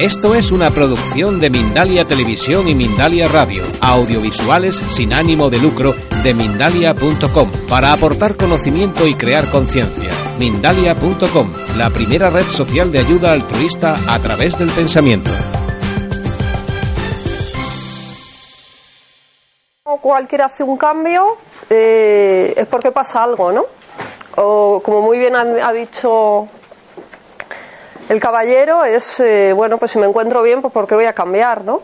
Esto 0.00 0.36
es 0.36 0.52
una 0.52 0.70
producción 0.70 1.40
de 1.40 1.50
Mindalia 1.50 2.04
Televisión 2.04 2.68
y 2.68 2.74
Mindalia 2.76 3.26
Radio, 3.26 3.64
audiovisuales 3.80 4.76
sin 4.76 5.12
ánimo 5.12 5.50
de 5.50 5.58
lucro 5.58 5.92
de 6.22 6.34
mindalia.com, 6.34 7.50
para 7.68 7.92
aportar 7.92 8.36
conocimiento 8.36 9.08
y 9.08 9.16
crear 9.16 9.50
conciencia. 9.50 10.08
Mindalia.com, 10.38 11.52
la 11.76 11.90
primera 11.90 12.30
red 12.30 12.44
social 12.44 12.92
de 12.92 13.00
ayuda 13.00 13.32
altruista 13.32 13.96
a 14.06 14.20
través 14.20 14.56
del 14.56 14.70
pensamiento. 14.70 15.32
Cualquiera 20.00 20.44
hace 20.44 20.62
un 20.62 20.76
cambio 20.76 21.38
eh, 21.68 22.54
es 22.56 22.68
porque 22.68 22.92
pasa 22.92 23.24
algo, 23.24 23.50
¿no? 23.50 23.64
O 24.36 24.80
como 24.80 25.02
muy 25.02 25.18
bien 25.18 25.34
ha 25.34 25.72
dicho 25.72 26.46
el 28.08 28.20
caballero 28.20 28.84
es, 28.84 29.20
eh, 29.20 29.52
bueno, 29.54 29.78
pues 29.78 29.90
si 29.90 29.98
me 29.98 30.06
encuentro 30.06 30.42
bien, 30.42 30.62
pues 30.62 30.72
porque 30.72 30.94
voy 30.94 31.04
a 31.04 31.12
cambiar, 31.12 31.64
¿no? 31.64 31.82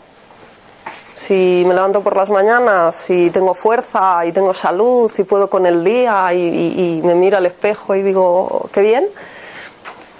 Si 1.14 1.64
me 1.66 1.74
levanto 1.74 2.02
por 2.02 2.16
las 2.16 2.30
mañanas, 2.30 2.96
si 2.96 3.30
tengo 3.30 3.54
fuerza 3.54 4.24
y 4.26 4.32
tengo 4.32 4.52
salud 4.54 5.12
y 5.16 5.22
puedo 5.24 5.48
con 5.48 5.64
el 5.66 5.84
día 5.84 6.32
y, 6.32 7.00
me 7.04 7.14
miro 7.14 7.36
al 7.36 7.46
espejo 7.46 7.94
y 7.94 8.02
digo, 8.02 8.68
qué 8.72 8.80
bien, 8.80 9.06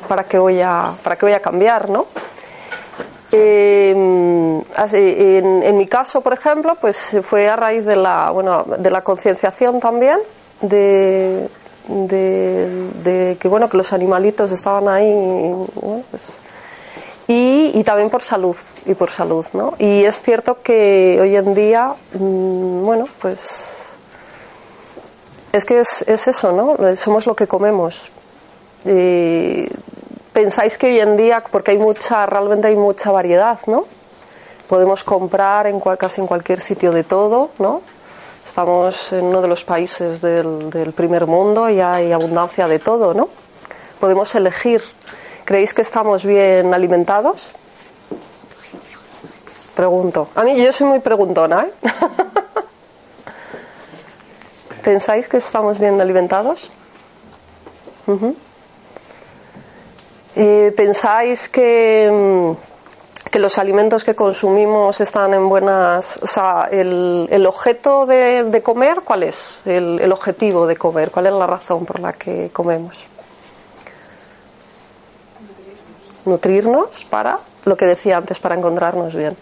¿para 0.06 0.24
qué 0.24 0.38
voy 0.38 0.60
a, 0.60 0.94
para 1.02 1.16
a 1.36 1.40
cambiar, 1.40 1.88
no? 1.88 2.06
en, 3.32 4.64
en, 4.76 5.76
mi 5.76 5.86
caso, 5.88 6.20
por 6.20 6.34
ejemplo, 6.34 6.76
pues 6.80 7.16
fue 7.22 7.48
a 7.48 7.56
raíz 7.56 7.84
de 7.84 7.96
la, 7.96 8.30
bueno, 8.30 8.64
de 8.64 8.90
la 8.90 9.02
concienciación 9.02 9.80
también, 9.80 10.20
de, 10.60 11.48
de, 11.88 13.36
que 13.38 13.48
bueno 13.48 13.68
que 13.68 13.76
los 13.76 13.92
animalitos 13.92 14.52
estaban 14.52 14.88
ahí 14.88 15.54
pues, 16.10 16.40
y, 17.26 17.82
también 17.84 18.10
por 18.10 18.22
salud 18.22 18.56
y 18.86 18.94
por 18.94 19.10
salud 19.10 19.46
no 19.52 19.74
y 19.78 20.04
es 20.04 20.20
cierto 20.20 20.62
que 20.62 21.18
hoy 21.20 21.36
en 21.36 21.54
día 21.54 21.94
mm, 22.14 22.84
bueno 22.84 23.06
pues 23.20 23.84
es 25.52 25.64
que 25.64 25.78
es, 25.78 26.02
eso 26.08 26.52
no 26.52 26.96
somos 26.96 27.26
lo 27.26 27.36
que 27.36 27.46
comemos. 27.46 28.10
Pensáis 30.32 30.76
que 30.76 30.88
hoy 30.88 30.98
en 30.98 31.16
día 31.16 31.44
porque 31.48 31.70
hay 31.70 31.78
mucha 31.78 32.26
realmente 32.26 32.66
hay 32.66 32.76
mucha 32.76 33.12
variedad 33.12 33.56
no 33.68 33.84
podemos 34.68 35.04
comprar 35.04 35.68
en 35.68 35.78
casi 35.80 36.20
en 36.20 36.26
cualquier 36.26 36.60
sitio 36.60 36.90
de 36.90 37.04
todo 37.04 37.50
no 37.60 37.82
Estamos 38.44 39.12
en 39.12 39.24
uno 39.24 39.40
de 39.40 39.48
los 39.48 39.64
países 39.64 40.20
del, 40.20 40.92
primer 40.94 41.26
mundo 41.26 41.68
y 41.68 41.80
hay 41.80 42.12
abundancia 42.12 42.66
de 42.66 42.78
todo, 42.78 43.14
¿no? 43.14 43.28
Podemos 43.98 44.34
elegir. 44.34 44.82
¿Creéis 45.44 45.74
que 45.74 45.82
estamos 45.82 46.24
bien 46.24 46.72
alimentados? 46.74 47.52
Pregunto. 49.74 50.28
A 50.34 50.44
mí 50.44 50.62
yo 50.62 50.72
soy 50.72 50.86
muy 50.86 51.00
preguntona, 51.00 51.66
¿eh? 51.66 51.72
¿Pensáis 54.84 55.28
que 55.28 55.38
estamos 55.38 55.78
bien 55.78 56.00
alimentados? 56.00 56.70
¿Pensáis 60.76 61.48
que 61.48 62.10
mm, 62.12 62.73
que 63.34 63.40
los 63.40 63.58
alimentos 63.58 64.04
que 64.04 64.14
consumimos 64.14 65.00
están 65.00 65.34
en 65.34 65.48
buenas. 65.48 66.20
O 66.22 66.26
sea, 66.28 66.68
el, 66.70 67.44
objeto 67.48 68.06
de, 68.06 68.62
comer, 68.62 69.00
¿cuál 69.04 69.24
es? 69.24 69.58
El, 69.64 70.12
objetivo 70.12 70.68
de 70.68 70.76
comer, 70.76 71.10
¿cuál 71.10 71.26
es 71.26 71.32
la 71.32 71.44
razón 71.44 71.84
por 71.84 71.98
la 71.98 72.12
que 72.12 72.50
comemos? 72.52 73.04
Nutrirnos 76.24 77.04
para, 77.06 77.40
lo 77.64 77.76
que 77.76 77.86
decía 77.86 78.18
antes, 78.18 78.38
para 78.38 78.54
encontrarnos 78.54 79.16
bien. 79.16 79.36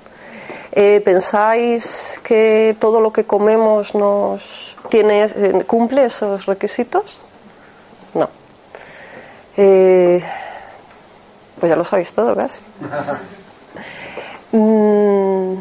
Eh, 0.72 1.02
¿Pensáis 1.04 2.18
que 2.24 2.74
todo 2.80 2.98
lo 2.98 3.12
que 3.12 3.24
comemos 3.24 3.94
nos 3.94 4.40
tiene, 4.88 5.24
eh, 5.24 5.64
cumple 5.66 6.06
esos 6.06 6.46
requisitos? 6.46 7.18
No. 8.14 8.30
Eh, 9.54 10.24
pues 11.60 11.68
ya 11.68 11.76
lo 11.76 11.84
sabéis 11.84 12.10
todo 12.14 12.34
casi. 12.34 12.58
Mm, 14.52 15.54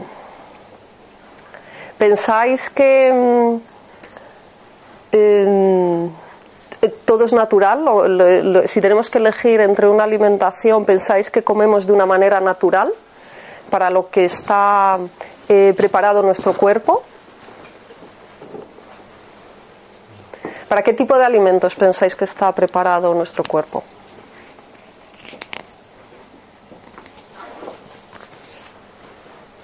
¿Pensáis 1.97 2.69
que 2.69 3.11
mm, 3.13 3.55
eh, 5.13 6.09
todo 7.05 7.25
es 7.25 7.33
natural? 7.33 7.85
si 8.65 8.81
tenemos 8.81 9.09
que 9.09 9.19
elegir 9.19 9.61
entre 9.61 9.87
una 9.87 10.03
alimentación, 10.03 10.83
¿pensáis 10.83 11.31
que 11.31 11.43
comemos 11.43 11.87
de 11.87 11.93
una 11.93 12.05
manera 12.05 12.39
natural 12.39 12.93
para 13.69 13.89
lo 13.89 14.09
que 14.09 14.25
está 14.25 14.97
eh, 15.47 15.73
preparado 15.77 16.21
nuestro 16.21 16.53
cuerpo? 16.53 17.03
¿Para 20.67 20.81
qué 20.81 20.93
tipo 20.93 21.17
de 21.17 21.25
alimentos 21.25 21.75
pensáis 21.75 22.15
que 22.15 22.25
está 22.25 22.51
preparado 22.51 23.13
nuestro 23.13 23.43
cuerpo? 23.43 23.83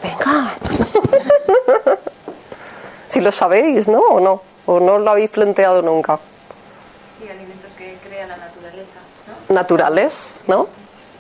si 3.08 3.22
lo 3.22 3.32
sabéis, 3.32 3.88
¿no? 3.88 4.00
¿O 4.00 4.20
no? 4.20 4.42
¿O 4.66 4.80
no 4.80 4.98
lo 4.98 5.12
habéis 5.12 5.30
planteado 5.30 5.82
nunca? 5.82 6.20
Sí, 7.20 7.28
alimentos 7.30 7.72
que 7.78 7.98
crea 8.08 8.28
la 8.28 8.38
naturaleza. 8.38 9.00
Naturales, 9.50 10.30
¿no? 10.48 10.68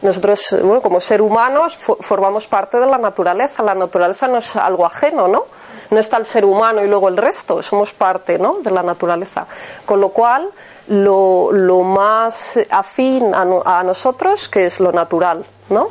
Nosotros, 0.01 0.55
bueno, 0.61 0.81
como 0.81 0.99
ser 0.99 1.21
humanos, 1.21 1.77
formamos 2.01 2.45
parte 2.45 2.79
de 2.79 2.85
la 2.85 2.97
naturaleza. 2.97 3.63
La 3.63 3.73
naturaleza 3.73 4.27
no 4.27 4.37
es 4.37 4.55
algo 4.55 4.85
ajeno, 4.85 5.27
¿no? 5.27 5.45
No 5.89 5.99
está 5.99 6.17
el 6.17 6.25
ser 6.25 6.45
humano 6.45 6.83
y 6.83 6.87
luego 6.87 7.07
el 7.07 7.17
resto, 7.17 7.63
somos 7.63 7.93
parte, 7.93 8.37
¿no? 8.37 8.59
De 8.59 8.69
la 8.69 8.83
naturaleza. 8.83 9.47
Con 9.85 9.99
lo 10.01 10.09
cual, 10.09 10.49
lo, 10.87 11.51
lo 11.51 11.81
más 11.81 12.59
afín 12.69 13.33
a, 13.33 13.79
a 13.79 13.83
nosotros, 13.83 14.49
que 14.49 14.65
es 14.65 14.79
lo 14.79 14.91
natural, 14.91 15.45
¿no? 15.69 15.87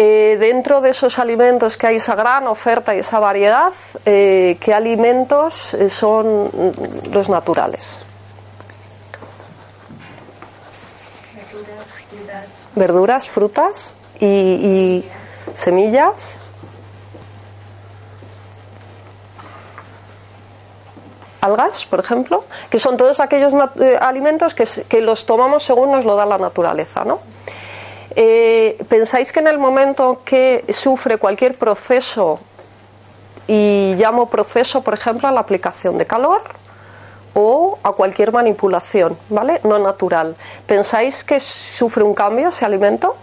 Eh, 0.00 0.36
dentro 0.38 0.80
de 0.80 0.90
esos 0.90 1.18
alimentos 1.18 1.76
que 1.76 1.88
hay 1.88 1.96
esa 1.96 2.14
gran 2.14 2.46
oferta 2.46 2.94
y 2.94 3.00
esa 3.00 3.18
variedad, 3.18 3.72
eh, 4.06 4.56
¿qué 4.60 4.72
alimentos 4.72 5.74
eh, 5.74 5.88
son 5.88 6.52
los 7.10 7.28
naturales? 7.28 8.04
Verduras, 12.76 13.28
frutas 13.28 13.96
y, 14.20 15.04
semillas. 15.54 16.38
algas, 21.40 21.86
por 21.86 22.00
ejemplo, 22.00 22.44
que 22.68 22.78
son 22.78 22.96
todos 22.96 23.20
aquellos 23.20 23.54
alimentos 24.00 24.54
que, 24.54 24.64
que, 24.88 25.00
los 25.00 25.24
tomamos 25.24 25.64
según 25.64 25.92
nos 25.92 26.04
lo 26.04 26.14
da 26.16 26.26
la 26.26 26.36
naturaleza, 26.36 27.04
¿no? 27.04 27.20
Eh, 28.14 28.78
¿Pensáis 28.88 29.32
que 29.32 29.40
en 29.40 29.48
el 29.48 29.58
momento 29.58 30.22
que 30.24 30.64
sufre 30.70 31.18
cualquier 31.18 31.56
proceso, 31.56 32.40
y 33.48 33.94
llamo 33.96 34.28
proceso, 34.28 34.82
por 34.82 34.94
ejemplo, 34.94 35.26
a 35.26 35.32
la 35.32 35.40
aplicación 35.40 35.98
de 35.98 36.06
calor 36.06 36.42
o 37.34 37.78
a 37.82 37.92
cualquier 37.92 38.30
manipulación, 38.30 39.18
¿vale? 39.30 39.60
No 39.64 39.78
natural, 39.78 40.36
¿pensáis 40.66 41.24
que 41.24 41.40
sufre 41.40 42.04
un 42.04 42.14
cambio 42.14 42.48
ese 42.48 42.64
alimento? 42.64 43.16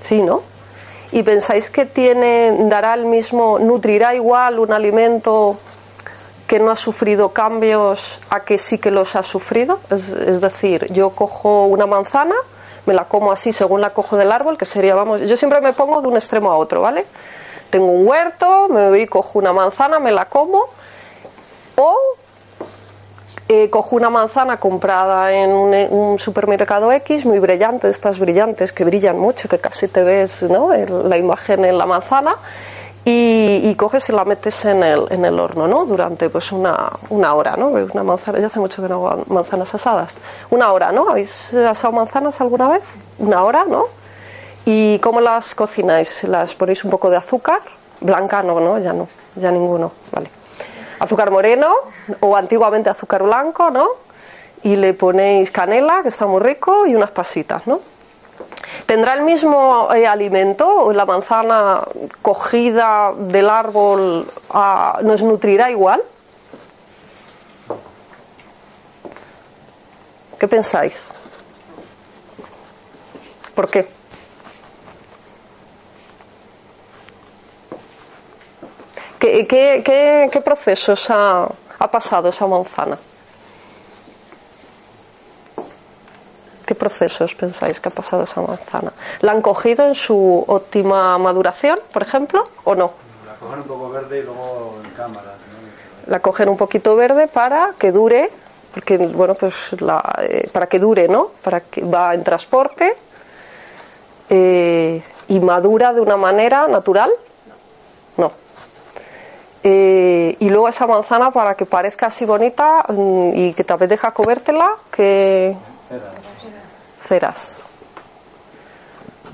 Sí, 0.00 0.20
¿no? 0.20 0.42
¿Y 1.10 1.22
pensáis 1.22 1.70
que 1.70 1.86
tiene, 1.86 2.54
dará 2.68 2.94
el 2.94 3.06
mismo, 3.06 3.58
nutrirá 3.58 4.14
igual 4.14 4.58
un 4.58 4.72
alimento 4.72 5.58
que 6.46 6.58
no 6.58 6.70
ha 6.70 6.76
sufrido 6.76 7.30
cambios 7.30 8.20
a 8.28 8.40
que 8.40 8.58
sí 8.58 8.78
que 8.78 8.90
los 8.90 9.16
ha 9.16 9.22
sufrido? 9.22 9.80
es 9.90 10.40
decir, 10.40 10.92
yo 10.92 11.10
cojo 11.10 11.64
una 11.64 11.86
manzana, 11.86 12.34
me 12.86 12.94
la 12.94 13.04
como 13.04 13.32
así 13.32 13.52
según 13.52 13.80
la 13.80 13.90
cojo 13.90 14.16
del 14.16 14.32
árbol, 14.32 14.58
que 14.58 14.64
sería, 14.64 14.94
vamos, 14.94 15.20
yo 15.22 15.36
siempre 15.36 15.60
me 15.60 15.72
pongo 15.72 16.00
de 16.00 16.08
un 16.08 16.14
extremo 16.14 16.50
a 16.50 16.56
otro, 16.56 16.82
¿vale? 16.82 17.06
Tengo 17.70 17.86
un 17.86 18.06
huerto, 18.06 18.68
me 18.68 18.88
voy, 18.88 19.06
cojo 19.06 19.38
una 19.38 19.52
manzana, 19.52 19.98
me 19.98 20.12
la 20.12 20.26
como, 20.26 20.64
o 21.76 21.96
eh, 23.48 23.68
cojo 23.70 23.96
una 23.96 24.08
manzana 24.08 24.58
comprada 24.58 25.32
en 25.32 25.50
un, 25.50 26.18
supermercado 26.18 26.90
X, 26.92 27.26
muy 27.26 27.38
brillante, 27.38 27.88
estas 27.88 28.18
brillantes 28.18 28.72
que 28.72 28.84
brillan 28.84 29.18
mucho, 29.18 29.48
que 29.48 29.58
casi 29.58 29.88
te 29.88 30.02
ves 30.02 30.42
¿no? 30.42 30.70
la 30.72 31.18
imagen 31.18 31.64
en 31.64 31.76
la 31.76 31.84
manzana, 31.84 32.36
y, 33.04 33.74
coges 33.74 34.08
y 34.08 34.12
la 34.12 34.24
metes 34.24 34.64
en 34.64 34.82
el, 34.82 35.06
en 35.10 35.24
el 35.24 35.38
horno, 35.40 35.66
¿no? 35.66 35.84
Durante 35.84 36.30
pues 36.30 36.52
una, 36.52 36.90
una 37.08 37.34
hora, 37.34 37.56
¿no? 37.56 37.68
Una 37.68 38.04
manzana, 38.04 38.38
ya 38.38 38.46
hace 38.46 38.60
mucho 38.60 38.80
que 38.80 38.88
no 38.88 39.06
hago 39.06 39.24
manzanas 39.26 39.74
asadas. 39.74 40.18
Una 40.50 40.72
hora, 40.72 40.92
¿no? 40.92 41.08
¿Habéis 41.08 41.52
asado 41.54 41.92
manzanas 41.92 42.40
alguna 42.40 42.68
vez? 42.68 42.84
Una 43.18 43.42
hora, 43.42 43.64
¿no? 43.64 43.86
¿Y 44.64 45.00
cómo 45.00 45.20
las 45.20 45.54
cocináis? 45.54 46.22
¿Las 46.24 46.54
ponéis 46.54 46.84
un 46.84 46.90
poco 46.90 47.10
de 47.10 47.16
azúcar? 47.16 47.60
Blanca 48.00 48.42
no, 48.42 48.60
¿no? 48.60 48.78
Ya 48.78 48.92
no, 48.92 49.08
ya 49.34 49.50
ninguno, 49.50 49.90
vale. 50.12 50.30
Azúcar 51.00 51.32
moreno 51.32 51.74
o 52.20 52.36
antiguamente 52.36 52.88
azúcar 52.88 53.24
blanco, 53.24 53.70
¿no? 53.70 53.88
Y 54.62 54.76
le 54.76 54.94
ponéis 54.94 55.50
canela, 55.50 56.02
que 56.02 56.08
está 56.08 56.26
muy 56.26 56.40
rico, 56.40 56.86
y 56.86 56.94
unas 56.94 57.10
pasitas, 57.10 57.66
¿no? 57.66 57.80
¿Tendrá 58.86 59.14
el 59.14 59.22
mismo 59.22 59.92
eh, 59.94 60.06
alimento? 60.06 60.92
¿La 60.92 61.06
manzana 61.06 61.84
cogida 62.20 63.12
del 63.16 63.48
árbol 63.48 64.26
nos 65.02 65.22
nutrirá 65.22 65.70
igual? 65.70 66.02
¿Qué 70.38 70.48
pensáis? 70.48 71.10
¿Por 73.54 73.70
qué? 73.70 73.88
¿Qué, 79.18 79.46
qué, 79.46 79.82
qué, 79.84 80.28
qué 80.32 80.40
procesos 80.40 81.08
ha, 81.10 81.46
ha 81.78 81.90
pasado 81.90 82.30
esa 82.30 82.46
manzana? 82.46 82.98
¿Qué 86.72 86.76
procesos 86.76 87.34
pensáis 87.34 87.80
que 87.80 87.90
ha 87.90 87.92
pasado 87.92 88.22
esa 88.22 88.40
manzana? 88.40 88.94
¿La 89.20 89.32
han 89.32 89.42
cogido 89.42 89.86
en 89.86 89.94
su 89.94 90.42
óptima 90.48 91.18
maduración, 91.18 91.78
por 91.92 92.00
ejemplo, 92.00 92.48
o 92.64 92.74
no? 92.74 92.92
La 93.26 93.34
cogen 93.34 93.58
un 93.58 93.66
poco 93.66 93.90
verde 93.90 94.20
y 94.20 94.22
luego 94.22 94.78
en 94.82 94.90
cámara. 94.92 95.34
¿no? 95.36 96.10
La 96.10 96.20
cogen 96.20 96.48
un 96.48 96.56
poquito 96.56 96.96
verde 96.96 97.28
para 97.28 97.74
que 97.78 97.92
dure, 97.92 98.30
porque 98.72 98.96
bueno, 98.96 99.34
pues 99.34 99.78
la, 99.82 100.02
eh, 100.22 100.48
para 100.50 100.66
que 100.66 100.78
dure, 100.78 101.08
¿no? 101.08 101.32
Para 101.42 101.60
que 101.60 101.84
va 101.84 102.14
en 102.14 102.24
transporte 102.24 102.94
eh, 104.30 105.02
y 105.28 105.40
madura 105.40 105.92
de 105.92 106.00
una 106.00 106.16
manera 106.16 106.68
natural, 106.68 107.10
no. 108.16 108.32
Eh, 109.62 110.36
y 110.40 110.48
luego 110.48 110.68
esa 110.68 110.86
manzana 110.86 111.32
para 111.32 111.54
que 111.54 111.66
parezca 111.66 112.06
así 112.06 112.24
bonita 112.24 112.86
mm, 112.88 113.30
y 113.34 113.52
que 113.52 113.62
te 113.62 113.74
apetezca 113.74 114.12
comértela, 114.12 114.76
que 114.90 115.54
ceras. 117.02 117.56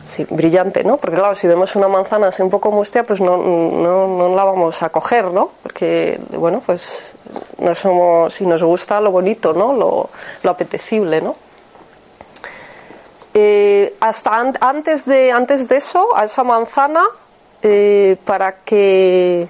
Sí, 0.09 0.26
brillante, 0.31 0.85
¿no? 0.85 0.97
Porque 0.97 1.17
claro, 1.17 1.35
si 1.35 1.47
vemos 1.47 1.76
una 1.76 1.87
manzana 1.88 2.29
así 2.29 2.41
un 2.43 2.49
poco 2.49 2.70
mustia, 2.73 3.05
pues 3.05 3.20
no, 3.20 3.37
no, 3.37 4.06
no 4.09 4.35
la 4.35 4.44
vamos 4.44 4.82
a 4.82 4.88
coger, 4.88 5.26
¿no? 5.26 5.50
Porque, 5.62 6.19
bueno, 6.31 6.62
pues 6.65 7.12
no 7.59 7.75
somos, 7.75 8.32
si 8.35 8.47
nos 8.47 8.62
gusta 8.62 9.00
lo 9.03 9.11
bonito, 9.11 9.53
¿no? 9.53 9.75
Lo, 9.75 10.09
lo 10.43 10.50
apetecible, 10.50 11.20
¿no? 11.20 11.37
Eh, 13.35 13.94
hasta 14.00 14.31
an- 14.35 14.56
antes, 14.61 15.05
de, 15.05 15.31
antes 15.31 15.69
de 15.69 15.76
eso, 15.76 16.17
a 16.17 16.25
esa 16.25 16.43
manzana, 16.43 17.05
eh, 17.62 18.17
para, 18.25 18.56
que, 18.64 19.47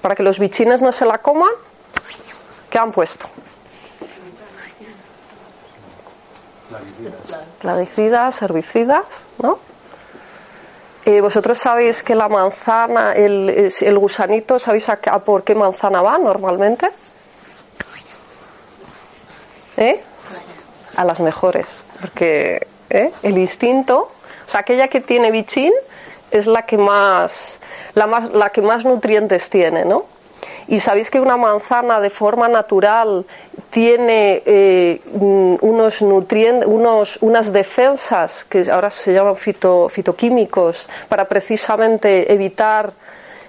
para 0.00 0.14
que 0.16 0.22
los 0.24 0.38
bichines 0.40 0.82
no 0.82 0.90
se 0.90 1.06
la 1.06 1.18
coman, 1.18 1.52
¿qué 2.68 2.78
han 2.78 2.90
puesto? 2.90 3.26
Plaguicidas, 7.60 8.42
herbicidas, 8.42 9.04
¿no? 9.38 9.58
Eh, 11.04 11.20
Vosotros 11.20 11.58
sabéis 11.58 12.02
que 12.02 12.14
la 12.14 12.28
manzana, 12.28 13.12
el, 13.12 13.98
gusanito, 13.98 14.58
¿sabéis 14.58 14.88
a, 14.88 15.00
a 15.04 15.18
por 15.18 15.42
qué 15.42 15.54
manzana 15.54 16.00
va 16.00 16.16
normalmente? 16.18 16.88
¿Eh? 19.76 20.00
A 20.96 21.04
las 21.04 21.18
mejores, 21.18 21.66
porque 22.00 22.66
¿eh? 22.90 23.10
el 23.22 23.38
instinto, 23.38 24.10
o 24.46 24.48
sea, 24.48 24.60
aquella 24.60 24.88
que 24.88 25.00
tiene 25.00 25.30
bichín 25.30 25.72
es 26.30 26.46
la 26.46 26.62
que 26.62 26.78
más, 26.78 27.58
la 27.94 28.06
más, 28.06 28.30
la 28.32 28.50
que 28.50 28.62
más 28.62 28.84
nutrientes 28.84 29.50
tiene, 29.50 29.84
¿no? 29.84 30.04
Y 30.68 30.80
sabéis 30.80 31.10
que 31.10 31.20
una 31.20 31.36
manzana 31.36 32.00
de 32.00 32.10
forma 32.10 32.48
natural 32.48 33.24
tiene 33.70 34.42
eh, 34.46 35.00
mm, 35.12 35.56
unos 35.60 36.02
nutrientes, 36.02 36.68
unos, 36.68 37.18
unas 37.20 37.52
defensas 37.52 38.44
que 38.44 38.70
ahora 38.70 38.90
se 38.90 39.12
llaman 39.12 39.34
fito- 39.36 39.88
fitoquímicos 39.90 40.88
para 41.08 41.24
precisamente 41.26 42.32
evitar 42.32 42.92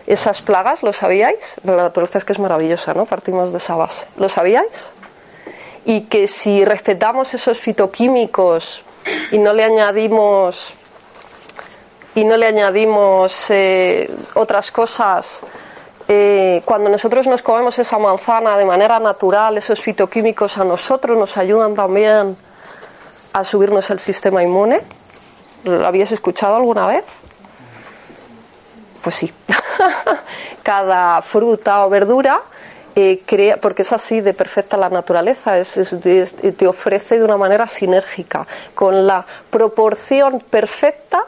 esas 0.08 0.42
plagas, 0.42 0.84
¿lo 0.84 0.92
sabíais? 0.92 1.56
La 1.64 1.76
naturaleza 1.78 2.18
es 2.18 2.26
que 2.26 2.34
es 2.34 2.40
maravillosa, 2.40 2.94
¿no? 2.94 3.06
Partimos 3.06 3.52
de 3.52 3.60
esa 3.60 3.76
base. 3.76 4.06
¿Lo 4.18 4.28
sabíais? 4.28 4.92
Y 5.86 6.02
que 6.06 6.28
si 6.28 6.66
respetamos 6.66 7.34
esos 7.34 7.60
fitoquímicos 7.60 8.84
y 9.32 9.38
no 9.38 9.54
le 9.54 9.64
añadimos 9.64 10.74
y 12.16 12.24
no 12.26 12.38
le 12.38 12.46
añadimos 12.48 13.46
eh, 13.50 14.10
otras 14.36 14.72
cosas, 14.72 15.42
eh, 16.08 16.62
cuando 16.66 16.90
nosotros 16.90 17.28
nos 17.28 17.42
comemos 17.42 17.78
esa 17.80 17.98
manzana 17.98 18.58
de 18.58 18.66
manera 18.66 19.00
natural, 19.00 19.58
esos 19.58 19.80
fitoquímicos 19.82 20.58
a 20.58 20.64
nosotros 20.64 21.18
nos 21.18 21.38
ayudan 21.38 21.74
también 21.76 22.36
a 23.34 23.44
subirnos 23.44 23.90
el 23.90 24.00
sistema 24.00 24.44
inmune. 24.44 24.82
¿Lo 25.64 25.86
habíais 25.88 26.12
escuchado 26.12 26.56
alguna 26.56 26.88
vez? 26.88 27.04
Pues 29.02 29.16
sí. 29.16 29.34
Cada 30.64 31.22
fruta 31.22 31.86
o 31.86 31.90
verdura 31.90 32.42
eh, 32.96 33.22
crea, 33.26 33.58
porque 33.58 33.82
es 33.82 33.92
así 33.92 34.22
de 34.22 34.34
perfecta 34.34 34.78
la 34.78 34.90
naturaleza, 34.90 35.58
es, 35.58 35.78
es- 35.78 35.94
es- 35.94 36.36
te 36.58 36.68
ofrece 36.68 37.18
de 37.18 37.24
una 37.26 37.38
manera 37.38 37.66
sinérgica, 37.68 38.46
con 38.76 39.08
la 39.08 39.26
proporción 39.50 40.40
perfecta 40.42 41.26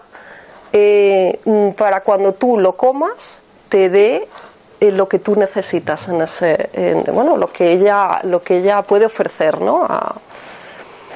eh, 0.71 1.39
para 1.77 2.01
cuando 2.01 2.33
tú 2.33 2.57
lo 2.59 2.73
comas 2.73 3.41
te 3.69 3.89
dé 3.89 4.27
lo 4.91 5.07
que 5.07 5.19
tú 5.19 5.35
necesitas 5.35 6.07
en 6.07 6.21
ese 6.21 6.69
en- 6.73 7.03
bueno 7.13 7.37
lo 7.37 7.47
que 7.51 7.71
ella 7.71 8.19
lo 8.23 8.41
que 8.41 8.57
ella 8.57 8.81
puede 8.81 9.05
ofrecer 9.05 9.61
no 9.61 9.85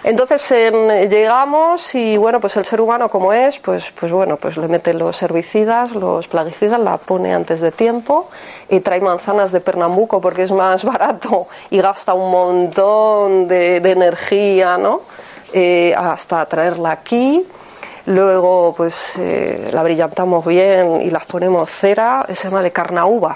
entonces 0.04 0.50
en- 0.51 1.10
llegamos 1.10 1.94
y 1.94 2.16
bueno 2.18 2.39
pues 2.39 2.56
el 2.57 2.63
ser 2.66 2.80
humano 2.80 3.10
como 3.10 3.33
es 3.33 3.57
pues 3.60 3.92
pues 4.00 4.12
bueno 4.12 4.38
pues 4.38 4.56
le 4.57 4.68
mete 4.68 4.94
los 4.94 5.21
herbicidas 5.21 5.92
los 5.94 6.27
plaguicidas 6.27 6.80
la 6.80 6.98
pone 6.98 7.33
antes 7.33 7.60
de 7.60 7.71
tiempo 7.71 8.30
y 8.69 8.80
trae 8.80 9.01
manzanas 9.01 9.51
de 9.51 9.60
Pernambuco 9.60 10.22
porque 10.22 10.44
es 10.44 10.51
más 10.51 10.83
barato 10.94 11.48
y 11.69 11.80
gasta 11.81 12.13
un 12.13 12.31
montón 12.31 13.48
de, 13.48 13.80
de 13.81 13.92
energía 13.92 14.77
no 14.77 15.01
Eh, 15.51 15.95
hasta 15.98 16.45
traerla 16.45 16.92
aquí. 16.92 17.42
Luego, 18.06 18.72
pues 18.77 19.18
eh, 19.18 19.69
la 19.74 19.81
brillantamos 19.81 20.45
bien 20.45 21.01
y 21.01 21.10
las 21.10 21.25
ponemos 21.25 21.68
cera, 21.72 22.24
se 22.27 22.36
llama 22.48 22.62
de 22.62 22.69
carnauba. 22.72 23.36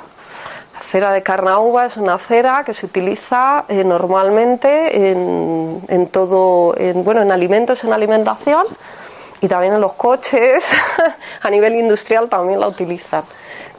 Cera 0.93 1.11
de 1.11 1.23
carnauba 1.23 1.87
es 1.87 1.97
una 1.97 2.19
cera 2.19 2.61
que 2.63 2.71
se 2.71 2.85
utiliza 2.85 3.65
eh, 3.67 3.83
normalmente 3.83 5.09
en, 5.09 5.81
en 5.87 6.05
todo, 6.05 6.77
en, 6.77 7.03
bueno, 7.03 7.23
en 7.23 7.31
alimentos, 7.31 7.83
en 7.83 7.93
alimentación 7.93 8.63
y 9.41 9.47
también 9.47 9.73
en 9.73 9.81
los 9.81 9.93
coches, 9.93 10.63
a 11.41 11.49
nivel 11.49 11.79
industrial 11.79 12.29
también 12.29 12.59
la 12.59 12.67
utilizan. 12.67 13.23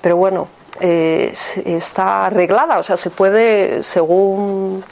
Pero 0.00 0.17
bueno, 0.17 0.49
eh, 0.81 1.33
está 1.65 2.27
arreglada, 2.27 2.81
o 2.81 2.83
sea, 2.83 2.97
se 2.97 3.11
puede, 3.11 3.85
según, 3.85 4.85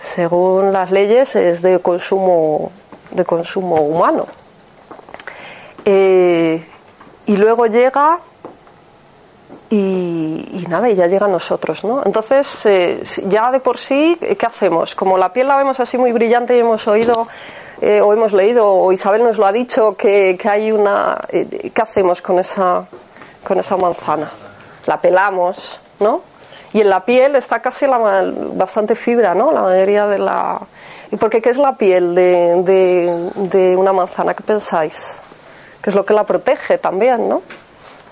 según 0.00 0.72
las 0.72 0.90
leyes, 0.90 1.36
es 1.36 1.60
de 1.60 1.78
consumo, 1.80 2.72
de 3.10 3.26
consumo 3.26 3.74
humano. 3.82 4.26
Eh, 5.84 6.64
y 7.26 7.36
luego 7.36 7.66
llega 7.66 8.20
y, 9.70 9.76
y 10.52 10.66
nada, 10.68 10.88
y 10.88 10.94
ya 10.94 11.06
llega 11.06 11.26
a 11.26 11.28
nosotros, 11.28 11.84
¿no? 11.84 12.02
Entonces, 12.04 12.66
eh, 12.66 13.02
ya 13.26 13.50
de 13.50 13.60
por 13.60 13.78
sí, 13.78 14.16
eh, 14.20 14.36
¿qué 14.36 14.46
hacemos? 14.46 14.94
Como 14.94 15.18
la 15.18 15.32
piel 15.32 15.48
la 15.48 15.56
vemos 15.56 15.78
así 15.80 15.98
muy 15.98 16.12
brillante 16.12 16.56
y 16.56 16.60
hemos 16.60 16.86
oído 16.88 17.28
eh, 17.80 18.00
o 18.00 18.12
hemos 18.12 18.32
leído, 18.32 18.66
o 18.66 18.90
Isabel 18.92 19.22
nos 19.22 19.36
lo 19.38 19.46
ha 19.46 19.52
dicho, 19.52 19.94
que, 19.96 20.36
que 20.40 20.48
hay 20.48 20.72
una... 20.72 21.20
eh, 21.28 21.70
¿Qué 21.72 21.82
hacemos 21.82 22.22
con 22.22 22.38
esa, 22.38 22.86
con 23.44 23.58
esa 23.58 23.76
manzana? 23.76 24.30
La 24.86 25.00
pelamos, 25.00 25.78
¿no? 26.00 26.22
Y 26.72 26.80
en 26.80 26.88
la 26.90 27.04
piel 27.04 27.36
está 27.36 27.60
casi 27.60 27.86
la, 27.86 27.98
bastante 28.54 28.94
fibra, 28.94 29.34
¿no? 29.34 29.52
La 29.52 29.62
mayoría 29.62 30.06
de 30.06 30.18
la... 30.18 30.60
¿Y 31.10 31.16
por 31.16 31.30
qué 31.30 31.40
qué 31.40 31.50
es 31.50 31.58
la 31.58 31.74
piel 31.76 32.14
de, 32.14 32.62
de, 32.62 33.30
de 33.48 33.76
una 33.76 33.92
manzana? 33.92 34.34
¿Qué 34.34 34.42
pensáis? 34.42 35.20
Que 35.80 35.90
es 35.90 35.96
lo 35.96 36.04
que 36.04 36.12
la 36.12 36.24
protege 36.24 36.78
también, 36.78 37.28
¿no? 37.28 37.42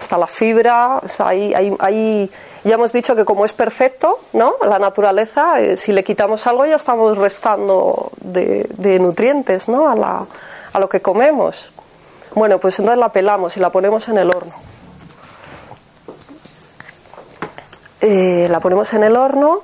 Está 0.00 0.18
la 0.18 0.26
fibra, 0.26 1.00
ahí, 1.18 1.54
ahí, 1.78 2.30
ya 2.64 2.74
hemos 2.74 2.92
dicho 2.92 3.16
que 3.16 3.24
como 3.24 3.44
es 3.44 3.52
perfecto, 3.52 4.20
¿no? 4.34 4.54
La 4.62 4.78
naturaleza, 4.78 5.60
eh, 5.60 5.76
si 5.76 5.92
le 5.92 6.04
quitamos 6.04 6.46
algo 6.46 6.66
ya 6.66 6.76
estamos 6.76 7.16
restando 7.16 8.10
de, 8.20 8.98
nutrientes, 9.00 9.68
¿no? 9.68 9.88
A, 9.88 9.96
la, 9.96 10.26
lo 10.78 10.88
que 10.88 11.00
comemos. 11.00 11.72
Bueno, 12.34 12.58
pues 12.58 12.78
entonces 12.78 12.98
la 12.98 13.10
pelamos 13.10 13.56
y 13.56 13.60
la 13.60 13.70
ponemos 13.70 14.06
en 14.08 14.18
el 14.18 14.28
horno. 14.30 14.52
Eh, 18.02 18.46
la 18.50 18.60
ponemos 18.60 18.92
en 18.92 19.04
el 19.04 19.16
horno. 19.16 19.60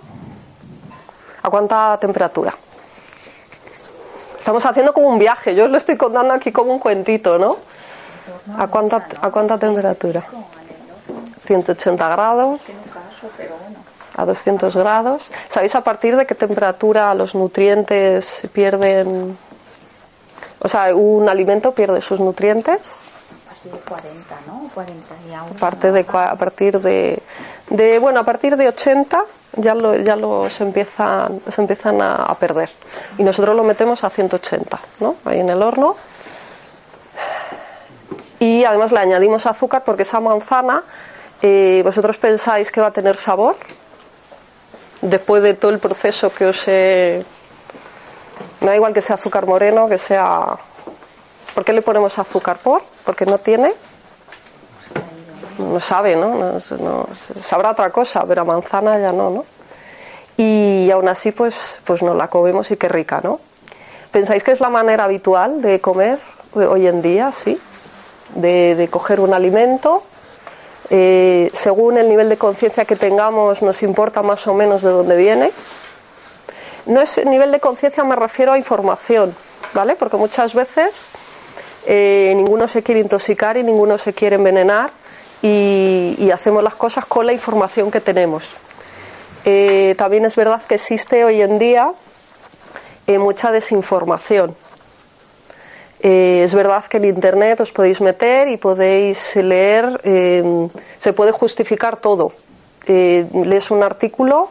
¿A 1.43 1.51
cuánta 1.51 1.99
temperatura? 2.01 2.55
Estamos 4.39 4.65
haciendo 4.65 4.93
como 4.93 5.09
un 5.09 5.19
viaje. 5.19 5.55
Yo 5.55 5.67
os 5.67 5.71
lo 5.71 5.77
estoy 5.77 5.97
contando 5.97 6.35
aquí 6.35 6.51
como 6.51 6.73
un 6.73 6.79
cuentito, 6.79 7.39
¿no? 7.39 7.59
¿A 8.59 8.67
cuánta, 8.69 9.07
¿a 9.21 9.31
cuánta 9.31 9.59
temperatura? 9.59 10.25
180 11.47 12.09
grados. 12.09 12.61
A 14.17 14.25
200 14.25 14.77
grados. 14.77 15.31
¿Sabéis 15.49 15.75
a 15.75 15.81
partir 15.83 16.17
de 16.17 16.27
qué 16.27 16.35
temperatura 16.35 17.15
los 17.15 17.35
nutrientes 17.35 18.43
pierden 18.53 19.37
O 20.61 20.69
sea, 20.69 20.95
un 20.95 21.29
alimento 21.29 21.73
pierde 21.73 22.01
sus 22.03 22.21
nutrientes 22.21 23.01
A 23.47 23.49
partir 23.55 23.73
de 23.73 23.81
40, 23.81 24.35
¿no? 24.47 24.69
40 24.75 25.07
y 25.29 25.33
aún. 25.35 25.51
a 25.57 25.59
partir 25.59 25.93
de, 25.93 26.07
cua- 26.07 26.31
a 26.31 26.37
partir 26.37 26.81
de, 26.81 27.23
de, 27.71 27.99
bueno, 27.99 28.21
a 28.21 28.25
partir 28.25 28.57
de 28.57 28.69
80 28.69 29.25
ya, 29.57 29.75
lo, 29.75 29.97
ya 29.97 30.17
los 30.17 30.61
empiezan, 30.61 31.41
se 31.49 31.61
empiezan 31.63 32.01
a, 32.03 32.17
a 32.17 32.35
perder. 32.35 32.71
Y 33.19 33.23
nosotros 33.23 33.55
lo 33.57 33.63
metemos 33.65 34.05
a 34.05 34.11
180, 34.11 34.79
¿no? 35.01 35.17
Ahí 35.25 35.41
en 35.41 35.49
el 35.51 35.63
horno. 35.63 35.97
Y 38.43 38.65
además 38.65 38.91
le 38.91 38.99
añadimos 38.99 39.47
azúcar 39.47 39.85
porque 39.85 40.03
esa 40.03 40.19
manzana, 40.19 40.83
eh, 41.43 41.81
vosotros 41.85 42.19
pensáis 42.19 42.73
que 42.73 42.81
va 42.81 42.89
a 42.89 42.91
tener 42.91 43.17
sabor 43.17 43.55
después 45.01 45.45
de 45.45 45.55
todo 45.55 45.71
el 45.71 45.79
proceso 45.79 46.35
que 46.35 46.47
os 46.47 46.67
he... 46.67 47.25
Me 48.61 48.67
da 48.71 48.75
igual 48.75 48.93
que 48.93 49.01
sea 49.01 49.15
azúcar 49.15 49.47
moreno, 49.47 49.89
que 49.89 49.97
sea... 49.97 50.57
¿Por 51.55 51.65
qué 51.65 51.73
le 51.73 51.83
ponemos 51.83 52.19
azúcar? 52.19 52.59
¿Por? 52.59 52.83
Porque 53.05 53.25
no 53.27 53.39
tiene 53.39 53.75
no 55.59 55.79
sabe, 55.79 56.17
¿no? 56.17 56.35
No, 56.35 56.59
no- 56.81 57.07
sabrá 57.41 57.71
otra 57.71 57.91
cosa, 57.91 58.25
pero 58.27 58.43
a 58.43 58.45
manzana 58.45 58.99
ya 58.99 59.13
no, 59.13 59.31
¿no? 59.31 59.45
Y 60.37 60.91
aún 60.91 61.07
así, 61.07 61.31
pues, 61.31 61.79
pues 61.85 62.03
nos 62.03 62.17
la 62.17 62.27
comemos 62.27 62.69
y 62.73 62.77
qué 62.77 62.89
rica, 62.89 63.21
¿no? 63.23 63.39
¿Pensáis 64.11 64.43
que 64.43 64.51
es 64.51 64.61
la 64.61 64.71
manera 64.71 65.05
habitual 65.05 65.63
de 65.63 65.81
comer 65.81 66.19
hoy 66.55 66.89
en 66.89 67.03
día, 67.03 67.31
sí? 67.31 67.61
De, 68.35 68.89
coger 68.91 69.21
un 69.21 69.35
alimento, 69.35 70.03
eh, 70.91 71.51
según 71.53 71.99
el 71.99 72.09
nivel 72.09 72.29
de 72.29 72.37
conciencia 72.37 72.85
que 72.85 72.97
tengamos, 72.97 73.63
nos 73.63 73.83
importa 73.83 74.23
más 74.23 74.47
o 74.47 74.55
menos 74.55 74.83
de 74.83 74.91
dónde 74.91 75.17
viene. 75.17 75.53
No 76.87 77.01
es 77.01 77.25
nivel 77.25 77.53
de 77.53 77.61
conciencia, 77.61 78.03
me 78.05 78.17
refiero 78.17 78.53
a 78.53 78.59
información, 78.59 79.35
¿vale? 79.75 79.95
Porque 79.95 80.17
muchas 80.17 80.55
veces 80.55 81.09
eh, 81.87 82.33
ninguno 82.35 82.67
se 82.67 82.83
quiere 82.83 83.01
intoxicar 83.01 83.57
y 83.57 83.63
ninguno 83.63 83.99
se 83.99 84.13
quiere 84.13 84.37
envenenar 84.37 84.91
y, 85.43 86.31
hacemos 86.33 86.63
las 86.63 86.75
cosas 86.75 87.05
con 87.07 87.27
la 87.27 87.33
información 87.33 87.91
que 87.91 88.01
tenemos. 88.01 88.49
Eh, 89.45 89.95
también 89.99 90.25
es 90.25 90.37
verdad 90.37 90.63
que 90.63 90.77
existe 90.77 91.25
hoy 91.25 91.43
en 91.43 91.59
día 91.59 91.93
mucha 93.19 93.51
desinformación. 93.51 94.55
Eh, 96.05 96.43
es 96.43 96.53
verdad 96.55 96.83
que 96.87 96.97
en 96.97 97.05
Internet 97.05 97.61
os 97.61 97.71
podéis 97.73 98.01
meter 98.01 98.49
y 98.49 98.57
podéis 98.57 99.37
leer, 99.37 100.01
eh, 100.03 100.69
se 100.99 101.13
puede 101.13 101.31
justificar 101.31 101.99
todo. 101.99 102.33
Eh, 102.87 103.25
lees 103.45 103.71
un 103.71 103.85
artículo 103.85 104.49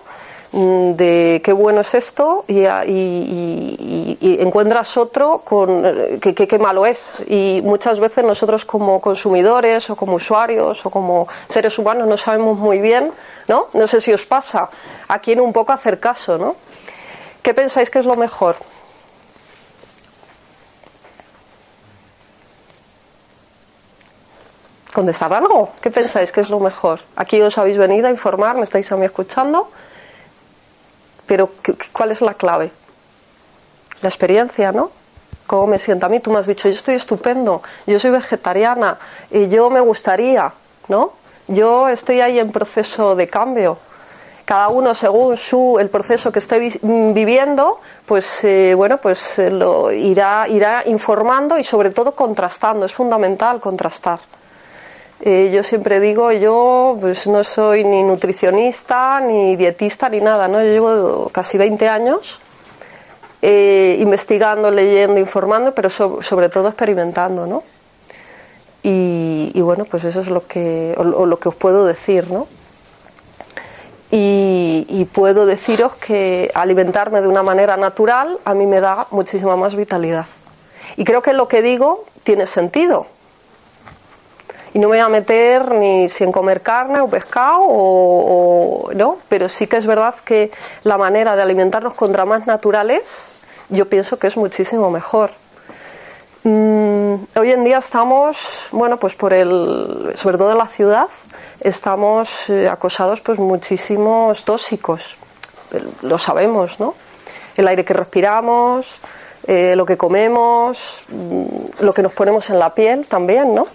mm, 0.53 0.91
de 0.93 1.41
qué 1.43 1.51
bueno 1.51 1.81
es 1.81 1.93
esto 1.93 2.45
y, 2.47 2.63
a- 2.65 2.85
y- 2.85 2.91
y- 2.91 4.17
y- 4.21 4.27
y 4.29 4.41
encuentras 4.41 4.95
otro 4.95 5.39
con 5.43 5.85
eh, 5.85 6.19
que, 6.21 6.33
que- 6.33 6.47
qué 6.47 6.57
malo 6.57 6.85
es. 6.85 7.15
Y 7.27 7.61
muchas 7.63 7.99
veces 7.99 8.23
nosotros 8.23 8.63
como 8.63 9.01
consumidores 9.01 9.89
o 9.89 9.95
como 9.97 10.15
usuarios 10.15 10.85
o 10.85 10.89
como 10.89 11.27
seres 11.49 11.77
humanos 11.77 12.07
no 12.07 12.15
sabemos 12.17 12.57
muy 12.57 12.79
bien, 12.79 13.11
¿no? 13.49 13.67
No 13.73 13.87
sé 13.87 13.99
si 13.99 14.13
os 14.13 14.25
pasa, 14.25 14.69
a 15.09 15.19
quién 15.19 15.41
un 15.41 15.51
poco 15.51 15.73
hacer 15.73 15.99
caso, 15.99 16.37
¿no? 16.37 16.55
¿Qué 17.41 17.53
pensáis 17.53 17.89
que 17.89 17.99
es 17.99 18.05
lo 18.05 18.15
mejor? 18.15 18.55
Contestar 24.91 25.33
algo. 25.33 25.69
¿Qué 25.81 25.89
pensáis 25.91 26.31
que 26.31 26.41
es 26.41 26.49
lo 26.49 26.59
mejor? 26.59 26.99
Aquí 27.15 27.41
os 27.41 27.57
habéis 27.57 27.77
venido 27.77 28.07
a 28.07 28.11
informar, 28.11 28.55
me 28.55 28.63
estáis 28.63 28.91
a 28.91 28.95
mí 28.97 29.05
escuchando, 29.05 29.69
pero 31.25 31.49
¿qué- 31.61 31.73
qué- 31.75 31.87
¿cuál 31.91 32.11
es 32.11 32.21
la 32.21 32.33
clave? 32.33 32.71
La 34.01 34.09
experiencia, 34.09 34.71
¿no? 34.71 34.91
¿Cómo 35.47 35.67
me 35.67 35.79
siento 35.79 36.05
a 36.05 36.09
mí? 36.09 36.19
Tú 36.19 36.31
me 36.31 36.39
has 36.39 36.47
dicho, 36.47 36.67
yo 36.69 36.75
estoy 36.75 36.95
estupendo, 36.95 37.61
yo 37.85 37.99
soy 37.99 38.11
vegetariana 38.11 38.97
y 39.29 39.47
yo 39.49 39.69
me 39.69 39.79
gustaría, 39.81 40.51
¿no? 40.87 41.13
Yo 41.47 41.89
estoy 41.89 42.21
ahí 42.21 42.39
en 42.39 42.51
proceso 42.51 43.15
de 43.15 43.27
cambio. 43.27 43.77
Cada 44.45 44.69
uno 44.69 44.95
según 44.95 45.37
su 45.37 45.77
el 45.79 45.89
proceso 45.89 46.31
que 46.31 46.39
esté 46.39 46.79
mm, 46.81 47.13
viviendo, 47.13 47.79
pues 48.05 48.43
eh, 48.43 48.73
bueno, 48.75 48.97
pues 48.97 49.39
eh, 49.39 49.49
lo 49.49 49.91
irá 49.91 50.47
irá 50.47 50.83
informando 50.85 51.57
y 51.57 51.63
sobre 51.63 51.91
todo 51.91 52.13
contrastando. 52.13 52.85
Es 52.85 52.93
fundamental 52.93 53.59
contrastar. 53.59 54.19
Eh, 55.23 55.51
yo 55.53 55.61
siempre 55.61 55.99
digo, 55.99 56.31
yo 56.31 56.97
pues 56.99 57.27
no 57.27 57.43
soy 57.43 57.83
ni 57.83 58.01
nutricionista, 58.01 59.19
ni 59.19 59.55
dietista, 59.55 60.09
ni 60.09 60.19
nada, 60.19 60.47
¿no? 60.47 60.59
Yo 60.63 60.71
llevo 60.71 61.29
casi 61.31 61.59
20 61.59 61.87
años 61.87 62.39
eh, 63.43 63.97
investigando, 63.99 64.71
leyendo, 64.71 65.19
informando, 65.19 65.73
pero 65.75 65.89
so- 65.91 66.23
sobre 66.23 66.49
todo 66.49 66.69
experimentando, 66.69 67.45
¿no? 67.45 67.63
Y, 68.83 69.61
bueno, 69.61 69.85
pues 69.85 70.05
eso 70.05 70.21
es 70.21 70.29
lo 70.31 70.47
que, 70.47 70.95
o, 70.97 71.01
o 71.01 71.25
lo 71.27 71.37
que 71.37 71.49
os 71.49 71.55
puedo 71.55 71.85
decir, 71.85 72.31
¿no? 72.31 72.47
Y, 74.09 74.87
y 74.89 75.05
puedo 75.05 75.45
deciros 75.45 75.93
que 75.95 76.49
alimentarme 76.55 77.21
de 77.21 77.27
una 77.27 77.43
manera 77.43 77.77
natural 77.77 78.39
a 78.43 78.55
mí 78.55 78.65
me 78.65 78.81
da 78.81 79.05
muchísima 79.11 79.55
más 79.55 79.75
vitalidad. 79.75 80.25
Y 80.97 81.03
creo 81.05 81.21
que 81.21 81.33
lo 81.33 81.47
que 81.47 81.61
digo 81.61 82.05
tiene 82.23 82.47
sentido. 82.47 83.05
Y 84.73 84.79
no 84.79 84.87
me 84.87 84.95
voy 84.97 84.99
a 84.99 85.09
meter 85.09 85.71
ni 85.71 86.07
si 86.07 86.23
en 86.23 86.31
comer 86.31 86.61
carne 86.61 87.01
o 87.01 87.07
pescado 87.07 87.59
o, 87.61 88.89
no, 88.93 89.17
pero 89.27 89.49
sí 89.49 89.67
que 89.67 89.77
es 89.77 89.85
verdad 89.85 90.15
que 90.23 90.51
la 90.83 90.97
manera 90.97 91.35
de 91.35 91.41
alimentarnos 91.41 91.93
contra 91.93 92.23
más 92.25 92.47
naturales, 92.47 93.27
yo 93.69 93.89
pienso 93.89 94.17
que 94.17 94.27
es 94.27 94.37
muchísimo 94.37 94.89
mejor. 94.89 95.31
Mm, 96.43 97.15
hoy 97.35 97.51
en 97.51 97.63
día 97.65 97.79
estamos, 97.79 98.67
bueno, 98.71 98.97
pues 98.97 99.15
por 99.15 99.33
el, 99.33 100.13
sobre 100.15 100.37
todo 100.37 100.53
en 100.53 100.57
la 100.57 100.67
ciudad, 100.67 101.07
estamos 101.59 102.49
eh, 102.49 102.69
acosados 102.69 103.21
pues 103.21 103.39
muchísimos 103.39 104.45
tóxicos. 104.45 105.17
Lo 106.01 106.17
sabemos, 106.17 106.79
¿no? 106.79 106.95
El 107.57 107.67
aire 107.67 107.83
que 107.83 107.93
respiramos, 107.93 109.01
eh, 109.47 109.75
lo 109.75 109.85
que 109.85 109.97
comemos, 109.97 111.01
mm, 111.09 111.83
lo 111.83 111.93
que 111.93 112.01
nos 112.01 112.13
ponemos 112.13 112.49
en 112.49 112.57
la 112.57 112.73
piel 112.73 113.05
también, 113.05 113.53
¿no? 113.53 113.67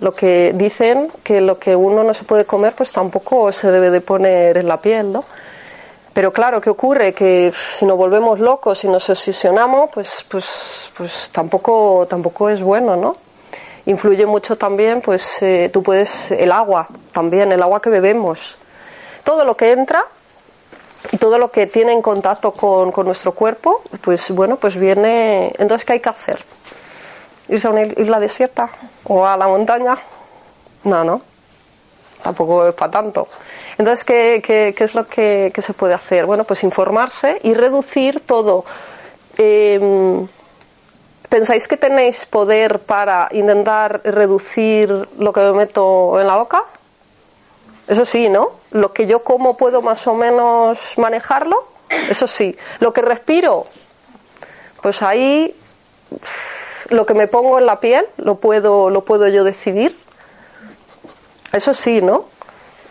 Lo 0.00 0.14
que 0.14 0.52
dicen 0.54 1.10
que 1.22 1.40
lo 1.40 1.58
que 1.58 1.74
uno 1.74 2.04
no 2.04 2.14
se 2.14 2.24
puede 2.24 2.44
comer 2.44 2.74
pues 2.76 2.92
tampoco 2.92 3.52
se 3.52 3.70
debe 3.70 3.90
de 3.90 4.00
poner 4.00 4.58
en 4.58 4.68
la 4.68 4.80
piel, 4.80 5.12
¿no? 5.12 5.24
Pero 6.16 6.32
claro, 6.32 6.62
¿qué 6.62 6.70
ocurre? 6.70 7.12
Que 7.12 7.52
si 7.52 7.84
nos 7.84 7.98
volvemos 7.98 8.40
locos, 8.40 8.78
si 8.78 8.88
nos 8.88 9.10
obsesionamos, 9.10 9.90
pues, 9.92 10.24
pues, 10.30 10.90
pues 10.96 11.28
tampoco, 11.30 12.06
tampoco 12.08 12.48
es 12.48 12.62
bueno, 12.62 12.96
¿no? 12.96 13.16
Influye 13.84 14.24
mucho 14.24 14.56
también, 14.56 15.02
pues 15.02 15.42
eh, 15.42 15.68
tú 15.70 15.82
puedes, 15.82 16.30
el 16.30 16.52
agua 16.52 16.88
también, 17.12 17.52
el 17.52 17.62
agua 17.62 17.82
que 17.82 17.90
bebemos. 17.90 18.56
Todo 19.24 19.44
lo 19.44 19.58
que 19.58 19.72
entra 19.72 20.06
y 21.12 21.18
todo 21.18 21.36
lo 21.36 21.50
que 21.50 21.66
tiene 21.66 21.92
en 21.92 22.00
contacto 22.00 22.52
con, 22.52 22.92
con 22.92 23.04
nuestro 23.04 23.32
cuerpo, 23.32 23.82
pues 24.02 24.30
bueno, 24.30 24.56
pues 24.56 24.74
viene. 24.76 25.52
Entonces, 25.58 25.84
¿qué 25.84 25.92
hay 25.92 26.00
que 26.00 26.08
hacer? 26.08 26.42
¿Irse 27.48 27.68
a 27.68 27.70
una 27.70 27.82
isla 27.82 28.20
desierta 28.20 28.68
o 29.04 29.24
a 29.26 29.36
la 29.36 29.46
montaña? 29.46 29.96
No, 30.84 31.04
no. 31.04 31.20
Tampoco 32.22 32.66
es 32.66 32.74
para 32.74 32.90
tanto. 32.90 33.28
Entonces, 33.78 34.04
¿qué, 34.04 34.42
qué, 34.44 34.74
qué 34.76 34.84
es 34.84 34.94
lo 34.94 35.06
que, 35.06 35.52
que 35.54 35.62
se 35.62 35.72
puede 35.74 35.94
hacer? 35.94 36.26
Bueno, 36.26 36.44
pues 36.44 36.64
informarse 36.64 37.38
y 37.42 37.54
reducir 37.54 38.20
todo. 38.20 38.64
Eh, 39.38 40.26
¿Pensáis 41.28 41.66
que 41.66 41.76
tenéis 41.76 42.24
poder 42.24 42.80
para 42.80 43.28
intentar 43.32 44.00
reducir 44.04 45.08
lo 45.18 45.32
que 45.32 45.40
me 45.40 45.52
meto 45.52 46.20
en 46.20 46.26
la 46.26 46.36
boca? 46.36 46.64
Eso 47.88 48.04
sí, 48.04 48.28
¿no? 48.28 48.52
Lo 48.70 48.92
que 48.92 49.06
yo 49.06 49.22
como 49.22 49.56
puedo 49.56 49.82
más 49.82 50.06
o 50.06 50.14
menos 50.14 50.96
manejarlo, 50.98 51.68
eso 52.08 52.26
sí. 52.26 52.56
Lo 52.80 52.92
que 52.92 53.02
respiro, 53.02 53.66
pues 54.82 55.02
ahí 55.02 55.54
lo 56.90 57.06
que 57.06 57.14
me 57.14 57.26
pongo 57.26 57.58
en 57.58 57.66
la 57.66 57.80
piel 57.80 58.06
lo 58.16 58.36
puedo 58.36 58.90
lo 58.90 59.04
puedo 59.04 59.28
yo 59.28 59.44
decidir. 59.44 59.96
Eso 61.52 61.74
sí 61.74 62.00
no 62.02 62.26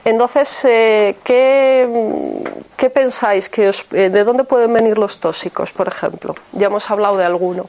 entonces 0.05 0.65
eh, 0.65 1.15
¿qué, 1.23 2.41
qué 2.77 2.89
pensáis 2.89 3.49
que 3.49 3.69
os- 3.69 3.85
eh, 3.91 4.09
de 4.09 4.23
dónde 4.23 4.43
pueden 4.43 4.73
venir 4.73 4.97
los 4.97 5.19
tóxicos 5.19 5.71
por 5.71 5.87
ejemplo 5.87 6.35
ya 6.51 6.67
hemos 6.67 6.89
hablado 6.91 7.17
de 7.17 7.25
alguno. 7.25 7.67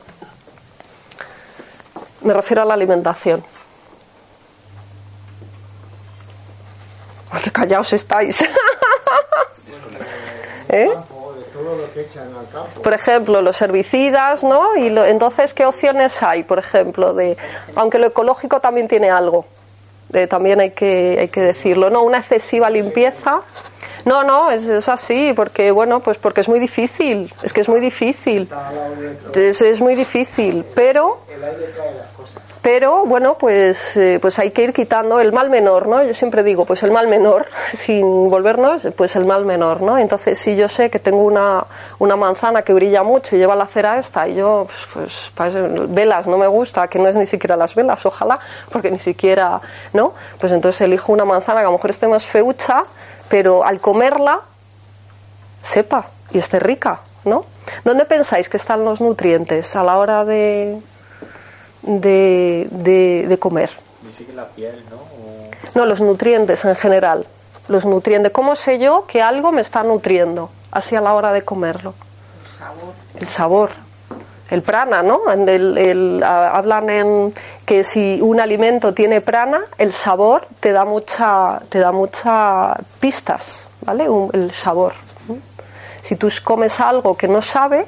Me 2.23 2.33
refiero 2.35 2.63
a 2.63 2.65
la 2.65 2.75
alimentación. 2.75 3.45
Qué 7.43 7.53
callaos 7.53 7.93
estáis. 7.93 8.43
¿Eh? 10.69 10.91
Campo, 11.67 11.71
de 11.71 11.77
todo 11.77 11.87
lo 11.87 11.93
que 11.93 12.01
echan 12.01 12.29
al 12.37 12.49
campo. 12.51 12.83
por 12.83 12.93
ejemplo, 12.95 13.43
los 13.43 13.61
herbicidas, 13.63 14.45
¿no? 14.45 14.77
Y 14.77 14.91
lo- 14.91 15.05
entonces, 15.05 15.53
¿qué 15.55 15.67
opciones 15.67 16.23
hay, 16.23 16.43
por 16.45 16.59
ejemplo, 16.59 17.15
de, 17.15 17.37
aunque 17.75 17.99
lo 17.99 18.07
ecológico 18.07 18.61
también 18.61 18.89
tiene 18.89 19.11
algo? 19.11 19.45
Eh, 20.13 20.27
también 20.29 20.61
hay 20.61 20.71
que, 20.71 21.19
hay 21.21 21.29
que 21.29 21.41
decirlo. 21.41 21.91
No, 21.91 22.03
una 22.03 22.19
excesiva 22.19 22.71
limpieza. 22.71 23.41
No, 24.05 24.23
no, 24.23 24.53
es, 24.53 24.65
es 24.69 24.89
así, 24.89 25.33
porque 25.35 25.73
bueno, 25.73 25.99
pues 25.99 26.17
porque 26.19 26.41
es 26.41 26.49
muy 26.49 26.61
difícil, 26.61 27.35
es 27.43 27.53
que 27.53 27.61
es 27.63 27.69
muy 27.69 27.81
difícil, 27.81 28.49
es, 29.35 29.61
es 29.61 29.81
muy 29.81 29.97
difícil, 29.97 30.65
pero 30.77 31.19
pero 32.67 33.07
bueno, 33.07 33.39
pues, 33.39 33.97
eh, 33.97 34.19
pues 34.21 34.41
hay 34.41 34.51
que 34.51 34.65
ir 34.65 34.73
quitando 34.73 35.21
el 35.21 35.33
mal 35.33 35.51
menor, 35.51 35.87
¿no? 35.87 36.03
Yo 36.03 36.13
siempre 36.13 36.43
digo, 36.43 36.65
pues 36.65 36.83
el 36.83 36.91
mal 36.91 37.07
menor, 37.07 37.47
sin 37.73 38.29
volvernos, 38.29 38.89
pues 38.97 39.15
el 39.15 39.25
mal 39.25 39.45
menor, 39.45 39.83
¿no? 39.83 39.97
Entonces, 39.97 40.37
si 40.37 40.57
yo 40.57 40.69
sé 40.69 40.91
que 40.91 40.99
tengo 40.99 41.19
una, 41.19 41.65
una 42.01 42.17
manzana 42.17 42.63
que 42.63 42.73
brilla 42.73 43.05
mucho 43.05 43.37
y 43.37 43.39
lleva 43.39 43.55
la 43.55 43.69
cera 43.69 43.99
esta, 43.99 44.27
y 44.27 44.35
yo, 44.35 44.67
pues, 44.93 45.31
pues, 45.33 45.55
pues, 45.55 45.95
velas 45.95 46.27
no 46.27 46.39
me 46.39 46.49
gusta, 46.49 46.89
que 46.89 46.99
no 46.99 47.07
es 47.07 47.15
ni 47.15 47.27
siquiera 47.27 47.57
las 47.57 47.77
velas, 47.77 48.05
ojalá, 48.05 48.41
porque 48.73 48.91
ni 48.91 48.99
siquiera, 48.99 49.61
¿no? 49.93 50.15
Pues 50.41 50.51
entonces 50.51 50.81
elijo 50.81 51.13
una 51.13 51.25
manzana 51.25 51.61
que 51.61 51.67
a 51.67 51.69
lo 51.69 51.77
mejor 51.77 51.91
esté 51.91 52.09
más 52.09 52.27
feucha, 52.27 52.83
pero 53.29 53.65
al 53.65 53.79
comerla, 53.79 54.41
sepa 55.63 56.09
y 56.33 56.39
esté 56.39 56.59
rica, 56.59 56.99
¿no? 57.27 57.45
¿Dónde 57.85 58.07
pensáis 58.07 58.49
que 58.49 58.57
están 58.57 58.85
los 58.85 59.01
nutrientes 59.01 59.77
a 59.77 59.85
la 59.85 59.99
hora 59.99 60.25
de, 60.25 60.81
de, 61.87 62.69
de, 62.71 63.27
de 63.27 63.39
comer. 63.39 63.71
Dice 64.03 64.27
que 64.27 64.33
la 64.33 64.47
piel, 64.47 64.85
¿no? 64.91 64.97
O... 64.97 65.51
No, 65.75 65.87
los 65.87 66.01
nutrientes 66.01 66.65
en 66.65 66.77
general. 66.77 67.27
Los 67.69 67.85
nutrientes. 67.85 68.33
¿Cómo 68.33 68.55
sé 68.55 68.79
yo 68.79 69.07
que 69.07 69.23
algo 69.23 69.51
me 69.53 69.63
está 69.63 69.83
nutriendo? 69.83 70.51
Así 70.71 70.95
a 70.95 71.01
la 71.01 71.15
hora 71.15 71.33
de 71.33 71.43
comerlo. 71.43 71.95
El 72.43 72.59
sabor. 72.59 72.95
El 73.21 73.29
sabor. 73.29 73.71
El 74.51 74.63
prana, 74.63 75.03
¿no? 75.03 75.33
En 75.33 75.49
el, 75.49 75.77
el, 75.77 76.23
hablan 76.23 76.91
en 76.91 77.35
que 77.65 77.83
si 77.83 78.21
un 78.21 78.41
alimento 78.41 78.95
tiene 78.95 79.21
prana, 79.21 79.63
el 79.77 79.93
sabor 79.93 80.47
te 80.61 80.73
da 80.73 80.85
mucha, 80.85 81.61
te 81.69 81.81
da 81.81 81.91
muchas 81.91 82.75
pistas, 83.01 83.67
¿vale? 83.81 84.09
Un, 84.09 84.31
el 84.33 84.53
sabor. 84.53 84.93
Si 86.01 86.15
tú 86.15 86.29
comes 86.45 86.79
algo 86.79 87.17
que 87.17 87.27
no 87.27 87.43
sabe, 87.43 87.87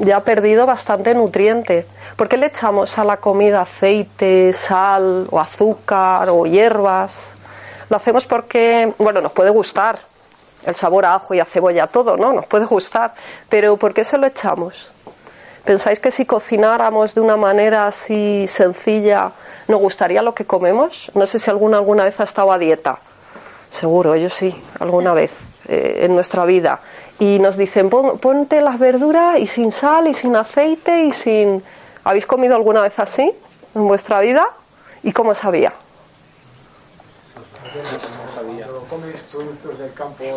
ya 0.00 0.16
ha 0.16 0.24
perdido 0.24 0.66
bastante 0.66 1.14
nutriente. 1.14 1.86
¿Por 2.16 2.28
qué 2.28 2.36
le 2.36 2.46
echamos 2.46 2.96
a 2.98 3.04
la 3.04 3.16
comida 3.16 3.62
aceite, 3.62 4.52
sal 4.52 5.26
o 5.30 5.40
azúcar 5.40 6.28
o 6.30 6.46
hierbas? 6.46 7.36
Lo 7.90 7.96
hacemos 7.96 8.24
porque, 8.24 8.94
bueno, 8.98 9.20
nos 9.20 9.32
puede 9.32 9.50
gustar 9.50 9.98
el 10.64 10.76
sabor 10.76 11.06
a 11.06 11.16
ajo 11.16 11.34
y 11.34 11.40
a 11.40 11.44
cebolla, 11.44 11.88
todo, 11.88 12.16
¿no? 12.16 12.32
Nos 12.32 12.46
puede 12.46 12.66
gustar. 12.66 13.14
Pero 13.48 13.76
¿por 13.76 13.92
qué 13.92 14.04
se 14.04 14.16
lo 14.16 14.28
echamos? 14.28 14.92
¿Pensáis 15.64 15.98
que 15.98 16.12
si 16.12 16.24
cocináramos 16.24 17.16
de 17.16 17.20
una 17.20 17.36
manera 17.36 17.88
así 17.88 18.46
sencilla, 18.46 19.32
nos 19.66 19.80
gustaría 19.80 20.22
lo 20.22 20.34
que 20.34 20.44
comemos? 20.44 21.10
No 21.14 21.26
sé 21.26 21.40
si 21.40 21.50
alguna 21.50 21.78
alguna 21.78 22.04
vez 22.04 22.20
ha 22.20 22.24
estado 22.24 22.52
a 22.52 22.58
dieta. 22.58 22.98
Seguro, 23.70 24.14
yo 24.14 24.30
sí, 24.30 24.54
alguna 24.78 25.14
vez 25.14 25.32
eh, 25.66 26.02
en 26.02 26.14
nuestra 26.14 26.44
vida. 26.44 26.78
Y 27.18 27.40
nos 27.40 27.56
dicen, 27.56 27.90
Pon, 27.90 28.18
ponte 28.18 28.60
las 28.60 28.78
verduras 28.78 29.40
y 29.40 29.46
sin 29.46 29.72
sal 29.72 30.06
y 30.06 30.14
sin 30.14 30.36
aceite 30.36 31.06
y 31.06 31.10
sin... 31.10 31.62
¿Habéis 32.04 32.26
comido 32.26 32.54
alguna 32.54 32.82
vez 32.82 32.98
así 32.98 33.32
en 33.74 33.88
vuestra 33.88 34.20
vida? 34.20 34.46
¿Y 35.02 35.12
cómo 35.12 35.34
sabía? 35.34 35.72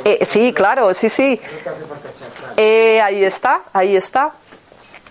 Eh, 0.05 0.25
sí, 0.25 0.53
claro, 0.53 0.93
sí, 0.93 1.09
sí. 1.09 1.39
Eh, 2.55 3.01
ahí 3.01 3.23
está, 3.23 3.61
ahí 3.73 3.95
está. 3.95 4.31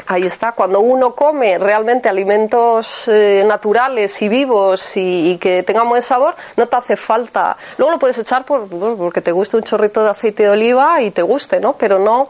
Ahí 0.09 0.23
está, 0.23 0.53
cuando 0.53 0.81
uno 0.81 1.17
come 1.17 1.59
realmente 1.59 2.09
alimentos 2.09 3.09
eh, 3.09 3.45
naturales 3.45 4.23
y 4.23 4.29
vivos 4.29 4.97
y, 4.97 5.37
que 5.39 5.65
tengan 5.65 5.89
buen 5.89 6.01
sabor, 6.01 6.37
no 6.57 6.69
te 6.69 6.77
hace 6.77 6.97
falta. 6.97 7.57
Luego 7.77 7.93
lo 7.93 7.99
puedes 7.99 8.17
echar 8.19 8.45
por, 8.45 8.69
porque 8.69 9.21
te 9.21 9.33
guste 9.33 9.57
un 9.57 9.65
chorrito 9.65 10.05
de 10.05 10.11
aceite 10.11 10.45
de 10.45 10.51
oliva 10.51 11.03
y 11.03 11.11
te 11.11 11.23
guste, 11.23 11.59
¿no? 11.59 11.73
Pero 11.73 11.99
no, 11.99 12.29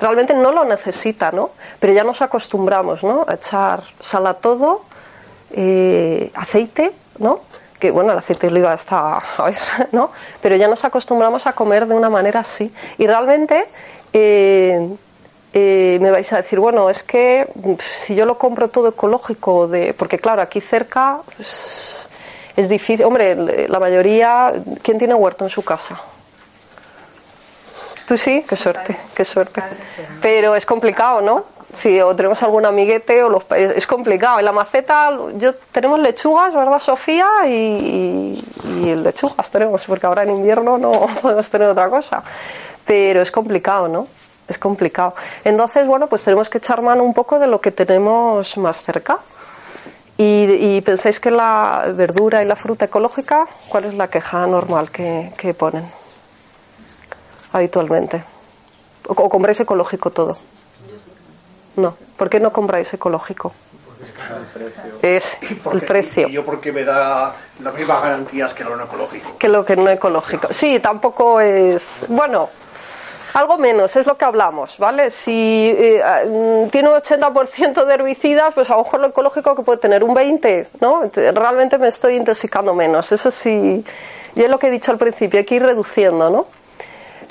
realmente 0.00 0.32
no 0.32 0.52
lo 0.52 0.64
necesita, 0.64 1.30
¿no? 1.30 1.50
Pero 1.78 1.92
ya 1.92 2.02
nos 2.02 2.22
acostumbramos, 2.22 3.04
¿no? 3.04 3.26
A 3.28 3.34
echar 3.34 3.82
sal 4.00 4.26
a 4.26 4.34
todo, 4.34 4.84
eh, 5.52 6.30
aceite, 6.34 6.92
¿no? 7.18 7.40
que 7.78 7.92
bueno, 7.92 8.10
el 8.10 8.18
aceite 8.18 8.48
de 8.48 8.54
oliva 8.54 8.74
está, 8.74 9.22
¿no? 9.92 10.10
Pero 10.40 10.56
ya 10.56 10.66
nos 10.66 10.84
acostumbramos 10.84 11.46
a 11.46 11.52
comer 11.52 11.86
de 11.86 11.94
una 11.94 12.10
manera 12.10 12.40
así. 12.40 12.72
Y 12.96 13.06
realmente 13.06 13.68
eh, 14.12 14.96
eh, 15.52 15.98
me 16.00 16.10
vais 16.10 16.30
a 16.32 16.36
decir, 16.36 16.58
bueno, 16.58 16.90
es 16.90 17.02
que 17.02 17.46
si 17.80 18.14
yo 18.14 18.26
lo 18.26 18.36
compro 18.36 18.68
todo 18.68 18.88
ecológico, 18.88 19.66
de, 19.66 19.94
porque 19.94 20.18
claro, 20.18 20.42
aquí 20.42 20.60
cerca 20.60 21.20
pues, 21.36 22.06
es 22.56 22.68
difícil. 22.68 23.06
Hombre, 23.06 23.68
la 23.68 23.78
mayoría, 23.80 24.52
¿quién 24.82 24.98
tiene 24.98 25.14
huerto 25.14 25.44
en 25.44 25.50
su 25.50 25.62
casa? 25.62 26.00
Tú 28.06 28.16
sí, 28.16 28.42
qué 28.48 28.56
suerte, 28.56 28.96
qué 29.14 29.22
suerte. 29.22 29.62
Pero 30.22 30.56
es 30.56 30.64
complicado, 30.64 31.20
¿no? 31.20 31.44
Si 31.74 32.00
o 32.00 32.16
tenemos 32.16 32.42
algún 32.42 32.64
amiguete 32.64 33.22
o 33.22 33.28
los 33.28 33.44
es 33.50 33.86
complicado. 33.86 34.38
En 34.38 34.46
la 34.46 34.52
maceta 34.52 35.10
yo 35.34 35.54
tenemos 35.72 36.00
lechugas, 36.00 36.54
¿verdad, 36.54 36.78
Sofía? 36.78 37.28
Y, 37.46 37.50
y, 37.50 38.88
y 38.88 38.94
lechugas 38.94 39.50
tenemos, 39.50 39.84
porque 39.84 40.06
ahora 40.06 40.22
en 40.22 40.30
invierno 40.30 40.78
no 40.78 41.06
podemos 41.22 41.50
tener 41.50 41.68
otra 41.68 41.90
cosa. 41.90 42.24
Pero 42.86 43.20
es 43.20 43.30
complicado, 43.30 43.88
¿no? 43.88 44.06
Es 44.48 44.58
complicado. 44.58 45.14
Entonces, 45.44 45.86
bueno, 45.86 46.06
pues 46.06 46.24
tenemos 46.24 46.48
que 46.48 46.58
echar 46.58 46.82
mano 46.82 47.04
un 47.04 47.14
poco 47.14 47.38
de 47.38 47.46
lo 47.46 47.60
que 47.60 47.70
tenemos 47.70 48.56
más 48.56 48.82
cerca. 48.82 49.18
Y, 50.16 50.76
y 50.76 50.80
pensáis 50.80 51.20
que 51.20 51.30
la 51.30 51.92
verdura 51.94 52.42
y 52.42 52.46
la 52.46 52.56
fruta 52.56 52.86
ecológica, 52.86 53.46
¿cuál 53.68 53.84
es 53.84 53.94
la 53.94 54.08
queja 54.08 54.46
normal 54.48 54.90
que, 54.90 55.32
que 55.36 55.54
ponen 55.54 55.84
habitualmente? 57.52 58.24
¿O, 59.06 59.12
¿O, 59.12 59.28
compráis 59.28 59.60
ecológico 59.60 60.10
todo? 60.10 60.36
No. 61.76 61.96
¿Por 62.16 62.28
qué 62.28 62.40
no 62.40 62.52
compráis 62.52 62.92
ecológico? 62.94 63.52
Es 65.02 65.36
el 65.72 65.80
precio. 65.86 66.28
Y 66.28 66.32
yo 66.32 66.44
porque 66.44 66.72
me 66.72 66.84
da 66.84 67.34
las 67.62 67.74
mismas 67.74 68.02
garantías 68.02 68.54
que 68.54 68.64
lo 68.64 68.76
no 68.76 68.84
ecológico. 68.84 69.38
Que 69.38 69.48
lo 69.48 69.64
que 69.64 69.76
no 69.76 69.88
ecológico. 69.88 70.48
Sí, 70.50 70.80
tampoco 70.80 71.40
es. 71.40 72.04
Bueno, 72.08 72.50
algo 73.34 73.58
menos, 73.58 73.96
es 73.96 74.06
lo 74.06 74.16
que 74.16 74.24
hablamos, 74.24 74.78
¿vale? 74.78 75.10
Si 75.10 75.74
eh, 75.76 76.68
tiene 76.70 76.88
un 76.88 76.94
80% 76.94 77.84
de 77.84 77.94
herbicidas, 77.94 78.54
pues 78.54 78.70
a 78.70 78.76
lo 78.76 78.84
mejor 78.84 79.00
lo 79.00 79.06
ecológico 79.08 79.54
que 79.54 79.62
puede 79.62 79.78
tener 79.78 80.04
un 80.04 80.14
20%, 80.14 80.68
¿no? 80.80 81.02
Realmente 81.14 81.78
me 81.78 81.88
estoy 81.88 82.16
intoxicando 82.16 82.74
menos, 82.74 83.12
eso 83.12 83.30
sí, 83.30 83.84
y 84.34 84.42
es 84.42 84.50
lo 84.50 84.58
que 84.58 84.68
he 84.68 84.70
dicho 84.70 84.92
al 84.92 84.98
principio, 84.98 85.38
hay 85.38 85.44
que 85.44 85.56
ir 85.56 85.62
reduciendo, 85.62 86.30
¿no? 86.30 86.46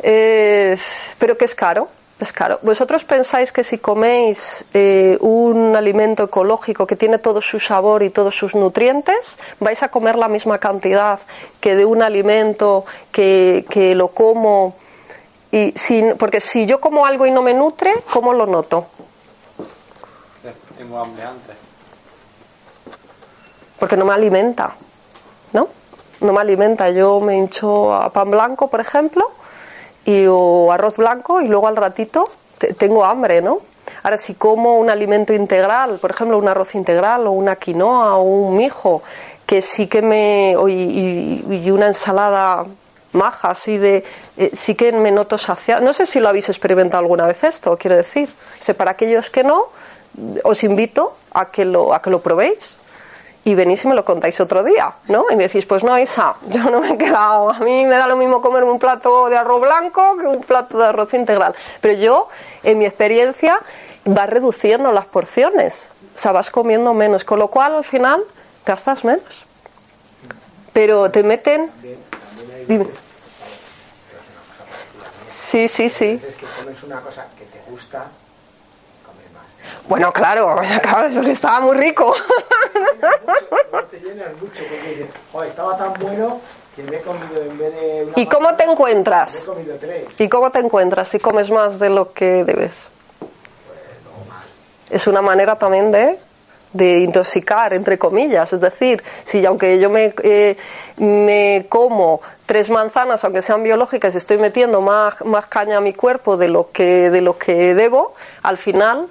Eh, 0.04 0.78
pero 1.18 1.38
que 1.38 1.46
es 1.46 1.56
caro, 1.56 1.88
es 2.20 2.34
caro. 2.34 2.60
¿Vosotros 2.64 3.04
pensáis 3.04 3.52
que 3.52 3.64
si 3.64 3.78
coméis 3.78 4.66
eh, 4.74 5.18
un 5.22 5.76
alimento 5.76 6.24
ecológico 6.24 6.88
que 6.88 6.96
tiene 6.96 7.20
todo 7.20 7.42
su 7.42 7.60
sabor 7.60 8.04
y 8.04 8.10
todos 8.10 8.36
sus 8.36 8.56
nutrientes, 8.56 9.38
vais 9.60 9.82
a 9.84 9.90
comer 9.90 10.16
la 10.16 10.28
misma 10.28 10.58
cantidad 10.58 11.20
que 11.60 11.76
de 11.76 11.86
un 11.86 12.02
alimento 12.02 12.86
que, 13.12 13.66
que 13.70 13.94
lo 13.94 14.10
como 14.10 14.76
y 15.52 15.74
si, 15.76 16.04
porque 16.18 16.42
si 16.42 16.66
yo 16.66 16.82
como 16.82 17.06
algo 17.06 17.26
y 17.26 17.32
no 17.32 17.42
me 17.42 17.54
nutre, 17.54 17.94
¿cómo 18.12 18.34
lo 18.34 18.46
noto? 18.46 18.88
Tengo 20.78 21.00
hambre 21.00 21.24
antes. 21.24 21.56
Porque 23.80 23.98
no 23.98 24.06
me 24.06 24.14
alimenta, 24.14 24.76
¿no? 25.54 25.68
No 26.22 26.34
me 26.34 26.42
alimenta. 26.42 26.90
Yo 26.90 27.20
me 27.20 27.38
hincho 27.38 27.94
a 27.94 28.10
pan 28.10 28.32
blanco, 28.32 28.70
por 28.70 28.80
ejemplo, 28.80 29.32
y, 30.06 30.26
o 30.28 30.72
arroz 30.72 30.98
blanco, 30.98 31.42
y 31.42 31.48
luego 31.48 31.68
al 31.68 31.76
ratito 31.76 32.30
te, 32.58 32.74
tengo 32.74 33.06
hambre, 33.06 33.42
¿no? 33.42 33.60
Ahora, 34.04 34.18
si 34.18 34.36
como 34.36 34.78
un 34.78 34.90
alimento 34.90 35.34
integral, 35.34 36.00
por 36.00 36.12
ejemplo, 36.12 36.38
un 36.38 36.48
arroz 36.48 36.76
integral 36.76 37.26
o 37.28 37.32
una 37.32 37.56
quinoa 37.56 38.18
o 38.18 38.24
un 38.24 38.58
mijo, 38.58 39.02
que 39.46 39.62
sí 39.62 39.88
que 39.88 40.02
me. 40.02 40.56
y, 40.68 40.72
y, 40.72 41.62
y 41.64 41.72
una 41.72 41.88
ensalada 41.88 42.66
maja, 43.18 43.50
así 43.50 43.78
de, 43.78 44.06
eh, 44.38 44.52
sí 44.54 44.76
que 44.76 44.92
me 44.94 45.12
noto 45.12 45.38
saciada. 45.38 45.82
No 45.82 45.92
sé 45.92 46.06
si 46.06 46.20
lo 46.20 46.30
habéis 46.30 46.48
experimentado 46.48 47.02
alguna 47.02 47.28
vez 47.28 47.44
esto, 47.44 47.78
quiero 47.78 47.98
decir. 47.98 48.30
O 48.70 48.74
para 48.74 48.92
aquellos 48.92 49.30
que 49.30 49.44
no, 49.44 49.66
os 50.44 50.64
invito 50.64 51.18
a 51.34 51.46
que 51.52 51.66
lo, 51.66 51.94
a 51.94 52.02
que 52.02 52.10
lo 52.10 52.22
probéis 52.22 52.78
y 53.44 53.56
venís 53.56 53.86
y 53.86 53.88
me 53.88 53.96
lo 53.96 54.04
contáis 54.04 54.40
otro 54.42 54.62
día, 54.64 54.94
¿no? 55.08 55.26
Y 55.30 55.36
me 55.38 55.44
decís, 55.44 55.66
pues 55.66 55.82
no, 55.82 55.98
Isa, 55.98 56.36
yo 56.50 56.70
no 56.70 56.82
me 56.82 56.92
he 56.92 56.98
quedado, 56.98 57.52
a 57.52 57.60
mí 57.60 57.86
me 57.86 57.96
da 57.96 58.06
lo 58.08 58.18
mismo 58.18 58.42
comer 58.42 58.64
un 58.64 58.78
plato 58.78 59.30
de 59.30 59.38
arroz 59.38 59.62
blanco 59.62 60.18
que 60.18 60.28
un 60.28 60.44
plato 60.44 60.78
de 60.78 60.86
arroz 60.88 61.14
integral. 61.14 61.56
Pero 61.80 61.94
yo, 61.94 62.28
en 62.64 62.78
mi 62.78 62.86
experiencia, 62.86 63.60
va 64.06 64.26
reduciendo 64.26 64.92
las 64.92 65.06
porciones, 65.06 65.92
o 66.16 66.18
sea, 66.18 66.32
vas 66.32 66.52
comiendo 66.52 66.94
menos, 66.94 67.24
con 67.24 67.40
lo 67.40 67.48
cual 67.48 67.76
al 67.76 67.84
final 67.84 68.24
gastas 68.66 69.06
menos. 69.06 69.46
Pero 70.74 71.10
te 71.10 71.24
meten... 71.24 71.72
Dime. 72.68 72.86
Sí, 75.50 75.68
sí, 75.68 75.90
sí. 75.90 76.22
Es 76.28 76.36
que 76.36 76.46
comes 76.60 76.84
una 76.84 77.00
cosa 77.00 77.26
que 77.38 77.46
te 77.46 77.62
gusta, 77.70 78.00
más. 78.00 79.88
Bueno, 79.88 80.12
claro, 80.12 80.60
claro, 80.82 81.08
eso 81.08 81.22
que 81.22 81.32
estaba 81.32 81.62
muy 81.62 81.78
rico. 81.78 82.14
apenas 83.72 84.34
mucho, 84.42 84.64
porque 84.70 84.90
dices, 84.90 85.08
joder, 85.32 85.50
estaba 85.50 85.78
tan 85.78 85.94
bueno 86.02 86.42
que 86.76 86.84
me 86.84 86.98
he 86.98 87.02
comido 87.02 87.42
en 87.42 87.58
vez 87.58 87.74
de 87.74 88.04
una 88.06 88.14
¿Y 88.20 88.26
cómo 88.28 88.56
te 88.56 88.66
me 88.66 88.70
he 88.70 88.74
encuentras? 88.74 89.38
comido 89.46 89.76
tres. 89.80 90.20
¿Y 90.20 90.28
cómo 90.30 90.52
te 90.52 90.60
encuentras 90.60 91.08
si 91.08 91.20
comes 91.20 91.50
más 91.50 91.80
de 91.80 91.90
lo 91.90 92.12
que 92.12 92.44
debes? 92.44 92.92
Es 94.90 95.08
una 95.08 95.22
manera 95.22 95.56
también 95.58 95.92
de, 95.92 96.20
de 96.74 97.00
intoxicar, 97.00 97.74
entre 97.74 97.98
comillas. 97.98 98.54
Es 98.54 98.62
decir, 98.62 99.04
si 99.24 99.46
aunque 99.46 99.80
yo 99.80 99.90
me, 99.90 100.14
eh, 100.24 100.58
me 100.98 101.66
como 101.70 102.22
tres 102.46 102.70
manzanas, 102.70 103.24
aunque 103.24 103.42
sean 103.42 103.64
biológicas, 103.64 104.16
estoy 104.16 104.38
metiendo 104.38 104.82
más, 104.82 105.24
más 105.26 105.48
caña 105.48 105.78
a 105.78 105.82
mi 105.82 105.94
cuerpo 105.94 106.38
de 106.38 106.48
lo, 106.48 106.70
que, 106.72 107.10
de 107.10 107.22
lo 107.22 107.38
que 107.38 107.74
debo, 107.74 108.14
al 108.44 108.58
final 108.58 109.08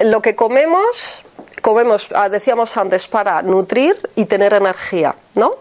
lo 0.00 0.22
que 0.22 0.36
comemos, 0.36 1.22
comemos, 1.62 2.08
ah, 2.14 2.28
decíamos 2.28 2.76
antes, 2.76 3.08
para 3.08 3.42
nutrir 3.42 3.96
y 4.14 4.26
tener 4.26 4.54
energía, 4.54 5.14
¿no? 5.34 5.52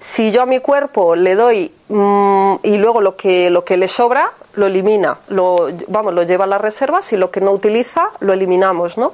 Si 0.00 0.32
yo 0.32 0.42
a 0.42 0.46
mi 0.46 0.58
cuerpo 0.58 1.14
le 1.14 1.36
doy 1.36 1.72
mm, 1.88 2.54
y 2.64 2.76
luego 2.76 3.00
lo 3.00 3.16
que, 3.16 3.50
lo 3.50 3.64
que 3.64 3.76
le 3.76 3.86
sobra, 3.86 4.32
lo 4.54 4.66
elimina, 4.66 5.18
lo, 5.28 5.68
vamos, 5.86 6.12
lo 6.12 6.24
lleva 6.24 6.44
a 6.44 6.48
las 6.48 6.60
reservas 6.60 7.12
y 7.12 7.16
lo 7.16 7.30
que 7.30 7.40
no 7.40 7.52
utiliza, 7.52 8.10
lo 8.18 8.32
eliminamos, 8.32 8.98
¿no? 8.98 9.12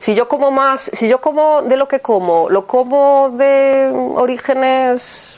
Si 0.00 0.14
yo 0.14 0.28
como 0.28 0.50
más, 0.50 0.90
si 0.92 1.08
yo 1.08 1.20
como 1.20 1.62
de 1.62 1.76
lo 1.76 1.88
que 1.88 2.00
como, 2.00 2.48
lo 2.50 2.66
como 2.66 3.30
de 3.30 3.90
orígenes 4.16 5.36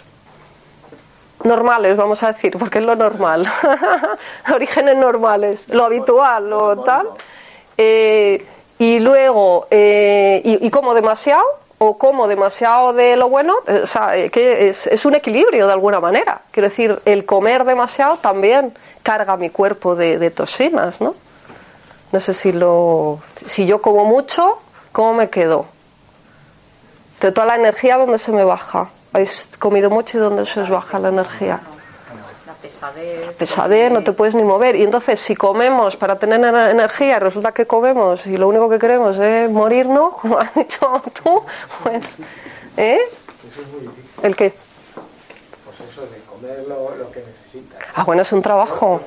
normales, 1.45 1.97
vamos 1.97 2.23
a 2.23 2.33
decir, 2.33 2.57
porque 2.59 2.79
es 2.79 2.85
lo 2.85 2.97
normal, 2.97 3.51
orígenes 4.53 4.97
normales, 4.97 5.69
lo 5.69 5.85
habitual, 5.85 6.51
lo 6.51 6.79
tal, 6.83 7.09
eh, 7.77 8.45
y 8.79 8.99
luego, 8.99 9.69
eh, 9.71 10.43
y, 10.45 10.67
y 10.67 10.71
como 10.71 10.95
demasiado, 10.95 11.45
o 11.79 11.97
como 11.97 12.27
demasiado 12.27 12.93
de 12.93 13.17
lo 13.17 13.29
bueno, 13.29 13.55
eh, 13.67 13.81
o 13.85 13.87
sea, 13.87 14.17
eh, 14.17 14.31
que 14.31 14.69
es, 14.69 14.87
es 14.89 15.05
un 15.05 15.15
equilibrio 15.15 15.67
de 15.67 15.73
alguna 15.73 16.01
manera. 16.01 16.43
Quiero 16.51 16.69
decir, 16.69 17.01
el 17.05 17.25
comer 17.25 17.65
demasiado 17.65 18.17
también 18.17 18.75
carga 19.03 19.37
mi 19.37 19.51
cuerpo 19.51 19.95
de, 19.95 20.19
de 20.19 20.31
toxinas, 20.31 21.01
¿no? 21.01 21.15
No 22.13 22.21
sé 22.21 22.33
si 22.35 22.53
lo, 22.53 23.21
si 23.47 23.67
yo 23.67 23.83
como 23.83 24.05
mucho, 24.05 24.59
¿cómo 24.93 25.15
me 25.15 25.29
quedo? 25.31 25.67
De 27.21 27.33
toda 27.33 27.47
la 27.49 27.57
energía, 27.57 27.97
¿dónde 27.99 28.19
se 28.19 28.33
me 28.33 28.45
baja? 28.45 28.89
¿Habéis 29.13 29.57
comido 29.59 29.91
mucho 29.91 30.19
y 30.19 30.21
dónde 30.21 30.47
se 30.47 30.61
os 30.61 30.71
baja 30.71 30.99
la 30.99 31.09
energía? 31.09 31.61
La 32.47 32.55
pesadez. 32.55 33.35
pesadez, 33.37 33.93
no 33.93 34.03
te 34.05 34.13
puedes 34.13 34.35
ni 34.35 34.43
mover. 34.43 34.77
Y 34.77 34.85
entonces, 34.85 35.21
si 35.21 35.35
comemos 35.37 35.97
para 35.97 36.19
tener 36.19 36.41
ener- 36.41 36.71
energía, 36.71 37.19
resulta 37.19 37.53
que 37.53 37.67
comemos 37.67 38.27
y 38.27 38.37
lo 38.37 38.49
único 38.49 38.69
que 38.69 38.79
queremos 38.79 39.19
es 39.19 39.51
morirnos, 39.51 40.15
como 40.21 40.39
has 40.39 40.55
dicho 40.55 41.03
tú, 41.23 41.43
pues. 41.83 42.05
¿Eh? 42.77 43.01
Eso 43.51 43.63
es 43.63 43.69
muy 43.69 43.81
difícil. 43.81 44.11
¿El 44.23 44.37
qué? 44.37 44.55
Pues 45.65 45.91
eso 45.91 46.03
de 46.03 46.21
comer 46.23 46.65
lo, 46.69 46.95
lo 46.97 47.11
que 47.11 47.21
necesitas. 47.21 47.81
Ah, 47.95 48.05
bueno, 48.05 48.23
es 48.23 48.33
un 48.33 48.43
trabajo. 48.43 49.01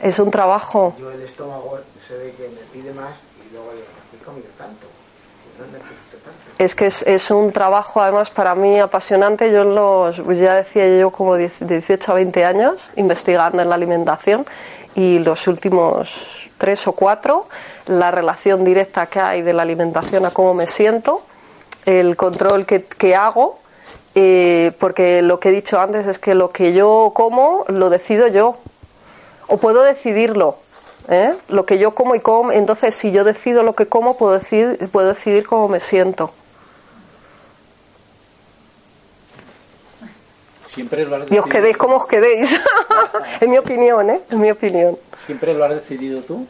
Es 0.00 0.18
un 0.18 0.30
trabajo. 0.30 0.94
yo 0.98 1.10
el 1.10 1.22
estómago 1.22 1.78
se 1.98 2.16
ve 2.16 2.34
que 2.36 2.48
me 2.48 2.60
pide 2.72 2.92
más 2.92 3.16
y 3.44 3.52
luego 3.52 3.72
digo, 3.72 3.86
¿por 3.86 4.10
qué 4.10 4.16
he 4.16 4.24
comido 4.24 4.48
tanto? 4.56 4.86
Que 4.86 5.62
no 5.62 5.66
necesito 5.66 6.18
tanto. 6.24 6.38
Es 6.58 6.74
que 6.74 6.86
es, 6.86 7.02
es 7.02 7.30
un 7.30 7.52
trabajo, 7.52 8.00
además, 8.00 8.30
para 8.30 8.54
mí 8.54 8.78
apasionante. 8.78 9.52
Yo 9.52 9.64
los, 9.64 10.20
pues 10.20 10.38
ya 10.38 10.54
decía 10.54 10.86
yo, 10.98 11.10
como 11.10 11.36
10 11.36 11.60
de 11.60 11.78
18 11.78 12.12
a 12.12 12.14
20 12.14 12.44
años 12.44 12.90
investigando 12.96 13.60
en 13.60 13.68
la 13.68 13.74
alimentación 13.74 14.46
y 14.94 15.18
los 15.18 15.46
últimos 15.46 16.48
tres 16.58 16.86
o 16.86 16.92
cuatro, 16.92 17.46
la 17.86 18.10
relación 18.10 18.64
directa 18.64 19.06
que 19.06 19.20
hay 19.20 19.42
de 19.42 19.52
la 19.52 19.62
alimentación 19.62 20.26
a 20.26 20.30
cómo 20.30 20.54
me 20.54 20.66
siento, 20.66 21.22
el 21.86 22.16
control 22.16 22.66
que, 22.66 22.84
que 22.84 23.14
hago, 23.14 23.60
eh, 24.14 24.72
porque 24.78 25.22
lo 25.22 25.38
que 25.38 25.50
he 25.50 25.52
dicho 25.52 25.78
antes 25.78 26.06
es 26.06 26.18
que 26.18 26.34
lo 26.34 26.50
que 26.50 26.72
yo 26.72 27.12
como 27.14 27.64
lo 27.68 27.88
decido 27.88 28.26
yo, 28.26 28.56
o 29.48 29.56
puedo 29.56 29.82
decidirlo. 29.82 30.56
¿eh? 31.08 31.34
Lo 31.48 31.66
que 31.66 31.78
yo 31.78 31.94
como 31.94 32.14
y 32.14 32.20
como, 32.20 32.52
entonces 32.52 32.94
si 32.94 33.10
yo 33.10 33.24
decido 33.24 33.62
lo 33.62 33.74
que 33.74 33.86
como, 33.86 34.16
puedo 34.16 34.38
decidir, 34.38 34.88
puedo 34.90 35.08
decidir 35.08 35.46
cómo 35.46 35.68
me 35.68 35.80
siento. 35.80 36.30
Siempre 40.72 41.04
lo 41.04 41.16
has 41.16 41.32
Y 41.32 41.38
os 41.38 41.46
quedéis 41.46 41.76
como 41.76 41.96
os 41.96 42.06
quedéis. 42.06 42.56
en 43.40 43.50
mi 43.50 43.58
opinión, 43.58 44.10
¿eh? 44.10 44.20
En 44.30 44.40
mi 44.40 44.50
opinión. 44.50 44.96
Siempre 45.26 45.52
lo 45.52 45.64
has 45.64 45.74
decidido 45.74 46.20
tú. 46.20 46.46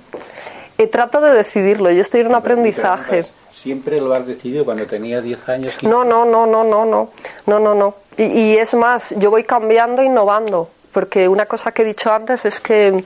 Eh, 0.77 0.87
trato 0.87 1.21
de 1.21 1.33
decidirlo, 1.33 1.91
yo 1.91 2.03
estoy 2.03 2.21
en 2.21 2.27
un 2.27 2.35
aprendizaje. 2.35 3.25
Siempre 3.53 4.01
lo 4.01 4.13
has 4.13 4.27
decidido 4.27 4.65
cuando 4.65 4.87
tenía 4.87 5.21
10 5.21 5.49
años. 5.49 5.73
15. 5.77 5.89
No, 5.89 6.05
no, 6.05 6.25
no, 6.25 6.47
no, 6.47 6.63
no, 6.63 6.85
no, 6.85 7.11
no, 7.47 7.59
no, 7.59 7.75
no. 7.75 7.95
Y, 8.17 8.25
y 8.25 8.57
es 8.57 8.75
más, 8.75 9.15
yo 9.19 9.31
voy 9.31 9.45
cambiando, 9.45 10.03
innovando, 10.03 10.69
porque 10.99 11.29
una 11.29 11.47
cosa 11.47 11.71
que 11.71 11.83
he 11.83 11.85
dicho 11.85 12.11
antes 12.11 12.45
es 12.45 12.59
que 12.59 13.05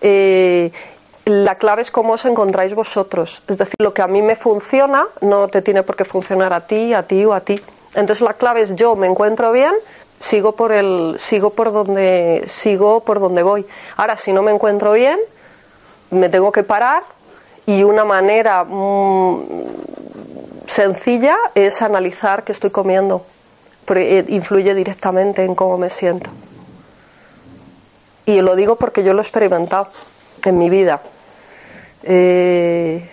eh, 0.00 0.72
la 1.26 1.56
clave 1.56 1.82
es 1.82 1.90
cómo 1.90 2.14
os 2.14 2.24
encontráis 2.24 2.74
vosotros. 2.74 3.42
Es 3.46 3.58
decir, 3.58 3.74
lo 3.80 3.92
que 3.92 4.00
a 4.00 4.06
mí 4.06 4.22
me 4.22 4.34
funciona 4.34 5.08
no 5.20 5.48
te 5.48 5.60
tiene 5.60 5.82
por 5.82 5.94
qué 5.94 6.06
funcionar 6.06 6.54
a 6.54 6.60
ti, 6.60 6.94
a 6.94 7.02
ti 7.02 7.22
o 7.26 7.34
a 7.34 7.40
ti. 7.40 7.60
Entonces 7.94 8.22
la 8.22 8.32
clave 8.32 8.62
es 8.62 8.74
yo 8.76 8.96
me 8.96 9.06
encuentro 9.08 9.52
bien, 9.52 9.74
sigo 10.20 10.52
por 10.52 10.72
el, 10.72 11.16
sigo 11.18 11.50
por 11.50 11.70
donde, 11.70 12.44
sigo 12.46 13.00
por 13.00 13.20
donde 13.20 13.42
voy. 13.42 13.66
Ahora, 13.98 14.16
si 14.16 14.32
no 14.32 14.42
me 14.42 14.50
encuentro 14.50 14.92
bien, 14.92 15.20
me 16.12 16.30
tengo 16.30 16.50
que 16.50 16.62
parar 16.62 17.02
y 17.66 17.82
una 17.82 18.06
manera 18.06 18.64
mm, 18.64 19.42
sencilla 20.66 21.36
es 21.54 21.82
analizar 21.82 22.42
qué 22.42 22.52
estoy 22.52 22.70
comiendo. 22.70 23.26
Porque 23.84 24.20
eh, 24.20 24.24
influye 24.28 24.74
directamente 24.74 25.44
en 25.44 25.54
cómo 25.54 25.76
me 25.76 25.90
siento. 25.90 26.30
Y 28.26 28.40
lo 28.40 28.56
digo 28.56 28.76
porque 28.76 29.02
yo 29.04 29.12
lo 29.12 29.20
he 29.20 29.22
experimentado 29.22 29.88
en 30.44 30.58
mi 30.58 30.70
vida. 30.70 31.00
Eh, 32.02 33.10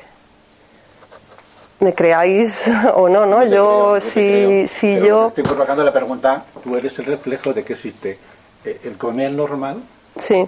¿Me 1.80 1.94
creáis 1.94 2.70
o 2.96 3.10
no? 3.10 3.26
no? 3.26 3.44
Yo 3.46 3.96
creo, 3.98 4.02
si, 4.02 4.68
si 4.68 4.96
Pero 4.96 5.06
yo. 5.06 5.28
Estoy 5.30 5.44
provocando 5.44 5.84
la 5.84 5.92
pregunta. 5.94 6.44
Tú 6.64 6.76
eres 6.76 6.98
el 7.00 7.06
reflejo 7.06 7.54
de 7.54 7.64
que 7.64 7.74
existe 7.74 8.20
eh, 8.66 8.80
el 8.84 8.98
comer 8.98 9.32
normal 9.32 9.82
Sí, 10.18 10.46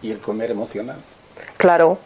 y 0.00 0.10
el 0.10 0.18
comer 0.20 0.50
emocional. 0.50 0.96
claro. 1.56 1.98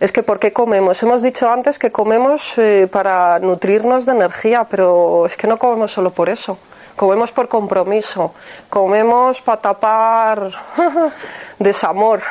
Es 0.00 0.10
que 0.12 0.24
¿por 0.24 0.40
qué 0.40 0.52
comemos? 0.52 1.00
Hemos 1.04 1.22
dicho 1.22 1.48
antes 1.48 1.78
que 1.78 1.90
comemos 1.90 2.58
eh, 2.58 2.88
para 2.90 3.38
nutrirnos 3.38 4.04
de 4.06 4.12
energía, 4.12 4.66
pero 4.68 5.24
es 5.26 5.36
que 5.36 5.46
no 5.46 5.56
comemos 5.56 5.92
solo 5.92 6.10
por 6.10 6.28
eso. 6.28 6.58
Comemos 6.96 7.32
por 7.32 7.48
compromiso, 7.48 8.32
comemos 8.70 9.40
para 9.40 9.60
tapar 9.60 10.50
desamor, 11.58 12.22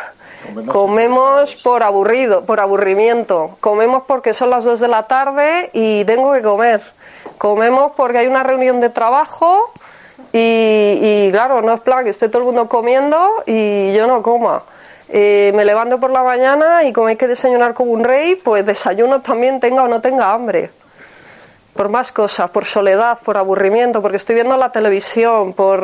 Comemos 0.43 0.73
comemos 0.73 1.55
por 1.55 1.83
aburrido, 1.83 2.45
por 2.45 2.59
aburrimiento, 2.59 3.57
comemos 3.59 4.03
porque 4.07 4.33
son 4.33 4.49
las 4.49 4.63
2 4.63 4.79
de 4.79 4.87
la 4.87 5.03
tarde 5.03 5.69
y 5.73 6.05
tengo 6.05 6.33
que 6.33 6.41
comer, 6.41 6.81
comemos 7.37 7.93
porque 7.95 8.19
hay 8.19 8.27
una 8.27 8.43
reunión 8.43 8.79
de 8.79 8.89
trabajo 8.89 9.71
y, 10.31 10.99
y 11.01 11.31
claro, 11.31 11.61
no 11.61 11.73
es 11.73 11.81
plan 11.81 12.03
que 12.03 12.09
esté 12.09 12.27
todo 12.29 12.39
el 12.39 12.45
mundo 12.45 12.67
comiendo 12.67 13.43
y 13.45 13.93
yo 13.93 14.07
no 14.07 14.21
coma. 14.21 14.63
Eh, 15.09 15.51
me 15.53 15.63
levanto 15.63 15.99
por 15.99 16.09
la 16.09 16.23
mañana 16.23 16.83
y 16.85 16.91
como 16.91 17.07
hay 17.07 17.15
que 17.15 17.27
desayunar 17.27 17.75
como 17.75 17.91
un 17.91 18.03
rey, 18.03 18.35
pues 18.35 18.65
desayuno 18.65 19.21
también 19.21 19.59
tenga 19.59 19.83
o 19.83 19.87
no 19.87 20.01
tenga 20.01 20.33
hambre. 20.33 20.71
Por 21.73 21.89
más 21.89 22.11
cosas, 22.11 22.49
por 22.51 22.65
soledad, 22.65 23.17
por 23.23 23.35
aburrimiento, 23.37 24.01
porque 24.01 24.17
estoy 24.17 24.35
viendo 24.35 24.55
la 24.57 24.71
televisión, 24.71 25.53
por, 25.53 25.81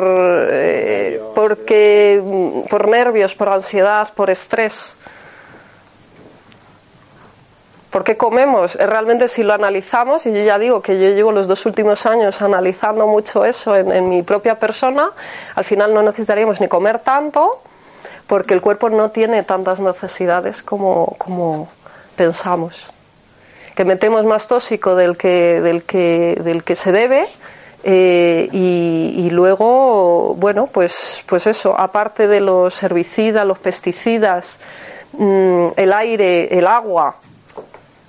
eh, 0.50 1.20
porque, 1.34 2.22
mm, 2.24 2.68
por 2.68 2.88
nervios, 2.88 3.34
por 3.34 3.48
ansiedad, 3.48 4.12
por 4.14 4.30
estrés. 4.30 4.96
¿Por 7.90 8.04
qué 8.04 8.16
comemos? 8.16 8.76
Eh, 8.76 8.86
Realmente 8.86 9.26
si 9.26 9.42
lo 9.42 9.52
analizamos, 9.52 10.24
y 10.26 10.32
yo 10.32 10.44
ya 10.44 10.60
digo 10.60 10.80
que 10.80 11.00
yo 11.00 11.08
llevo 11.08 11.32
los 11.32 11.48
dos 11.48 11.66
últimos 11.66 12.06
años 12.06 12.40
analizando 12.40 13.08
mucho 13.08 13.44
eso 13.44 13.74
en, 13.74 13.90
en 13.90 14.08
mi 14.08 14.22
propia 14.22 14.54
persona, 14.54 15.10
al 15.56 15.64
final 15.64 15.92
no 15.92 16.02
necesitaríamos 16.02 16.60
ni 16.60 16.68
comer 16.68 17.00
tanto, 17.00 17.62
porque 18.28 18.54
el 18.54 18.60
cuerpo 18.60 18.88
no 18.90 19.10
tiene 19.10 19.42
tantas 19.42 19.80
necesidades 19.80 20.62
como, 20.62 21.16
como 21.18 21.68
pensamos. 22.14 22.92
Que 23.80 23.86
metemos 23.86 24.26
más 24.26 24.46
tóxico 24.46 24.94
del 24.94 25.16
que, 25.16 25.62
del 25.62 25.84
que, 25.84 26.38
del 26.44 26.64
que 26.64 26.74
se 26.74 26.92
debe. 26.92 27.26
eh, 27.82 28.46
y, 28.52 29.30
luego, 29.30 30.34
bueno, 30.34 30.66
pues, 30.66 31.24
pues 31.24 31.46
eso, 31.46 31.74
aparte 31.80 32.28
de 32.28 32.40
los 32.40 32.82
herbicidas, 32.82 33.46
los 33.46 33.58
pesticidas, 33.58 34.58
mm, 35.12 35.68
el 35.76 35.94
aire, 35.94 36.58
el 36.58 36.66
agua, 36.66 37.16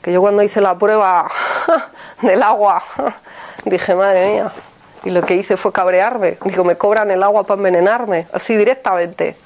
que 0.02 0.12
yo 0.12 0.20
cuando 0.20 0.44
hice 0.44 0.60
la 0.60 0.78
prueba 0.78 1.32
del 2.22 2.44
agua 2.44 2.84
dije, 3.64 3.96
madre 3.96 4.30
mía, 4.30 4.52
y 5.06 5.10
lo 5.10 5.22
que 5.22 5.36
hice 5.36 5.56
fue 5.56 5.72
cabrearme. 5.72 6.38
Digo, 6.44 6.66
me 6.66 6.76
cobran 6.76 7.12
el 7.12 7.24
agua 7.24 7.44
para 7.44 7.60
envenenarme, 7.60 8.28
así 8.34 8.58
directamente. 8.58 9.38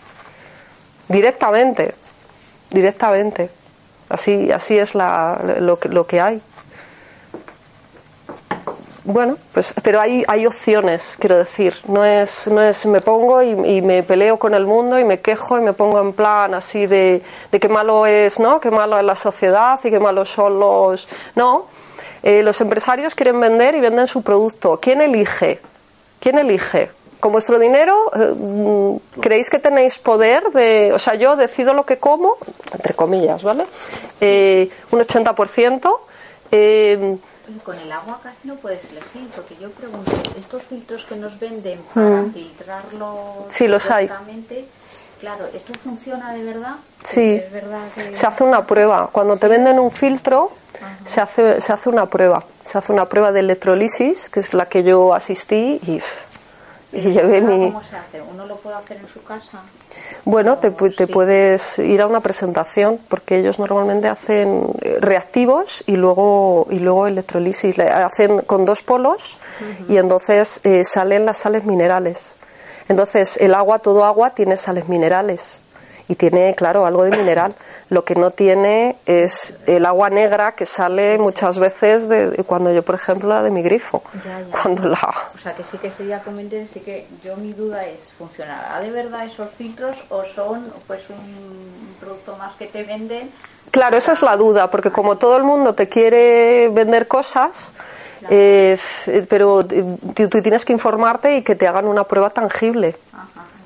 Directamente. 1.07 1.93
Directamente. 2.71 3.64
Así, 4.09 4.51
así 4.51 4.77
es 4.77 4.95
la, 4.95 5.39
lo, 5.59 5.79
que, 5.79 5.89
lo 5.89 6.05
que 6.05 6.21
hay. 6.21 6.41
bueno, 9.03 9.37
pues, 9.53 9.73
pero 9.83 10.01
hay, 10.01 10.23
hay 10.27 10.45
opciones, 10.45 11.15
quiero 11.19 11.37
decir. 11.37 11.75
No 11.87 12.03
es, 12.03 12.47
no 12.47 12.61
es 12.61 12.85
me 12.85 13.01
pongo 13.01 13.41
y, 13.41 13.81
me 13.81 14.03
peleo 14.03 14.37
con 14.37 14.53
el 14.53 14.65
mundo 14.65 14.99
y 14.99 15.03
me 15.03 15.21
quejo 15.21 15.57
y 15.57 15.61
me 15.61 15.73
pongo 15.73 15.99
en 16.01 16.13
plan 16.13 16.53
así 16.53 16.85
de, 16.87 17.21
de 17.51 17.59
qué 17.59 17.69
malo 17.69 18.05
es, 18.05 18.39
¿no? 18.39 18.59
Qué 18.59 18.71
malo 18.71 18.97
es 18.97 19.05
la 19.05 19.15
sociedad 19.15 19.79
y 19.83 19.89
qué 19.89 19.99
malos 19.99 20.29
son 20.29 20.59
los. 20.59 21.07
No. 21.35 21.67
Eh, 22.23 22.41
los 22.41 22.59
empresarios 22.61 23.13
quieren 23.13 23.39
vender 23.39 23.75
y 23.75 23.79
venden 23.79 24.07
su 24.07 24.23
producto. 24.23 24.79
¿Quién 24.81 25.01
elige? 25.01 25.59
¿Quién 26.19 26.39
elige? 26.39 26.89
Con 27.25 27.31
vuestro 27.31 27.57
dinero, 27.57 28.11
eh, 28.13 28.35
mm, 28.37 29.19
¿creéis 29.19 29.49
que 29.49 29.57
tenéis 29.57 29.97
poder 29.97 30.51
de.? 30.51 30.93
O 30.93 30.99
sea, 30.99 31.15
yo 31.15 31.35
decido 31.35 31.73
lo 31.73 31.83
que 31.83 31.97
como, 31.97 32.37
entre 32.71 32.93
comillas, 32.93 33.41
¿vale? 33.41 33.65
Eh, 34.21 34.69
un 34.91 34.99
80%. 34.99 36.01
Eh, 36.51 37.17
Y 37.47 37.59
con 37.61 37.79
el 37.79 37.91
agua 37.91 38.19
casi 38.21 38.47
no 38.47 38.57
puedes 38.57 38.85
elegir, 38.91 39.27
porque 39.35 39.55
yo 39.59 39.71
pregunto, 39.71 40.11
estos 40.37 40.61
filtros 40.69 41.03
que 41.05 41.15
nos 41.15 41.39
venden 41.39 41.79
para 41.95 42.25
filtrarlo 42.31 43.47
Mm. 43.47 43.49
Sí, 43.51 43.67
los 43.67 43.89
hay. 43.89 44.07
claro, 45.19 45.45
¿esto 45.51 45.73
funciona 45.83 46.31
de 46.31 46.43
verdad? 46.43 46.75
Sí. 47.01 47.41
Es 47.43 47.51
verdad 47.51 47.81
que... 47.95 48.13
Se 48.13 48.27
hace 48.27 48.43
una 48.43 48.67
prueba. 48.67 49.09
Cuando 49.11 49.35
te 49.37 49.47
venden 49.47 49.79
un 49.79 49.89
filtro, 49.89 50.51
se 51.05 51.21
hace, 51.21 51.61
se 51.61 51.73
hace 51.73 51.89
una 51.89 52.05
prueba. 52.07 52.43
Se 52.61 52.77
hace 52.77 52.91
una 52.91 53.07
prueba 53.07 53.31
de 53.31 53.39
electrolisis, 53.39 54.29
que 54.29 54.39
es 54.41 54.53
la 54.53 54.67
que 54.67 54.83
yo 54.83 55.13
asistí 55.13 55.79
y, 55.87 56.01
y 56.95 57.11
llevé 57.11 57.41
mi... 57.41 57.67
¿Cómo 57.71 57.83
se 57.83 57.95
hace? 57.95 58.21
¿Uno 58.21 58.45
lo 58.45 58.55
puede 58.57 58.75
hacer 58.77 58.97
en 58.97 59.07
su 59.07 59.21
casa? 59.23 59.61
Bueno, 60.23 60.57
te, 60.57 60.71
pu- 60.71 60.95
te 60.95 61.05
Sí. 61.05 61.11
puedes 61.13 61.77
ir 61.79 62.01
a 62.01 62.07
una 62.07 62.19
presentación 62.21 62.99
porque 63.09 63.37
ellos 63.37 63.59
normalmente 63.59 64.07
hacen 64.07 64.67
eh, 64.81 64.97
reactivos 64.99 65.83
y 65.87 65.95
luego 65.95 66.67
y 66.69 66.79
luego 66.79 67.07
electrolisis. 67.07 67.77
Le 67.77 67.89
hacen 67.89 68.39
con 68.41 68.65
dos 68.65 68.81
polos 68.81 69.37
y 69.87 69.97
entonces 69.97 70.61
eh, 70.63 70.83
salen 70.83 71.25
las 71.25 71.37
sales 71.37 71.65
minerales. 71.65 72.35
Entonces 72.87 73.37
el 73.37 73.53
agua, 73.53 73.79
todo 73.79 74.03
agua 74.05 74.31
tiene 74.31 74.57
sales 74.57 74.87
minerales 74.87 75.61
y 76.07 76.15
tiene, 76.15 76.53
claro, 76.55 76.85
algo 76.85 77.03
de 77.03 77.11
mineral. 77.11 77.55
Lo 77.95 78.03
que 78.03 78.13
no 78.15 78.29
tiene 78.31 78.97
es 79.05 79.55
el 79.67 79.85
agua 79.85 80.09
negra 80.09 80.51
que 80.51 80.65
sale 80.65 81.17
muchas 81.17 81.57
veces 81.59 82.09
de, 82.09 82.43
cuando 82.45 82.73
yo, 82.73 82.83
por 82.83 82.95
ejemplo, 82.95 83.29
la 83.29 83.41
de 83.41 83.51
mi 83.51 83.61
grifo. 83.61 84.03
Ya, 84.25 84.41
ya. 84.41 84.45
Cuando 84.51 84.89
la 84.89 85.13
O 85.33 85.37
sea, 85.39 85.53
que 85.55 85.63
sí 85.63 85.77
que 85.77 85.89
sería 85.89 86.19
conveniente, 86.21 86.67
sí 86.73 86.81
que 86.81 87.07
yo 87.23 87.37
mi 87.37 87.53
duda 87.53 87.85
es, 87.85 88.11
¿funcionará 88.17 88.81
de 88.81 88.91
verdad 88.91 89.23
esos 89.23 89.49
filtros 89.57 89.95
o 90.09 90.25
son 90.25 90.73
pues 90.87 91.03
un 91.09 91.95
producto 92.01 92.35
más 92.35 92.53
que 92.55 92.67
te 92.67 92.83
venden? 92.83 93.31
Claro, 93.71 93.95
esa 93.95 94.11
es 94.11 94.21
la 94.21 94.35
duda, 94.35 94.69
porque 94.69 94.91
como 94.91 95.17
todo 95.17 95.37
el 95.37 95.43
mundo 95.43 95.73
te 95.73 95.87
quiere 95.87 96.67
vender 96.73 97.07
cosas, 97.07 97.71
eh, 98.29 98.71
f- 98.73 99.23
pero 99.29 99.61
eh, 99.61 99.85
tú 100.13 100.27
tú 100.27 100.41
tienes 100.41 100.65
que 100.65 100.73
informarte 100.73 101.37
y 101.37 101.43
que 101.43 101.55
te 101.55 101.65
hagan 101.65 101.87
una 101.87 102.03
prueba 102.03 102.29
tangible. 102.29 102.97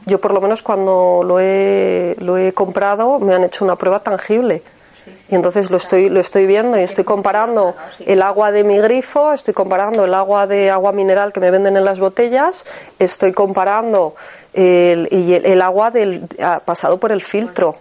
Yo 0.10 0.20
por 0.20 0.34
lo 0.34 0.42
menos 0.42 0.62
cuando 0.64 1.22
lo 1.24 1.40
he, 1.40 2.16
lo 2.20 2.38
he 2.38 2.52
comprado 2.54 3.20
me 3.20 3.34
han 3.36 3.44
hecho 3.44 3.64
una 3.64 3.76
prueba 3.76 4.00
tangible. 4.00 4.64
Sí, 5.06 5.12
sí. 5.18 5.28
Y 5.32 5.36
entonces 5.36 5.70
lo 5.72 5.78
estoy, 5.78 6.10
lo 6.10 6.20
estoy 6.20 6.46
viendo 6.46 6.78
y 6.78 6.82
estoy 6.84 7.04
comparando 7.06 7.76
el 8.06 8.22
agua 8.22 8.52
de 8.52 8.64
mi 8.64 8.78
grifo, 8.80 9.32
estoy 9.32 9.54
comparando 9.54 10.04
el 10.04 10.14
agua 10.14 10.46
de 10.48 10.70
agua 10.72 10.92
mineral 10.92 11.32
que 11.32 11.40
me 11.40 11.52
venden 11.52 11.78
en 11.78 11.86
las 11.86 12.00
botellas, 12.00 12.66
estoy 13.00 13.32
comparando 13.32 14.16
el, 14.54 15.08
y 15.12 15.34
el, 15.36 15.46
el 15.46 15.62
agua 15.62 15.92
del, 15.92 16.28
ah, 16.42 16.62
pasado 16.66 16.98
por 16.98 17.12
el 17.12 17.22
filtro. 17.22 17.78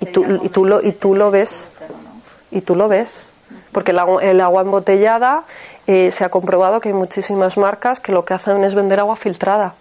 Y 0.00 0.06
tú- 0.06 0.24
y 0.42 0.48
tú 0.50 0.64
lo- 0.66 0.82
y 0.82 0.92
tú 0.92 1.14
lo 1.14 1.30
ves. 1.30 1.70
y 2.50 2.60
tú 2.60 2.76
lo 2.76 2.88
ves. 2.88 3.30
Porque 3.72 3.90
el 3.90 3.98
agua, 3.98 4.22
el 4.22 4.40
agua 4.40 4.62
embotellada 4.62 5.42
eh, 5.86 6.10
se 6.12 6.24
ha 6.24 6.28
comprobado 6.28 6.80
que 6.80 6.90
hay 6.90 6.94
muchísimas 6.94 7.56
marcas 7.56 7.98
que 7.98 8.12
lo 8.12 8.24
que 8.24 8.34
hacen 8.34 8.62
es 8.62 8.74
vender 8.74 9.00
agua 9.00 9.16
filtrada. 9.16 9.74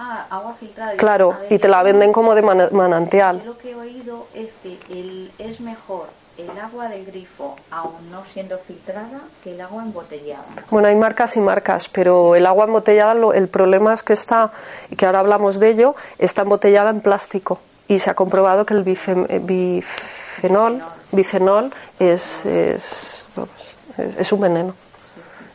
Claro. 0.00 0.24
Ah, 0.30 0.36
agua 0.36 0.54
filtrada. 0.58 0.96
Claro, 0.96 1.36
ver, 1.40 1.52
y 1.52 1.58
te 1.58 1.68
la 1.68 1.82
venden 1.82 2.12
como 2.12 2.34
de 2.34 2.40
Yo 2.42 2.70
manantial. 2.72 3.42
lo 3.44 3.58
que 3.58 3.72
he 3.72 3.74
oído 3.74 4.26
es 4.34 4.52
que 4.62 4.78
el, 4.90 5.30
es 5.38 5.60
mejor 5.60 6.06
el 6.38 6.58
agua 6.58 6.88
del 6.88 7.04
grifo, 7.04 7.54
aún 7.70 8.10
no 8.10 8.24
siendo 8.24 8.56
filtrada, 8.58 9.20
que 9.44 9.52
el 9.52 9.60
agua 9.60 9.82
embotellada. 9.82 10.42
Bueno, 10.70 10.88
hay 10.88 10.94
marcas 10.94 11.36
y 11.36 11.40
marcas, 11.40 11.88
pero 11.90 12.34
el 12.34 12.46
agua 12.46 12.64
embotellada, 12.64 13.12
lo- 13.12 13.34
el 13.34 13.48
problema 13.48 13.92
es 13.92 14.02
que 14.02 14.14
está, 14.14 14.50
y 14.88 14.96
que 14.96 15.04
ahora 15.04 15.18
hablamos 15.20 15.60
de 15.60 15.68
ello, 15.68 15.94
está 16.18 16.42
embotellada 16.42 16.88
en 16.88 17.02
plástico. 17.02 17.60
Y 17.88 17.98
se 17.98 18.08
ha 18.08 18.14
comprobado 18.14 18.64
que 18.64 18.72
el 18.72 18.80
eh, 18.88 19.38
bifenol, 19.42 20.82
bifenol 21.12 21.72
es, 21.98 22.46
es, 22.46 23.22
vamos, 23.36 23.50
es- 23.98 24.16
es 24.16 24.32
un 24.32 24.40
veneno. 24.40 24.74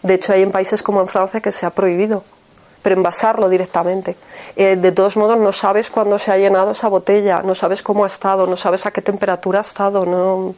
De 0.03 0.13
hecho, 0.13 0.34
hay 0.34 0.43
en 0.43 0.51
países 0.51 0.84
como 0.84 1.01
en 1.01 1.08
Francia 1.08 1.41
que 1.41 1.51
se 1.51 1.65
ha 1.65 1.71
prohibido, 1.71 2.23
pero 2.86 2.98
envasarlo 2.98 3.50
directamente. 3.50 4.15
Eh, 4.56 4.76
de 4.76 4.91
todos 4.91 5.17
modos, 5.17 5.39
no 5.39 5.52
sabes 5.52 5.89
cuándo 5.89 6.19
se 6.19 6.32
ha 6.32 6.38
llenado 6.38 6.69
esa 6.69 6.88
botella, 6.88 7.41
no 7.41 7.56
sabes 7.56 7.82
cómo 7.82 8.04
ha 8.04 8.08
estado, 8.08 8.45
no 8.45 8.56
sabes 8.56 8.86
a 8.86 8.91
qué 8.91 9.02
temperatura 9.02 9.58
ha 9.58 9.62
estado. 9.63 10.06
No... 10.06 10.54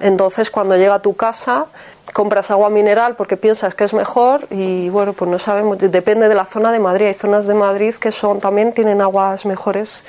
Entonces, 0.00 0.50
cuando 0.50 0.76
llega 0.76 0.96
a 0.96 0.98
tu 0.98 1.14
casa, 1.14 1.66
compras 2.12 2.50
agua 2.50 2.68
mineral 2.68 3.14
porque 3.14 3.36
piensas 3.36 3.76
que 3.76 3.84
es 3.84 3.94
mejor 3.94 4.48
y 4.50 4.88
bueno, 4.88 5.12
pues 5.12 5.30
no 5.30 5.38
sabemos, 5.38 5.78
depende 5.78 6.28
de 6.28 6.34
la 6.34 6.46
zona 6.46 6.72
de 6.72 6.80
Madrid. 6.80 7.06
Hay 7.06 7.14
zonas 7.14 7.46
de 7.46 7.54
Madrid 7.54 7.94
que 7.94 8.10
son 8.10 8.40
también 8.40 8.72
tienen 8.72 9.00
aguas 9.00 9.46
mejores 9.46 10.04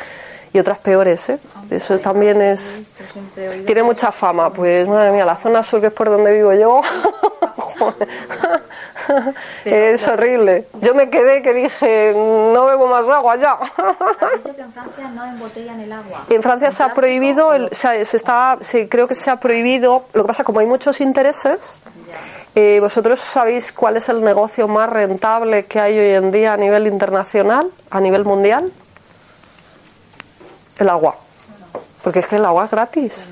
y 0.53 0.57
otras 0.57 0.79
peores. 0.79 1.29
¿eh? 1.29 1.37
Eso 1.69 1.99
también 1.99 2.41
es 2.41 2.87
tiene 3.67 3.83
mucha 3.83 4.11
fama, 4.11 4.49
pues 4.49 4.87
madre 4.87 5.11
mía, 5.11 5.23
la 5.23 5.35
zona 5.35 5.61
sur 5.61 5.81
que 5.81 5.87
es 5.87 5.93
por 5.93 6.09
donde 6.09 6.33
vivo 6.33 6.51
yo, 6.53 6.81
es 9.65 10.07
horrible. 10.07 10.67
Yo 10.81 10.93
me 10.95 11.09
quedé 11.09 11.41
que 11.41 11.53
dije, 11.53 12.13
no 12.15 12.65
bebo 12.65 12.87
más 12.87 13.07
agua 13.09 13.35
ya. 13.35 13.53
Has 13.53 14.43
dicho 14.43 14.55
que 14.55 14.61
en 14.61 14.71
Francia 14.73 15.09
no 15.09 15.25
embotellan 15.25 15.79
el 15.79 15.91
agua. 15.91 16.25
En 16.29 16.41
Francia 16.43 16.71
se 16.71 16.83
ha 16.83 16.93
prohibido, 16.93 17.47
o- 17.47 17.53
el- 17.53 17.69
se, 17.73 18.05
se 18.05 18.17
está, 18.17 18.57
se- 18.61 18.87
creo 18.89 19.07
que 19.07 19.15
se 19.15 19.29
ha 19.29 19.37
prohibido, 19.37 20.05
lo 20.13 20.23
que 20.23 20.27
pasa 20.27 20.43
como 20.43 20.59
hay 20.59 20.65
muchos 20.65 21.01
intereses, 21.01 21.79
eh, 22.55 22.79
¿vosotros 22.79 23.19
sabéis 23.19 23.71
cuál 23.73 23.97
es 23.97 24.09
el 24.09 24.23
negocio 24.23 24.67
más 24.67 24.89
rentable 24.89 25.65
que 25.65 25.79
hay 25.79 25.97
hoy 25.97 26.09
en 26.15 26.31
día 26.31 26.53
a 26.53 26.57
nivel 26.57 26.85
internacional, 26.87 27.69
a 27.89 27.99
nivel 27.99 28.25
mundial? 28.25 28.71
El 30.79 30.89
agua. 30.89 31.15
Porque 32.03 32.19
es 32.19 32.27
que 32.27 32.35
el 32.35 32.45
agua 32.45 32.65
es 32.65 32.71
gratis. 32.71 33.31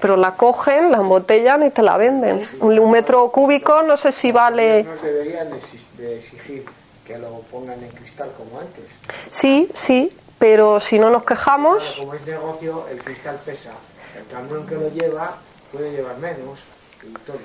Pero 0.00 0.16
la 0.16 0.32
cogen, 0.36 0.90
la 0.92 0.98
embotellan 0.98 1.64
y 1.66 1.70
te 1.70 1.82
la 1.82 1.96
venden. 1.96 2.46
Un, 2.60 2.90
metro 2.90 3.30
cúbico 3.30 3.82
no 3.82 3.96
sé 3.96 4.12
si 4.12 4.32
vale. 4.32 4.82
Nos 4.84 5.02
deberían 5.02 5.50
de 5.50 5.56
exi- 5.56 5.86
de 5.96 6.18
exigir 6.18 6.64
que 7.06 7.16
lo 7.18 7.40
pongan 7.50 7.82
en 7.82 7.88
cristal 7.90 8.30
como 8.36 8.60
antes. 8.60 8.84
Sí, 9.30 9.70
sí, 9.72 10.12
pero 10.38 10.78
si 10.80 10.98
no 10.98 11.08
nos 11.08 11.24
quejamos, 11.24 11.96
como 11.98 12.12
es 12.14 12.26
negocio, 12.26 12.84
el 12.90 13.02
cristal 13.02 13.40
pesa. 13.44 13.70
El 14.18 14.26
camión 14.26 14.66
que 14.66 14.74
lo 14.74 14.88
lleva 14.90 15.36
puede 15.72 15.92
llevar 15.92 16.18
menos 16.18 16.60
y 17.02 17.12
todo. 17.24 17.38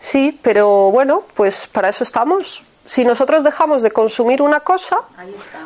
sí, 0.00 0.38
pero 0.42 0.90
bueno, 0.90 1.22
pues 1.34 1.66
para 1.66 1.88
eso 1.88 2.04
estamos. 2.04 2.62
Si 2.90 3.04
nosotros 3.04 3.44
dejamos 3.44 3.82
de 3.82 3.92
consumir 3.92 4.42
una 4.42 4.58
cosa, 4.60 4.98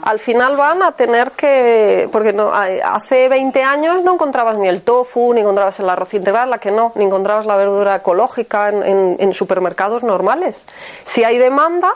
al 0.03 0.19
final 0.19 0.59
van 0.59 0.83
a 0.83 0.93
tener 0.93 1.31
que. 1.31 2.07
Porque 2.13 2.35
no, 2.35 2.53
hace 2.53 3.31
20 3.31 3.63
años 3.63 4.03
no 4.03 4.13
encontrabas 4.13 4.59
ni 4.59 4.69
el 4.69 4.83
tofu, 4.83 5.33
ni 5.33 5.41
encontrabas 5.41 5.81
el 5.81 5.89
arroz 5.89 6.13
integral, 6.13 6.51
la 6.51 6.59
que 6.59 6.71
no, 6.71 6.93
ni 6.97 7.05
encontrabas 7.07 7.47
la 7.47 7.57
verdura 7.57 7.95
ecológica 7.97 8.69
en, 8.69 8.83
en- 8.83 9.17
en 9.19 9.33
supermercados 9.33 10.03
normales. 10.03 10.67
Si 11.05 11.25
hay 11.25 11.39
demanda, 11.39 11.95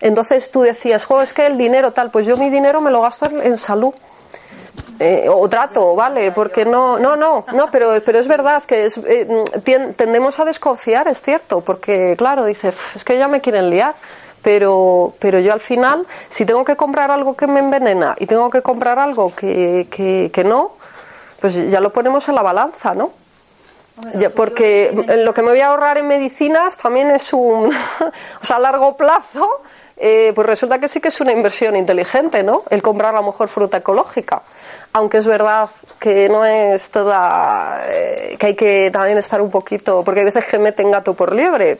entonces 0.00 0.50
tú 0.50 0.62
decías, 0.62 1.04
jo, 1.04 1.20
es 1.20 1.34
que 1.34 1.44
el 1.44 1.58
dinero 1.58 1.92
tal, 1.92 2.10
pues 2.10 2.24
yo 2.26 2.38
mi 2.38 2.48
dinero 2.48 2.80
me 2.80 2.90
lo 2.90 3.02
gasto 3.02 3.26
en, 3.26 3.38
en 3.42 3.58
salud. 3.58 3.92
Eh, 4.98 5.26
o 5.28 5.46
trato, 5.48 5.94
¿vale? 5.94 6.30
Porque 6.32 6.64
no, 6.64 6.98
no, 6.98 7.16
no, 7.16 7.44
no, 7.52 7.70
pero, 7.70 7.92
pero 8.04 8.18
es 8.18 8.28
verdad 8.28 8.62
que 8.62 8.84
es, 8.86 8.96
eh, 8.98 9.26
tendemos 9.96 10.38
a 10.40 10.44
desconfiar, 10.46 11.08
es 11.08 11.20
cierto, 11.20 11.60
porque 11.60 12.14
claro, 12.16 12.44
dice, 12.46 12.68
"Uf, 12.68 12.96
es 12.96 13.04
que 13.04 13.18
ya 13.18 13.26
me 13.28 13.40
quieren 13.40 13.68
liar, 13.68 13.94
pero, 14.42 15.14
pero 15.18 15.38
yo 15.38 15.52
al 15.52 15.60
final, 15.60 16.06
si 16.28 16.44
tengo 16.44 16.64
que 16.64 16.76
comprar 16.76 17.10
algo 17.10 17.34
que 17.36 17.46
me 17.46 17.60
envenena 17.60 18.16
y 18.18 18.26
tengo 18.26 18.50
que 18.50 18.62
comprar 18.62 18.98
algo 18.98 19.34
que, 19.34 19.86
que, 19.90 20.30
que 20.32 20.44
no, 20.44 20.72
pues 21.40 21.70
ya 21.70 21.80
lo 21.80 21.92
ponemos 21.92 22.28
en 22.28 22.34
la 22.34 22.42
balanza, 22.42 22.94
¿no? 22.94 23.12
Ya, 24.14 24.30
porque 24.30 24.90
lo 25.18 25.34
que 25.34 25.42
me 25.42 25.50
voy 25.50 25.60
a 25.60 25.68
ahorrar 25.68 25.98
en 25.98 26.08
medicinas 26.08 26.76
también 26.76 27.10
es 27.10 27.32
un, 27.32 27.70
o 28.40 28.44
sea, 28.44 28.56
a 28.56 28.60
largo 28.60 28.96
plazo, 28.96 29.62
eh, 29.96 30.32
pues 30.34 30.46
resulta 30.46 30.78
que 30.78 30.88
sí 30.88 31.00
que 31.00 31.08
es 31.08 31.20
una 31.20 31.32
inversión 31.32 31.76
inteligente, 31.76 32.42
¿no? 32.42 32.62
El 32.70 32.82
comprar 32.82 33.14
a 33.14 33.20
lo 33.20 33.26
mejor 33.26 33.48
fruta 33.48 33.76
ecológica. 33.76 34.42
Aunque 34.94 35.18
es 35.18 35.26
verdad 35.26 35.70
que 36.00 36.28
no 36.28 36.44
es 36.44 36.90
toda, 36.90 37.84
eh, 37.88 38.36
que 38.38 38.46
hay 38.46 38.56
que 38.56 38.90
también 38.90 39.18
estar 39.18 39.40
un 39.40 39.50
poquito, 39.50 40.02
porque 40.02 40.20
hay 40.20 40.26
veces 40.26 40.46
que 40.46 40.58
meten 40.58 40.90
gato 40.90 41.14
por 41.14 41.34
liebre. 41.34 41.78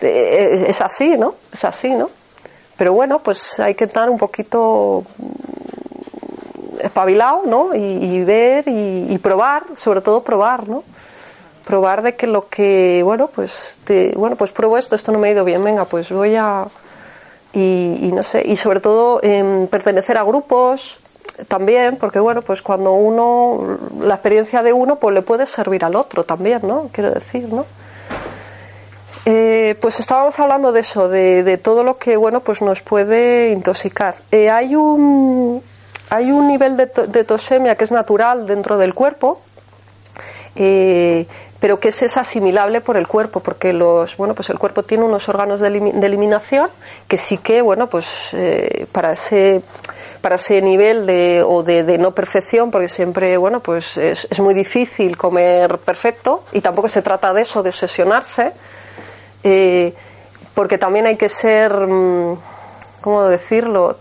Eh, 0.00 0.64
es 0.68 0.80
así, 0.82 1.16
¿no? 1.16 1.34
Es 1.52 1.64
así, 1.64 1.90
¿no? 1.90 2.10
Pero 2.76 2.92
bueno, 2.92 3.20
pues 3.20 3.58
hay 3.58 3.74
que 3.74 3.84
estar 3.84 4.10
un 4.10 4.18
poquito 4.18 5.04
espabilado, 6.82 7.42
¿no? 7.46 7.74
Y, 7.74 7.78
y 7.80 8.24
ver 8.24 8.68
y, 8.68 9.06
y 9.12 9.18
probar, 9.18 9.64
sobre 9.76 10.00
todo 10.00 10.22
probar, 10.22 10.68
¿no? 10.68 10.84
probar 11.64 12.02
de 12.02 12.14
que 12.14 12.28
lo 12.28 12.48
que, 12.48 13.00
bueno, 13.02 13.26
pues, 13.26 13.80
te- 13.82 14.12
bueno, 14.14 14.36
pues 14.36 14.52
pruebo 14.52 14.78
esto, 14.78 14.94
esto 14.94 15.10
no 15.10 15.18
me 15.18 15.26
ha 15.28 15.32
ido 15.32 15.44
bien, 15.44 15.64
venga, 15.64 15.84
pues 15.84 16.12
voy 16.12 16.36
a, 16.36 16.64
y, 17.52 17.98
y 18.02 18.12
no 18.12 18.22
sé, 18.22 18.42
y 18.46 18.54
sobre 18.54 18.78
todo 18.78 19.18
em, 19.24 19.66
pertenecer 19.66 20.16
a 20.16 20.22
grupos 20.22 21.00
también, 21.48 21.96
porque 21.96 22.20
bueno, 22.20 22.42
pues 22.42 22.62
cuando 22.62 22.92
uno, 22.92 23.78
la 24.00 24.14
experiencia 24.14 24.62
de 24.62 24.72
uno, 24.72 24.96
pues 25.00 25.12
le 25.12 25.22
puede 25.22 25.44
servir 25.44 25.84
al 25.84 25.96
otro 25.96 26.22
también, 26.22 26.60
¿no? 26.62 26.88
Quiero 26.92 27.10
decir, 27.10 27.52
¿no? 27.52 27.66
Eh, 29.28 29.74
pues 29.80 29.98
estábamos 29.98 30.38
hablando 30.38 30.70
de 30.70 30.80
eso, 30.80 31.08
de, 31.08 31.42
de 31.42 31.58
todo 31.58 31.82
lo 31.82 31.96
que 31.96 32.16
bueno 32.16 32.40
pues 32.40 32.62
nos 32.62 32.80
puede 32.80 33.50
intoxicar. 33.50 34.14
Eh, 34.30 34.50
hay 34.50 34.76
un 34.76 35.62
hay 36.10 36.30
un 36.30 36.46
nivel 36.46 36.76
de, 36.76 36.86
to- 36.86 37.06
de 37.08 37.24
tosemia 37.24 37.74
que 37.74 37.82
es 37.82 37.90
natural 37.90 38.46
dentro 38.46 38.78
del 38.78 38.94
cuerpo, 38.94 39.40
eh, 40.54 41.26
pero 41.58 41.80
que 41.80 41.88
es 41.88 42.16
asimilable 42.16 42.80
por 42.80 42.96
el 42.96 43.08
cuerpo, 43.08 43.40
porque 43.40 43.72
los 43.72 44.16
bueno 44.16 44.34
pues 44.36 44.48
el 44.50 44.60
cuerpo 44.60 44.84
tiene 44.84 45.02
unos 45.02 45.28
órganos 45.28 45.58
de 45.58 45.66
eliminación 45.68 46.70
que 47.08 47.16
sí 47.16 47.38
que 47.38 47.62
bueno 47.62 47.88
pues 47.88 48.06
eh, 48.32 48.86
para 48.92 49.10
ese 49.10 49.60
para 50.20 50.36
ese 50.36 50.62
nivel 50.62 51.04
de, 51.04 51.42
o 51.44 51.64
de, 51.64 51.82
de 51.82 51.98
no 51.98 52.12
perfección, 52.12 52.70
porque 52.70 52.88
siempre 52.88 53.36
bueno 53.38 53.58
pues 53.58 53.96
es, 53.96 54.28
es 54.30 54.38
muy 54.38 54.54
difícil 54.54 55.16
comer 55.16 55.78
perfecto 55.78 56.44
y 56.52 56.60
tampoco 56.60 56.86
se 56.88 57.02
trata 57.02 57.32
de 57.32 57.42
eso, 57.42 57.62
de 57.64 57.70
obsesionarse, 57.70 58.52
eh, 59.48 59.94
porque 60.54 60.76
también 60.76 61.06
hay 61.06 61.16
que 61.16 61.28
ser, 61.28 61.72
mm, 61.72 62.36
¿cómo 63.00 63.22
decirlo? 63.26 63.96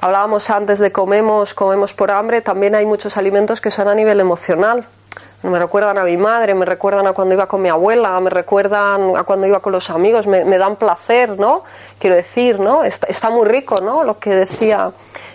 Hablábamos 0.00 0.48
antes 0.48 0.78
de 0.78 0.90
comemos, 0.92 1.52
comemos 1.52 1.92
por 1.92 2.10
hambre, 2.10 2.40
también 2.40 2.74
hay 2.74 2.86
muchos 2.86 3.18
alimentos 3.18 3.60
que 3.60 3.70
son 3.70 3.88
a 3.88 3.94
nivel 3.94 4.18
emocional. 4.18 4.86
Me 5.42 5.58
recuerdan 5.58 5.98
a 5.98 6.04
mi 6.04 6.16
madre, 6.16 6.54
me 6.54 6.64
recuerdan 6.64 7.06
a 7.06 7.12
cuando 7.12 7.34
iba 7.34 7.46
con 7.46 7.60
mi 7.60 7.68
abuela, 7.68 8.18
me 8.18 8.30
recuerdan 8.30 9.14
a 9.14 9.24
cuando 9.24 9.46
iba 9.46 9.60
con 9.60 9.72
los 9.74 9.90
amigos, 9.90 10.26
me, 10.26 10.46
me 10.46 10.56
dan 10.56 10.76
placer, 10.76 11.38
¿no? 11.38 11.64
Quiero 11.98 12.16
decir, 12.16 12.58
¿no? 12.60 12.82
Está, 12.82 13.08
está 13.08 13.28
muy 13.28 13.46
rico, 13.46 13.82
¿no? 13.82 14.04
Lo 14.04 14.18
que 14.18 14.30
decía 14.30 14.90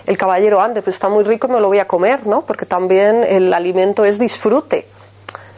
el 0.08 0.18
caballero 0.18 0.62
antes, 0.62 0.84
pues 0.84 0.96
está 0.96 1.10
muy 1.10 1.24
rico 1.24 1.46
y 1.46 1.52
me 1.52 1.60
lo 1.60 1.68
voy 1.68 1.78
a 1.78 1.86
comer, 1.86 2.26
¿no? 2.26 2.42
Porque 2.42 2.66
también 2.66 3.24
el 3.24 3.54
alimento 3.54 4.04
es 4.04 4.18
disfrute, 4.18 4.88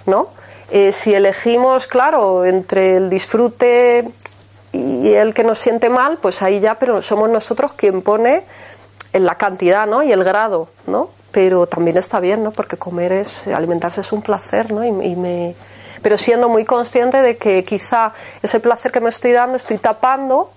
¿no? 0.05 0.40
Eh, 0.73 0.93
si 0.93 1.13
elegimos, 1.13 1.86
claro, 1.86 2.45
entre 2.45 2.95
el 2.95 3.10
disfrute 3.10 4.10
y 4.71 5.12
el 5.12 5.34
que 5.34 5.43
nos 5.43 5.57
siente 5.57 5.89
mal, 5.89 6.17
pues 6.21 6.41
ahí 6.41 6.62
ya, 6.62 6.79
pero 6.79 7.01
somos 7.01 7.29
nosotros 7.29 7.73
quien 7.73 8.01
pone 8.01 8.43
en 9.12 9.25
la 9.25 9.36
cantidad, 9.36 9.86
¿no? 9.86 10.01
Y 10.01 10.13
el 10.13 10.23
grado, 10.23 10.69
¿no? 10.88 11.10
Pero 11.34 11.67
también 11.67 11.97
está 11.97 12.21
bien, 12.21 12.41
¿no? 12.41 12.51
Porque 12.51 12.77
comer 12.77 13.12
es, 13.12 13.47
alimentarse 13.49 13.99
es 13.99 14.13
un 14.13 14.21
placer, 14.21 14.71
¿no? 14.71 14.81
Y, 14.86 15.07
y 15.07 15.15
me, 15.17 15.55
pero 16.01 16.17
siendo 16.17 16.47
muy 16.47 16.63
consciente 16.63 17.21
de 17.21 17.36
que 17.36 17.65
quizá 17.65 18.13
ese 18.41 18.62
placer 18.62 18.93
que 18.93 19.01
me 19.01 19.10
estoy 19.10 19.34
dando 19.34 19.57
estoy 19.57 19.77
tapando 19.77 20.51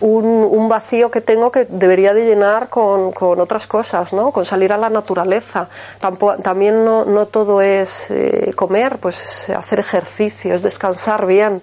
un, 0.00 0.24
un 0.26 0.68
vacío 0.68 1.10
que 1.10 1.20
tengo 1.20 1.50
que 1.50 1.64
debería 1.64 2.14
de 2.14 2.24
llenar 2.26 2.68
con, 2.68 3.12
con 3.12 3.40
otras 3.40 3.66
cosas, 3.66 4.12
¿no? 4.12 4.30
Con 4.30 4.44
salir 4.44 4.72
a 4.72 4.76
la 4.76 4.88
naturaleza. 4.90 5.68
Tampo- 6.00 6.40
también 6.42 6.84
no, 6.84 7.04
no 7.04 7.26
todo 7.26 7.60
es 7.60 8.10
eh, 8.10 8.52
comer, 8.54 8.98
pues 8.98 9.24
es 9.24 9.50
hacer 9.56 9.80
ejercicio, 9.80 10.54
es 10.54 10.62
descansar 10.62 11.26
bien. 11.26 11.62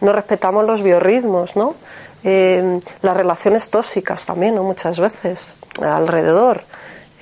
No 0.00 0.12
respetamos 0.12 0.64
los 0.66 0.82
biorritmos, 0.82 1.56
¿no? 1.56 1.74
Eh, 2.22 2.80
las 3.00 3.16
relaciones 3.16 3.70
tóxicas 3.70 4.26
también, 4.26 4.54
¿no? 4.54 4.62
Muchas 4.62 5.00
veces 5.00 5.56
alrededor. 5.82 6.64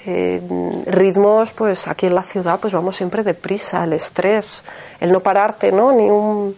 Eh, 0.07 0.41
ritmos, 0.87 1.53
pues 1.53 1.87
aquí 1.87 2.07
en 2.07 2.15
la 2.15 2.23
ciudad, 2.23 2.59
pues 2.61 2.73
vamos 2.73 2.97
siempre 2.97 3.23
deprisa, 3.23 3.85
el 3.85 3.93
estrés, 3.93 4.63
el 5.01 5.13
no 5.13 5.21
pararte, 5.21 5.71
¿no? 5.71 5.93
Ni 5.93 6.09
un, 6.09 6.57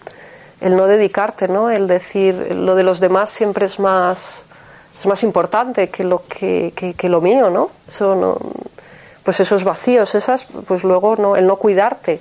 el 0.61 0.77
no 0.77 0.87
dedicarte, 0.87 1.49
¿no? 1.49 1.70
El 1.70 1.87
decir 1.87 2.55
lo 2.55 2.75
de 2.75 2.83
los 2.83 3.01
demás 3.01 3.31
siempre 3.31 3.66
es 3.66 3.79
más 3.79 4.46
es 5.01 5.07
más 5.07 5.23
importante 5.23 5.88
que 5.88 6.05
lo 6.05 6.25
que, 6.27 6.75
que, 6.75 7.09
lo 7.09 7.23
mío, 7.23 7.49
¿no? 7.49 7.70
Eso 7.88 8.14
no, 8.14 8.37
pues 9.25 9.40
esos 9.40 9.64
vacíos, 9.64 10.14
esas, 10.14 10.44
pues 10.44 10.85
luego 10.85 11.16
no, 11.16 11.37
el 11.37 11.46
no 11.46 11.57
cuidarte, 11.57 12.20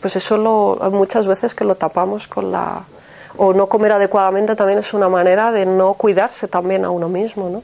pues 0.00 0.16
eso 0.16 0.38
lo, 0.38 0.78
muchas 0.90 1.26
veces 1.26 1.54
que 1.54 1.64
lo 1.64 1.74
tapamos 1.74 2.26
con 2.26 2.50
la 2.50 2.84
o 3.36 3.52
no 3.52 3.66
comer 3.66 3.92
adecuadamente 3.92 4.56
también 4.56 4.78
es 4.78 4.94
una 4.94 5.10
manera 5.10 5.52
de 5.52 5.66
no 5.66 5.92
cuidarse 5.92 6.48
también 6.48 6.86
a 6.86 6.90
uno 6.90 7.10
mismo, 7.10 7.50
¿no? 7.50 7.62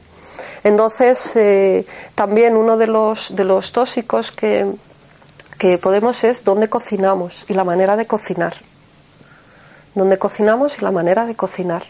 Entonces 0.63 1.35
eh, 1.35 1.87
también 2.13 2.55
uno 2.55 2.77
de 2.77 2.85
los 2.85 3.35
de 3.35 3.43
los 3.43 3.71
tóxicos 3.71 4.31
que 4.31 4.71
que 5.57 5.79
podemos 5.79 6.23
es 6.23 6.43
dónde 6.43 6.69
cocinamos 6.69 7.49
y 7.49 7.55
la 7.55 7.63
manera 7.63 7.97
de 7.97 8.05
cocinar 8.05 8.53
donde 9.95 10.17
cocinamos 10.17 10.77
y 10.77 10.81
la 10.81 10.91
manera 10.91 11.25
de 11.25 11.35
cocinar. 11.35 11.83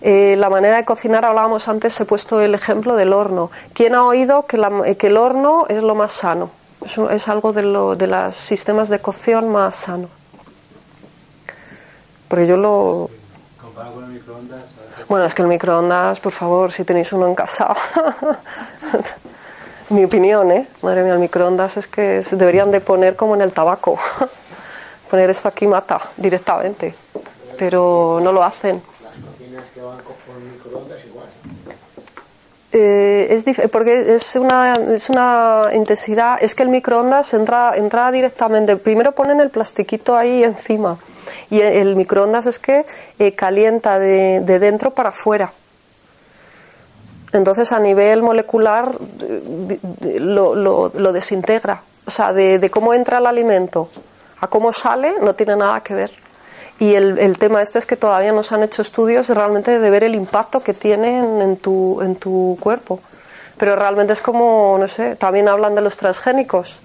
Eh, 0.00 0.36
la 0.38 0.48
manera 0.48 0.76
de 0.76 0.84
cocinar, 0.84 1.24
hablábamos 1.24 1.66
antes, 1.68 1.98
he 2.00 2.04
puesto 2.04 2.40
el 2.40 2.54
ejemplo 2.54 2.94
del 2.94 3.12
horno. 3.12 3.50
¿Quién 3.72 3.94
ha 3.96 4.04
oído 4.04 4.46
que, 4.46 4.56
la- 4.56 4.82
eh, 4.86 4.96
que 4.96 5.08
el 5.08 5.16
horno 5.16 5.66
es 5.68 5.82
lo 5.82 5.94
más 5.96 6.12
sano? 6.12 6.50
Es, 7.10 7.26
algo 7.28 7.52
de, 7.52 7.62
lo, 7.62 7.96
de 7.96 8.06
los 8.06 8.36
sistemas 8.36 8.88
de 8.88 9.00
cocción 9.00 9.50
más 9.50 9.74
sano. 9.74 10.08
Porque 12.28 12.46
yo 12.46 12.56
lo... 12.56 13.10
Comparado 13.60 13.94
con 13.96 14.04
el 14.04 14.10
microondas. 14.10 14.60
Bueno, 15.08 15.24
es 15.24 15.34
que 15.34 15.42
el 15.42 15.48
microondas, 15.48 16.20
por 16.20 16.32
favor, 16.32 16.70
si 16.70 16.84
tenéis 16.84 17.12
uno 17.12 17.26
en 17.26 17.34
casa. 17.34 17.74
Mi 19.90 20.04
opinión, 20.04 20.52
¿eh? 20.52 20.68
Madre 20.82 21.02
mía, 21.02 21.14
el 21.14 21.18
microondas 21.18 21.78
es 21.78 21.88
que 21.88 22.22
se 22.22 22.36
deberían 22.36 22.70
de 22.70 22.80
poner 22.80 23.16
como 23.16 23.34
en 23.34 23.40
el 23.40 23.52
tabaco. 23.52 23.98
poner 25.10 25.30
esto 25.30 25.48
aquí 25.48 25.66
mata 25.66 25.98
directamente. 26.16 26.94
Pero 27.58 28.20
no 28.22 28.32
lo 28.32 28.42
hacen. 28.44 28.80
Las 29.02 29.12
cocinas 29.12 29.64
que 29.74 29.80
van 29.82 29.98
con 29.98 30.52
microondas 30.52 31.04
igual. 31.04 31.26
Eh, 32.70 33.28
es 33.30 33.68
porque 33.70 34.14
es 34.14 34.36
una, 34.36 34.74
es 34.74 35.08
una 35.08 35.62
intensidad, 35.72 36.36
es 36.40 36.54
que 36.54 36.62
el 36.62 36.68
microondas 36.68 37.32
entra, 37.32 37.72
entra 37.76 38.10
directamente, 38.12 38.76
primero 38.76 39.12
ponen 39.12 39.40
el 39.40 39.48
plastiquito 39.48 40.14
ahí 40.18 40.44
encima 40.44 40.98
y 41.48 41.60
el, 41.62 41.96
microondas 41.96 42.44
es 42.44 42.58
que 42.58 42.84
eh, 43.18 43.32
calienta 43.34 43.98
de, 43.98 44.40
de 44.42 44.58
dentro 44.58 44.90
para 44.90 45.08
afuera. 45.08 45.50
Entonces 47.32 47.72
a 47.72 47.78
nivel 47.78 48.22
molecular 48.22 48.90
eh, 49.22 50.18
lo, 50.20 50.54
lo- 50.54 50.92
lo 50.94 51.12
desintegra. 51.12 51.82
O 52.06 52.10
sea, 52.10 52.34
de, 52.34 52.58
de 52.58 52.70
cómo 52.70 52.92
entra 52.92 53.16
el 53.18 53.26
alimento 53.26 53.88
a 54.40 54.46
cómo 54.46 54.72
sale 54.74 55.14
no 55.22 55.34
tiene 55.34 55.56
nada 55.56 55.80
que 55.82 55.94
ver. 55.94 56.12
Y 56.80 56.94
el, 56.94 57.18
el 57.18 57.38
tema 57.38 57.60
este 57.60 57.78
es 57.78 57.86
que 57.86 57.96
todavía 57.96 58.32
no 58.32 58.42
se 58.42 58.54
han 58.54 58.62
hecho 58.62 58.82
estudios 58.82 59.28
realmente 59.30 59.78
de 59.78 59.90
ver 59.90 60.04
el 60.04 60.14
impacto 60.14 60.60
que 60.60 60.74
tiene 60.74 61.18
en, 61.18 61.56
tu, 61.56 62.00
en 62.02 62.14
tu 62.16 62.56
cuerpo. 62.60 63.00
Pero 63.56 63.74
realmente 63.74 64.12
es 64.12 64.22
como, 64.22 64.76
no 64.78 64.86
sé, 64.86 65.16
también 65.16 65.48
hablan 65.48 65.74
de 65.74 65.80
los 65.80 65.96
transgénicos. 65.96 66.78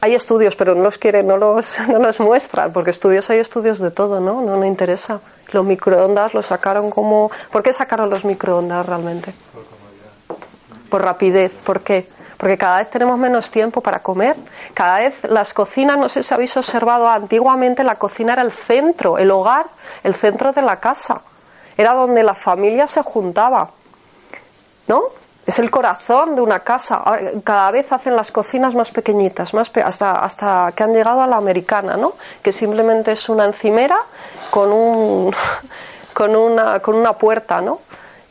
Hay 0.00 0.14
estudios, 0.14 0.56
pero 0.56 0.74
no 0.74 0.82
los 0.82 0.96
quieren, 0.96 1.26
no 1.26 1.36
los, 1.36 1.78
no 1.88 1.98
los 1.98 2.20
muestran, 2.20 2.72
porque 2.72 2.90
estudios 2.90 3.28
hay 3.28 3.38
estudios 3.38 3.78
de 3.78 3.90
todo, 3.90 4.18
¿no? 4.18 4.40
No 4.40 4.56
me 4.56 4.66
interesa. 4.66 5.20
Los 5.52 5.64
microondas 5.64 6.32
los 6.32 6.46
sacaron 6.46 6.88
como... 6.88 7.30
¿Por 7.50 7.62
qué 7.62 7.74
sacaron 7.74 8.08
los 8.08 8.24
microondas 8.24 8.86
realmente? 8.86 9.34
Por 10.88 11.02
rapidez. 11.02 11.52
¿Por 11.64 11.82
qué? 11.82 12.08
Porque 12.42 12.58
cada 12.58 12.78
vez 12.78 12.90
tenemos 12.90 13.16
menos 13.20 13.52
tiempo 13.52 13.80
para 13.80 14.00
comer. 14.00 14.34
Cada 14.74 14.98
vez 14.98 15.22
las 15.30 15.54
cocinas, 15.54 15.96
no 15.96 16.08
sé 16.08 16.24
si 16.24 16.34
habéis 16.34 16.56
observado, 16.56 17.08
antiguamente 17.08 17.84
la 17.84 17.94
cocina 17.94 18.32
era 18.32 18.42
el 18.42 18.50
centro, 18.50 19.16
el 19.16 19.30
hogar, 19.30 19.66
el 20.02 20.16
centro 20.16 20.50
de 20.50 20.60
la 20.60 20.80
casa. 20.80 21.20
Era 21.76 21.92
donde 21.94 22.24
la 22.24 22.34
familia 22.34 22.88
se 22.88 23.00
juntaba. 23.02 23.70
¿No? 24.88 25.02
Es 25.46 25.60
el 25.60 25.70
corazón 25.70 26.34
de 26.34 26.40
una 26.40 26.60
casa. 26.60 27.02
Cada 27.44 27.70
vez 27.70 27.92
hacen 27.92 28.16
las 28.16 28.32
cocinas 28.32 28.74
más 28.74 28.90
pequeñitas, 28.90 29.54
más 29.54 29.70
pe- 29.70 29.82
hasta, 29.82 30.10
hasta 30.24 30.72
que 30.74 30.82
han 30.82 30.92
llegado 30.92 31.22
a 31.22 31.28
la 31.28 31.36
americana, 31.36 31.96
¿no? 31.96 32.14
Que 32.42 32.50
simplemente 32.50 33.12
es 33.12 33.28
una 33.28 33.44
encimera 33.44 33.98
con, 34.50 34.72
un, 34.72 35.32
con, 36.12 36.34
una, 36.34 36.80
con 36.80 36.96
una 36.96 37.12
puerta, 37.12 37.60
¿no? 37.60 37.78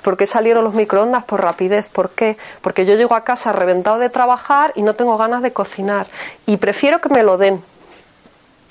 ¿Por 0.01 0.17
qué 0.17 0.25
salieron 0.25 0.63
los 0.63 0.73
microondas? 0.73 1.23
Por 1.25 1.41
rapidez. 1.41 1.87
¿Por 1.89 2.09
qué? 2.11 2.37
Porque 2.61 2.85
yo 2.85 2.95
llego 2.95 3.15
a 3.15 3.23
casa 3.23 3.51
reventado 3.51 3.99
de 3.99 4.09
trabajar 4.09 4.73
y 4.75 4.81
no 4.81 4.95
tengo 4.95 5.17
ganas 5.17 5.41
de 5.41 5.53
cocinar. 5.53 6.07
Y 6.45 6.57
prefiero 6.57 6.99
que 7.01 7.09
me 7.09 7.23
lo 7.23 7.37
den. 7.37 7.63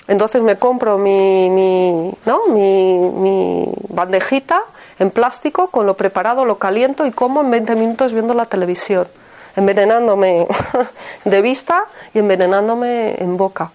Entonces 0.07 0.41
me 0.41 0.57
compro 0.57 0.97
mi, 0.97 1.49
mi, 1.49 2.13
¿no? 2.25 2.47
mi, 2.47 3.65
bandejita 3.89 4.61
en 4.99 5.09
plástico 5.11 5.67
con 5.67 5.85
lo 5.85 5.95
preparado, 5.95 6.43
lo 6.43 6.57
caliento 6.57 7.05
y 7.05 7.11
como 7.11 7.41
en 7.41 7.51
20 7.51 7.75
minutos 7.75 8.11
viendo 8.13 8.33
la 8.33 8.45
televisión, 8.45 9.07
envenenándome 9.55 10.47
de 11.25 11.41
vista 11.41 11.85
y 12.13 12.19
envenenándome 12.19 13.15
en 13.23 13.37
boca. 13.37 13.71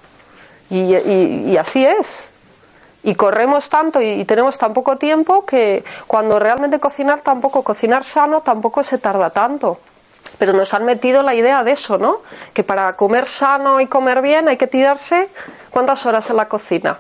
Y- 0.68 0.95
y 0.97 1.57
así 1.57 1.87
es. 1.87 2.31
Y 3.07 3.15
corremos 3.15 3.69
tanto 3.71 4.01
y, 4.01 4.25
tenemos 4.25 4.59
tan 4.59 4.75
poco 4.75 4.97
tiempo 4.97 5.47
que 5.47 5.85
cuando 6.09 6.41
realmente 6.41 6.81
cocinar 6.81 7.21
tampoco, 7.21 7.63
cocinar 7.63 8.03
sano 8.03 8.41
tampoco 8.41 8.83
se 8.83 8.99
tarda 8.99 9.31
tanto. 9.31 9.79
Pero 10.39 10.53
nos 10.53 10.75
han 10.75 10.85
metido 10.85 11.23
la 11.23 11.33
idea 11.33 11.63
de 11.63 11.71
eso, 11.71 11.99
¿no? 11.99 12.19
Que 12.53 12.65
para 12.65 12.97
comer 12.97 13.27
sano 13.29 13.81
y 13.81 13.87
comer 13.87 14.23
bien 14.23 14.49
hay 14.49 14.57
que 14.57 14.67
tirarse 14.67 15.29
¿cuántas 15.71 16.05
horas 16.05 16.29
en 16.31 16.37
la 16.37 16.49
cocina? 16.49 16.99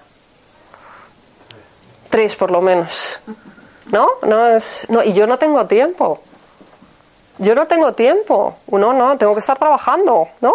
Tres 2.08 2.36
por 2.36 2.52
lo 2.52 2.60
menos. 2.60 3.18
¿No? 3.86 4.08
No 4.22 4.46
es 4.46 4.86
no 4.88 5.02
y 5.02 5.12
yo 5.12 5.26
no 5.26 5.38
tengo 5.38 5.66
tiempo. 5.66 6.20
Yo 7.38 7.56
no 7.56 7.66
tengo 7.66 7.94
tiempo. 7.94 8.58
Uno 8.68 8.92
no, 8.92 9.18
tengo 9.18 9.34
que 9.34 9.40
estar 9.40 9.58
trabajando, 9.58 10.28
¿no? 10.40 10.54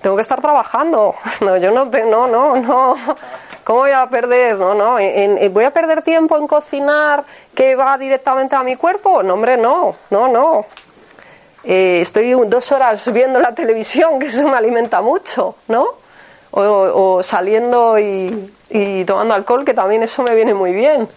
Tengo 0.00 0.16
que 0.16 0.22
estar 0.22 0.40
trabajando. 0.40 1.14
No, 1.42 1.56
yo 1.58 1.70
no, 1.72 1.90
te- 1.90 2.06
no, 2.06 2.26
no, 2.26 2.56
no. 2.56 2.96
¿Cómo 3.66 3.80
voy 3.80 3.90
a 3.90 4.06
perder? 4.08 4.56
No, 4.56 4.74
no. 4.74 4.96
en- 5.00 5.38
en- 5.38 5.52
¿Voy 5.52 5.64
a 5.64 5.72
perder 5.72 6.02
tiempo 6.02 6.38
en 6.38 6.46
cocinar 6.46 7.24
que 7.52 7.74
va 7.74 7.98
directamente 7.98 8.54
a 8.54 8.62
mi 8.62 8.76
cuerpo? 8.76 9.24
No, 9.24 9.34
hombre, 9.34 9.56
no, 9.56 9.96
no, 10.10 10.28
no. 10.28 10.66
Eh, 11.64 11.98
estoy 12.00 12.30
dos 12.46 12.70
horas 12.70 13.12
viendo 13.12 13.40
la 13.40 13.56
televisión, 13.56 14.20
que 14.20 14.26
eso 14.26 14.46
me 14.46 14.56
alimenta 14.56 15.02
mucho, 15.02 15.56
¿no? 15.66 15.84
O, 16.52 17.24
saliendo 17.24 17.98
y, 17.98 18.52
tomando 19.04 19.34
alcohol, 19.34 19.64
que 19.64 19.74
también 19.74 20.04
eso 20.04 20.22
me 20.22 20.32
viene 20.36 20.54
muy 20.54 20.72
bien. 20.72 21.08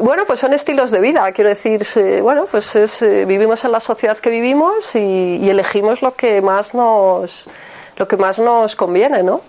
Bueno, 0.00 0.24
pues 0.26 0.40
son 0.40 0.52
estilos 0.52 0.90
de 0.90 0.98
vida, 0.98 1.30
quiero 1.30 1.48
decir, 1.50 1.86
bueno, 2.22 2.46
pues 2.50 2.74
es, 2.74 3.02
eh, 3.02 3.24
vivimos 3.24 3.64
en 3.64 3.70
la 3.70 3.78
sociedad 3.78 4.18
que 4.18 4.30
vivimos 4.30 4.96
y, 4.96 5.36
y 5.40 5.48
elegimos 5.48 6.02
lo 6.02 6.14
que 6.16 6.42
más 6.42 6.74
nos, 6.74 7.48
lo 7.96 8.08
que 8.08 8.16
más 8.16 8.40
nos 8.40 8.74
conviene, 8.74 9.22
¿no? 9.22 9.40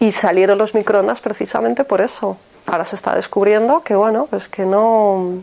Y 0.00 0.12
salieron 0.12 0.58
los 0.58 0.74
microondas 0.74 1.20
precisamente 1.20 1.84
por 1.84 2.00
eso. 2.00 2.36
Ahora 2.66 2.84
se 2.84 2.96
está 2.96 3.14
descubriendo 3.14 3.82
que, 3.82 3.94
bueno, 3.94 4.26
pues 4.28 4.48
que 4.48 4.64
no, 4.64 5.42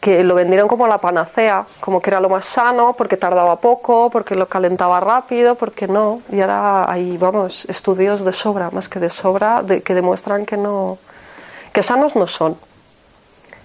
que 0.00 0.22
lo 0.22 0.34
vendieron 0.34 0.68
como 0.68 0.86
la 0.86 0.98
panacea, 0.98 1.66
como 1.80 2.00
que 2.00 2.10
era 2.10 2.20
lo 2.20 2.28
más 2.28 2.44
sano, 2.44 2.94
porque 2.96 3.16
tardaba 3.16 3.56
poco, 3.56 4.10
porque 4.10 4.34
lo 4.34 4.46
calentaba 4.46 5.00
rápido, 5.00 5.54
porque 5.54 5.88
no. 5.88 6.20
Y 6.30 6.40
ahora 6.40 6.90
hay, 6.90 7.16
vamos, 7.16 7.64
estudios 7.64 8.24
de 8.24 8.32
sobra, 8.32 8.70
más 8.70 8.88
que 8.88 9.00
de 9.00 9.10
sobra, 9.10 9.62
de, 9.62 9.82
que 9.82 9.94
demuestran 9.94 10.46
que 10.46 10.56
no, 10.56 10.98
que 11.72 11.82
sanos 11.82 12.14
no 12.14 12.26
son. 12.26 12.56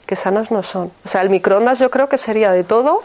Que 0.08 0.16
sanos 0.16 0.52
no 0.52 0.64
son. 0.64 0.92
O 1.06 1.08
sea, 1.08 1.22
el 1.22 1.30
microondas 1.30 1.80
yo 1.80 1.92
creo 1.92 2.10
que 2.10 2.18
sería 2.18 2.52
de 2.52 2.64
todo 2.64 3.02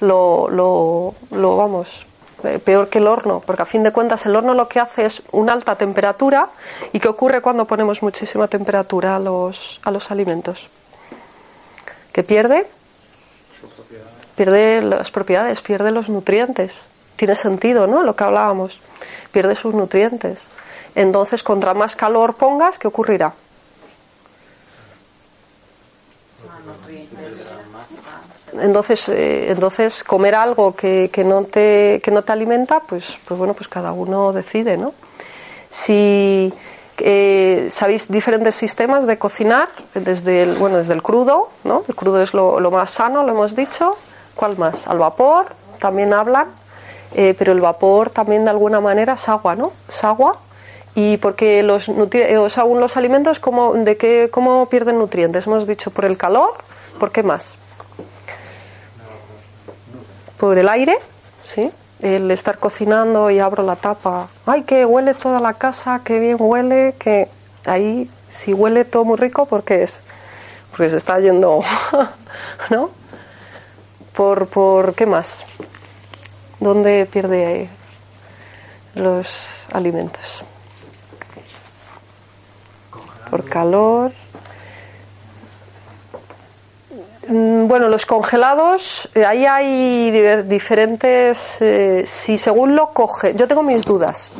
lo, 0.00 0.48
lo, 0.48 1.14
lo 1.30 1.56
vamos, 1.56 2.06
peor 2.64 2.88
que 2.88 2.98
el 2.98 3.06
horno, 3.06 3.42
porque 3.44 3.62
a 3.62 3.66
fin 3.66 3.82
de 3.82 3.92
cuentas 3.92 4.26
el 4.26 4.36
horno 4.36 4.54
lo 4.54 4.68
que 4.68 4.80
hace 4.80 5.04
es 5.06 5.22
una 5.32 5.52
alta 5.52 5.76
temperatura. 5.76 6.50
¿Y 6.92 7.00
qué 7.00 7.08
ocurre 7.08 7.40
cuando 7.40 7.66
ponemos 7.66 8.02
muchísima 8.02 8.48
temperatura 8.48 9.16
a 9.16 9.18
los, 9.18 9.80
a 9.84 9.90
los 9.90 10.10
alimentos? 10.10 10.68
que 12.18 12.24
pierde 12.24 12.66
pierde 14.34 14.80
las 14.82 15.12
propiedades, 15.12 15.60
pierde 15.62 15.92
los 15.92 16.08
nutrientes. 16.08 16.82
Tiene 17.14 17.36
sentido, 17.36 17.86
¿no? 17.86 18.02
Lo 18.02 18.16
que 18.16 18.24
hablábamos. 18.24 18.80
Pierde 19.30 19.54
sus 19.54 19.72
nutrientes. 19.72 20.48
Entonces, 20.96 21.44
contra 21.44 21.74
más 21.74 21.94
calor 21.94 22.34
pongas, 22.34 22.76
¿qué 22.76 22.88
ocurrirá? 22.88 23.34
Entonces, 28.60 29.08
eh, 29.08 29.50
entonces 29.50 30.04
comer 30.04 30.34
algo 30.34 30.74
que, 30.74 31.10
que 31.12 31.24
no 31.24 31.44
te, 31.44 32.00
que 32.02 32.10
no 32.10 32.22
te 32.22 32.32
alimenta, 32.32 32.80
pues, 32.80 33.18
pues 33.26 33.38
bueno, 33.38 33.54
pues 33.54 33.68
cada 33.68 33.92
uno 33.92 34.32
decide, 34.32 34.76
¿no? 34.76 34.92
Si 35.70 36.52
eh, 37.00 37.68
sabéis 37.70 38.10
diferentes 38.10 38.54
sistemas 38.54 39.06
de 39.06 39.18
cocinar, 39.18 39.68
desde 39.94 40.42
el, 40.42 40.56
bueno, 40.56 40.78
desde 40.78 40.94
el 40.94 41.02
crudo, 41.02 41.50
¿no? 41.64 41.84
El 41.86 41.94
crudo 41.94 42.20
es 42.20 42.34
lo, 42.34 42.70
más 42.70 42.90
sano, 42.90 43.22
lo 43.22 43.30
hemos 43.30 43.54
dicho. 43.54 43.96
¿Cuál 44.34 44.56
más? 44.58 44.86
Al 44.86 44.98
vapor, 44.98 45.46
también 45.78 46.12
hablan, 46.12 46.46
eh, 47.14 47.34
pero 47.38 47.52
el 47.52 47.60
vapor 47.60 48.10
también 48.10 48.44
de 48.44 48.50
alguna 48.50 48.80
manera 48.80 49.14
es 49.14 49.28
agua, 49.28 49.54
¿no? 49.54 49.72
Es 49.88 50.02
agua. 50.04 50.38
Y 50.94 51.16
porque 51.18 51.62
los, 51.62 51.88
eh, 51.88 52.38
o 52.38 52.48
sea, 52.48 52.64
los 52.64 52.96
alimentos, 52.96 53.38
¿cómo, 53.38 53.74
de 53.74 53.96
qué, 53.96 54.28
¿cómo 54.30 54.66
pierden 54.66 54.98
nutrientes? 54.98 55.46
Hemos 55.46 55.66
dicho 55.66 55.90
por 55.90 56.04
el 56.04 56.16
calor, 56.16 56.54
¿por 56.98 57.12
qué 57.12 57.22
más? 57.22 57.56
Por 60.38 60.56
el 60.58 60.68
aire, 60.68 60.96
¿sí? 61.44 61.70
El 62.00 62.30
estar 62.30 62.58
cocinando 62.58 63.30
y 63.30 63.40
abro 63.40 63.62
la 63.64 63.76
tapa. 63.76 64.28
¡Ay, 64.46 64.62
que 64.62 64.84
huele 64.84 65.14
toda 65.14 65.40
la 65.40 65.54
casa! 65.54 66.00
¡Qué 66.04 66.20
bien 66.20 66.36
huele! 66.38 66.94
Que 66.98 67.28
ahí, 67.66 68.08
si 68.30 68.52
huele 68.52 68.84
todo 68.84 69.04
muy 69.04 69.16
rico, 69.16 69.46
¿por 69.46 69.64
qué 69.64 69.82
es? 69.82 70.00
Porque 70.70 70.90
se 70.90 70.96
está 70.96 71.18
yendo, 71.18 71.62
¿no? 72.70 72.90
¿Por, 74.14 74.46
por 74.46 74.94
qué 74.94 75.06
más? 75.06 75.44
¿Dónde 76.60 77.06
pierde 77.06 77.68
los 78.94 79.28
alimentos? 79.72 80.44
Por 83.30 83.44
calor. 83.48 84.12
Mm, 86.90 87.17
Bueno, 87.30 87.88
los 87.88 88.06
congelados, 88.06 89.10
eh, 89.14 89.26
ahí 89.26 89.44
hay 89.44 90.10
diferentes. 90.44 91.58
eh, 91.60 92.04
si 92.06 92.38
según 92.38 92.74
lo 92.74 92.88
coge, 92.94 93.34
yo 93.34 93.46
tengo 93.46 93.62
mis 93.62 93.84
dudas. 93.84 94.32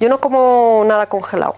Yo 0.00 0.08
no 0.08 0.18
como 0.18 0.84
nada 0.86 1.06
congelado. 1.06 1.56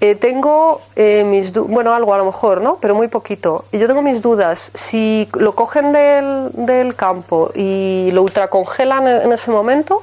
Eh, 0.00 0.16
tengo 0.16 0.80
eh, 0.96 1.22
mis 1.24 1.52
bueno 1.52 1.94
algo 1.94 2.12
a 2.12 2.18
lo 2.18 2.24
mejor 2.24 2.60
no 2.60 2.78
pero 2.80 2.92
muy 2.92 3.06
poquito 3.06 3.66
y 3.70 3.78
yo 3.78 3.86
tengo 3.86 4.02
mis 4.02 4.20
dudas 4.20 4.72
si 4.74 5.28
lo 5.34 5.54
cogen 5.54 5.92
del, 5.92 6.50
del 6.54 6.96
campo 6.96 7.52
y 7.54 8.10
lo 8.12 8.22
ultracongelan 8.22 9.06
en, 9.06 9.32
ese 9.32 9.52
momento 9.52 10.02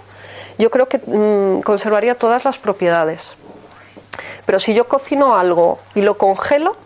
yo 0.58 0.72
creo 0.72 0.88
que 0.88 1.00
mm, 1.00 1.64
conservaría 1.64 2.16
todas 2.16 2.46
las 2.46 2.58
propiedades 2.58 3.36
pero 4.46 4.58
si 4.62 4.74
yo 4.74 4.88
cocino 4.88 5.36
algo 5.36 5.80
y 5.96 6.02
lo 6.02 6.18
congelo 6.18 6.78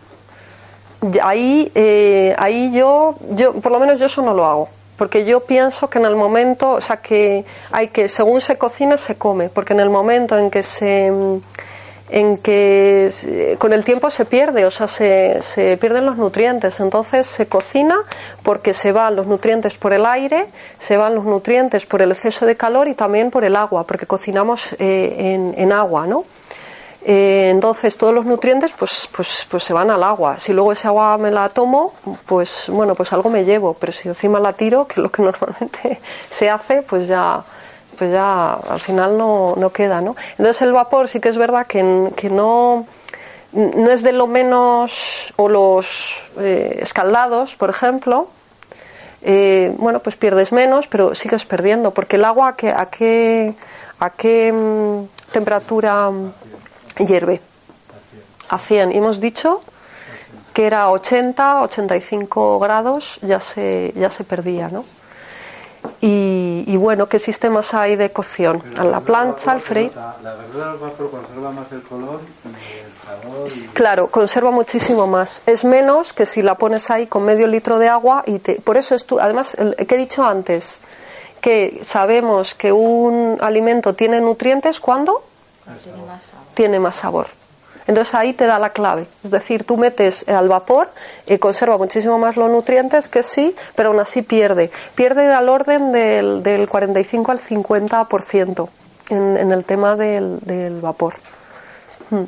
ahí 1.22 1.72
eh, 1.76 2.36
ahí 2.38 2.72
yo 2.72 3.16
yo 3.32 3.54
por 3.54 3.72
lo 3.72 3.80
menos 3.80 4.00
yo 4.00 4.06
eso 4.06 4.22
no 4.22 4.34
lo 4.34 4.46
hago 4.46 4.70
porque 4.98 5.26
yo 5.26 5.42
pienso 5.42 5.90
que 5.90 6.00
en 6.00 6.06
el 6.06 6.16
momento 6.16 6.72
o 6.72 6.82
sea 6.82 6.98
que 6.98 7.46
hay 7.72 7.90
que 7.90 8.08
según 8.08 8.42
se 8.42 8.58
cocina 8.58 8.98
se 8.98 9.16
come 9.16 9.50
porque 9.50 9.74
en 9.74 9.80
el 9.80 9.90
momento 9.90 10.38
en 10.38 10.50
que 10.50 10.64
se 10.64 11.12
en 12.14 12.38
que 12.38 13.10
con 13.58 13.74
el 13.74 13.84
tiempo 13.84 14.12
se 14.12 14.26
pierde, 14.26 14.66
o 14.66 14.72
sea, 14.72 14.86
se, 14.86 15.42
se 15.42 15.78
pierden 15.78 16.06
los 16.06 16.16
nutrientes. 16.16 16.80
Entonces 16.80 17.26
se 17.26 17.48
cocina 17.48 17.98
porque 18.44 18.76
se 18.76 18.92
van 18.92 19.16
los 19.16 19.26
nutrientes 19.26 19.76
por 19.76 19.94
el 19.94 20.06
aire, 20.06 20.46
se 20.78 20.96
van 20.96 21.16
los 21.16 21.26
nutrientes 21.26 21.88
por 21.88 22.04
el 22.04 22.12
exceso 22.12 22.46
de 22.46 22.56
calor 22.56 22.88
y 22.88 22.94
también 22.94 23.32
por 23.32 23.44
el 23.44 23.56
agua, 23.56 23.88
porque 23.88 24.06
cocinamos 24.06 24.74
eh, 24.74 25.16
en, 25.18 25.56
en 25.58 25.72
agua, 25.72 26.06
¿no? 26.06 26.26
Eh, 27.06 27.50
entonces 27.50 27.98
todos 27.98 28.14
los 28.14 28.26
nutrientes 28.26 28.72
pues, 28.78 29.10
pues, 29.12 29.46
pues 29.50 29.64
se 29.64 29.74
van 29.74 29.92
al 29.92 30.04
agua. 30.04 30.40
Si 30.40 30.54
luego 30.54 30.72
ese 30.72 30.88
agua 30.88 31.18
me 31.18 31.32
la 31.32 31.50
tomo, 31.50 31.94
pues 32.26 32.66
bueno, 32.68 32.96
pues 32.96 33.12
algo 33.12 33.30
me 33.30 33.44
llevo. 33.44 33.74
Pero 33.74 33.92
si 33.92 34.08
encima 34.08 34.40
la 34.40 34.54
tiro, 34.54 34.88
que 34.88 34.94
es 34.94 34.98
lo 35.00 35.12
que 35.12 35.22
normalmente 35.24 36.00
se 36.30 36.50
hace, 36.50 36.82
pues 36.82 37.08
ya, 37.08 37.44
pues 37.98 38.12
ya 38.12 38.54
al 38.54 38.80
final 38.80 39.18
no, 39.18 39.56
no 39.58 39.70
queda, 39.72 40.02
¿no? 40.02 40.16
Entonces 40.32 40.62
el 40.62 40.72
vapor 40.72 41.10
sí 41.10 41.20
que 41.20 41.30
es 41.30 41.38
verdad 41.38 41.68
que, 41.68 42.12
que 42.16 42.30
no, 42.30 42.86
no 43.52 43.92
es 43.92 44.02
de 44.02 44.14
lo 44.14 44.28
menos, 44.28 45.34
o 45.36 45.50
los 45.50 46.24
eh, 46.40 46.80
escaldados, 46.82 47.56
por 47.56 47.70
ejemplo, 47.70 48.28
eh, 49.22 49.74
bueno, 49.78 50.00
pues 50.00 50.16
pierdes 50.16 50.52
menos, 50.52 50.88
pero 50.88 51.16
sigues 51.16 51.46
perdiendo, 51.46 51.92
porque 51.92 52.16
el 52.16 52.26
agua 52.26 52.50
a 52.50 52.56
qué, 52.56 52.70
a 52.70 52.88
qué, 52.88 53.54
a 54.00 54.10
qué 54.10 54.52
mm, 54.52 55.32
temperatura 55.32 56.10
hierve? 56.98 57.42
A 58.50 58.60
100. 58.60 58.92
Y 58.92 58.98
hemos 58.98 59.20
dicho 59.20 59.62
que 60.54 60.68
era 60.68 60.90
80, 60.92 61.64
85 61.64 62.60
grados, 62.60 63.20
ya 63.22 63.40
se, 63.40 63.92
ya 63.96 64.10
se 64.10 64.24
perdía, 64.24 64.70
¿no? 64.70 64.86
Y, 66.00 66.64
y 66.68 66.78
bueno, 66.78 67.08
¿qué 67.08 67.20
sistemas 67.20 67.74
hay 67.74 67.96
de 67.96 68.12
cocción? 68.12 68.64
A 68.78 68.84
la 68.84 69.02
plancha, 69.02 69.52
al 69.52 69.62
freír. 69.62 69.92
La, 69.96 70.16
la 70.22 70.36
verdura 70.36 70.72
al 70.72 70.78
vapor 70.78 71.12
conserva 71.12 71.52
más 71.52 71.72
el 71.72 71.82
color 71.82 72.22
y 72.46 72.80
el 72.80 72.92
sabor. 72.94 73.48
Y... 73.48 73.68
Claro, 73.70 74.08
conserva 74.08 74.52
muchísimo 74.52 75.08
más. 75.08 75.42
Es 75.46 75.66
menos 75.66 76.14
que 76.14 76.26
si 76.26 76.42
la 76.42 76.56
pones 76.56 76.90
ahí 76.90 77.08
con 77.08 77.26
medio 77.26 77.48
litro 77.48 77.80
de 77.80 77.90
agua 77.90 78.24
y 78.26 78.40
te... 78.40 78.56
Por 78.62 78.78
eso 78.78 78.96
es 78.96 79.06
tú, 79.06 79.20
además, 79.20 79.56
que 79.56 79.96
he 79.96 79.98
dicho 79.98 80.24
antes, 80.24 80.80
que 81.42 81.82
sabemos 81.84 82.56
que 82.56 82.72
un 82.72 83.38
alimento 83.42 83.94
tiene 83.94 84.22
nutrientes 84.22 84.80
cuando 84.80 85.24
tiene 85.84 85.98
más 86.80 86.96
sabor. 86.96 87.28
Entonces 87.86 88.16
ahí 88.16 88.34
te 88.34 88.46
da 88.46 88.60
la 88.60 88.70
clave. 88.70 89.08
Es 89.24 89.32
decir, 89.32 89.66
tú 89.66 89.78
metes 89.78 90.28
al 90.30 90.48
vapor 90.48 90.90
y 91.28 91.38
conserva 91.38 91.78
muchísimo 91.78 92.18
más 92.18 92.38
los 92.38 92.50
nutrientes 92.50 93.10
que 93.10 93.24
sí, 93.24 93.56
pero 93.76 93.90
aún 93.90 94.00
así 94.00 94.22
pierde. 94.22 94.72
Pierde 94.96 95.32
al 95.34 95.50
orden 95.50 95.92
del, 95.92 96.44
del 96.44 96.70
45 96.70 97.32
al 97.32 97.40
50% 97.40 98.70
en, 99.10 99.38
en 99.38 99.52
el 99.52 99.66
tema 99.66 99.96
del, 99.96 100.40
del 100.42 100.80
vapor. 100.80 101.16
Mm. 102.10 102.24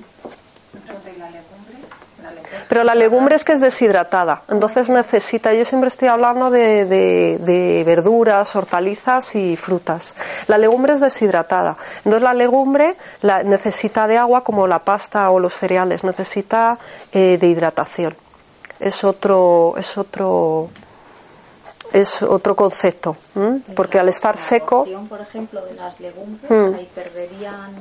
Pero 2.67 2.83
la 2.83 2.95
legumbre 2.95 3.35
es 3.35 3.43
que 3.43 3.53
es 3.53 3.59
deshidratada, 3.59 4.41
entonces 4.49 4.89
necesita, 4.89 5.53
yo 5.53 5.63
siempre 5.65 5.87
estoy 5.87 6.07
hablando 6.07 6.49
de, 6.49 6.85
de- 6.85 7.83
verduras, 7.85 8.55
hortalizas 8.55 9.35
y 9.35 9.55
frutas. 9.55 10.15
La 10.47 10.57
legumbre 10.57 10.93
es 10.93 10.99
deshidratada, 10.99 11.77
entonces 11.97 12.23
la 12.23 12.33
legumbre 12.33 12.95
la, 13.21 13.43
necesita 13.43 14.07
de 14.07 14.17
agua 14.17 14.43
como 14.43 14.65
la 14.67 14.79
pasta 14.79 15.29
o 15.29 15.39
los 15.39 15.53
cereales, 15.53 16.03
necesita 16.03 16.77
eh, 17.11 17.37
de 17.39 17.47
hidratación. 17.47 18.15
Es 18.79 19.03
otro, 19.03 19.75
es 19.77 19.97
otro, 19.97 20.69
es 21.99 22.21
otro 22.21 22.55
concepto, 22.55 23.15
¿m? 23.35 23.61
porque 23.75 23.99
al 23.99 24.09
estar 24.09 24.37
seco 24.37 24.85
por 25.09 25.21
ejemplo, 25.21 25.61
de 25.65 25.75
las 25.75 25.99
legumbres, 25.99 26.49
Mm. 26.51 26.75
ahí 26.75 26.89
perderían 26.93 27.71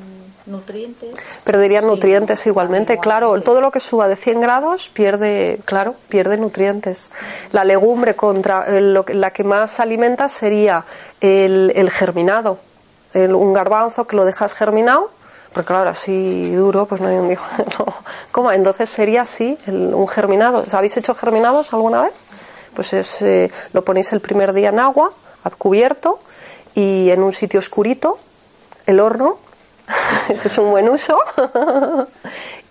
nutrientes. 0.47 1.15
perderían 1.43 1.87
nutrientes 1.87 2.47
igualmente, 2.47 2.99
claro, 2.99 3.41
todo 3.43 3.61
lo 3.61 3.71
que 3.71 3.81
suba 3.81 4.09
de 4.09 4.17
100 4.17 4.41
grados 4.41 4.89
pierde, 4.93 5.61
claro, 5.65 5.95
pierde 6.09 6.37
nutrientes. 6.37 7.11
La 7.53 7.65
legumbre 7.65 8.15
contra 8.15 8.67
eh, 8.69 8.81
lo 8.81 9.05
que- 9.05 9.15
la 9.15 9.31
que 9.31 9.45
más 9.45 9.81
alimenta 9.81 10.29
sería 10.29 10.85
el, 11.21 11.73
el 11.75 11.91
germinado, 11.91 12.59
El- 13.15 13.35
un 13.35 13.53
garbanzo 13.53 14.07
que 14.07 14.17
lo 14.17 14.25
dejas 14.25 14.55
germinado, 14.55 15.09
porque 15.53 15.69
claro, 15.69 15.91
así 15.91 16.51
duro, 16.53 16.85
pues 16.87 17.01
no 17.01 17.07
hay 17.09 17.15
un 17.17 17.31
hijo, 17.31 17.45
no. 17.79 17.87
¿Cómo? 18.33 18.51
Entonces 18.51 18.91
sería 18.91 19.23
así, 19.23 19.57
el- 19.67 19.95
un 19.95 20.09
germinado. 20.09 20.59
¿Os 20.63 20.75
¿Habéis 20.75 20.97
hecho 20.97 21.15
germinados 21.15 21.73
alguna 21.73 22.03
vez? 22.03 22.13
Pues 22.75 22.93
es, 22.93 23.23
eh, 23.23 23.51
lo 23.73 23.83
ponéis 23.85 24.13
el 24.13 24.21
primer 24.21 24.53
día 24.53 24.69
en 24.71 24.79
agua, 24.81 25.13
a 25.45 25.51
cubierto, 25.51 26.19
y 26.75 27.11
en 27.11 27.23
un 27.23 27.33
sitio 27.33 27.61
oscurito, 27.61 28.19
el 28.87 29.01
horno, 29.01 29.39
ese 30.29 30.49
es 30.49 30.59
un 30.59 30.71
buen 30.71 30.89
uso. 30.89 31.17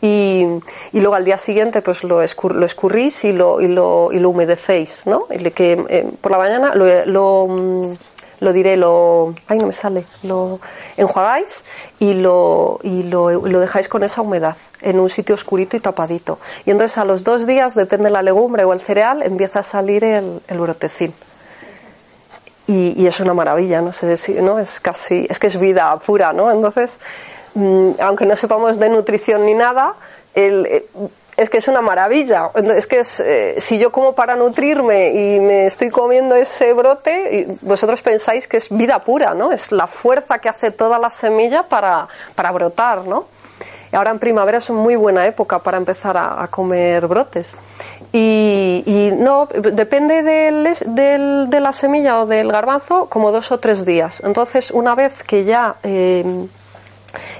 y, 0.02 0.46
y 0.92 1.00
luego 1.00 1.16
al 1.16 1.24
día 1.26 1.38
siguiente 1.38 1.82
pues 1.82 2.04
lo, 2.04 2.22
escur- 2.24 2.54
lo 2.54 2.66
escurrís 2.66 3.24
y 3.24 3.32
lo, 3.32 3.62
y 3.62 3.68
lo, 3.68 4.10
y 4.12 4.20
lo 4.20 4.30
humedecéis, 4.30 5.06
¿no? 5.08 5.28
Y 5.32 5.50
que, 5.52 5.86
eh, 5.90 6.10
por 6.20 6.32
la 6.32 6.38
mañana 6.38 6.76
lo, 6.76 7.06
lo, 7.06 7.48
mm, 7.48 7.94
lo 8.44 8.54
diré, 8.54 8.78
lo... 8.78 9.34
Ay, 9.48 9.58
no 9.58 9.68
me 9.68 9.74
sale. 9.74 10.06
Lo 10.24 10.60
enjuagáis 10.98 11.64
y 12.00 12.14
lo, 12.14 12.80
y 12.84 13.04
lo, 13.04 13.32
lo 13.32 13.60
dejáis 13.60 13.88
con 13.88 14.04
esa 14.04 14.22
humedad 14.22 14.58
en 14.82 15.00
un 15.00 15.10
sitio 15.10 15.36
oscurito 15.36 15.78
y 15.78 15.80
tapadito. 15.80 16.40
Y 16.66 16.72
entonces 16.72 16.98
a 16.98 17.06
los 17.06 17.24
dos 17.24 17.48
días, 17.48 17.76
depende 17.76 18.06
de 18.06 18.12
la 18.12 18.22
legumbre 18.22 18.64
o 18.66 18.74
el 18.74 18.82
cereal, 18.82 19.24
empieza 19.24 19.60
a 19.60 19.64
salir 19.64 20.04
el, 20.04 20.42
el 20.48 20.60
brotecín 20.60 21.14
y, 22.68 23.02
y 23.02 23.08
es 23.08 23.20
una 23.20 23.34
maravilla, 23.34 23.82
no 23.82 23.94
sé 23.94 24.16
si, 24.18 24.34
¿no? 24.34 24.60
Es 24.60 24.80
casi, 24.80 25.28
es 25.30 25.40
que 25.40 25.48
es 25.48 25.60
vida 25.60 25.98
pura, 26.00 26.34
¿no? 26.34 26.52
Entonces, 26.52 26.98
mm, 27.56 27.92
aunque 28.00 28.26
no 28.26 28.36
sepamos 28.36 28.80
de 28.80 28.90
nutrición 28.90 29.46
ni 29.46 29.54
nada, 29.54 29.96
el, 30.34 30.66
eh, 30.66 30.86
es 31.38 31.50
que 31.50 31.58
es 31.58 31.68
una 31.68 31.82
maravilla. 31.82 32.50
Es 32.76 32.88
que 32.88 33.00
es, 33.00 33.20
eh, 33.20 33.56
si 33.58 33.80
yo 33.80 33.92
como 33.92 34.14
para 34.14 34.36
nutrirme 34.36 35.10
y 35.10 35.40
me 35.40 35.66
estoy 35.66 35.90
comiendo 35.90 36.36
ese 36.36 36.74
brote, 36.74 37.36
y 37.38 37.66
vosotros 37.66 38.02
pensáis 38.02 38.48
que 38.48 38.58
es 38.58 38.70
vida 38.70 39.00
pura, 39.02 39.34
¿no? 39.34 39.52
Es 39.52 39.72
la 39.72 39.88
fuerza 39.88 40.40
que 40.40 40.50
hace 40.50 40.72
toda 40.72 41.00
la 41.00 41.10
semilla 41.10 41.64
para, 41.64 42.08
para 42.36 42.52
brotar, 42.52 43.06
¿no? 43.06 43.26
Y 43.92 43.96
ahora 43.96 44.12
en 44.12 44.20
primavera 44.20 44.58
es 44.58 44.70
una 44.70 44.82
muy 44.82 44.96
buena 44.96 45.26
época 45.28 45.60
para 45.60 45.78
empezar 45.78 46.18
a, 46.18 46.48
comer 46.48 47.06
brotes. 47.08 47.56
Y, 48.12 49.12
no, 49.18 49.48
depende 49.48 50.22
del, 50.22 50.70
del- 50.86 51.50
de 51.50 51.60
la 51.60 51.72
semilla 51.74 52.20
o 52.22 52.26
del 52.28 52.52
garbanzo, 52.52 53.08
como 53.10 53.32
dos 53.32 53.52
o 53.52 53.60
tres 53.60 53.86
días. 53.86 54.22
Entonces, 54.24 54.70
una 54.72 54.94
vez 54.96 55.24
que 55.24 55.46
ya 55.46 55.76
eh, 55.84 56.24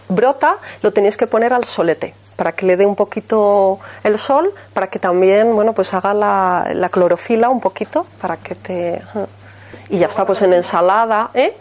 brota, 0.10 0.58
lo 0.82 0.92
tenéis 0.92 1.18
que 1.18 1.28
poner 1.28 1.54
al 1.54 1.64
solete 1.66 2.14
para 2.36 2.52
que 2.52 2.66
le 2.66 2.78
dé 2.78 2.86
un 2.86 2.96
poquito 2.96 3.80
el 4.04 4.18
sol, 4.18 4.52
para 4.74 4.88
que 4.88 5.00
también, 5.00 5.54
bueno, 5.56 5.74
pues 5.74 5.94
haga 5.94 6.14
la, 6.14 6.70
la 6.74 6.90
clorofila 6.90 7.50
un 7.50 7.60
poquito, 7.62 8.06
para 8.22 8.38
que 8.38 8.56
te... 8.56 9.02
Y 9.90 10.00
ya 10.00 10.08
está, 10.08 10.26
pues 10.26 10.42
en 10.42 10.54
ensalada, 10.54 11.30
¿eh? 11.34 11.56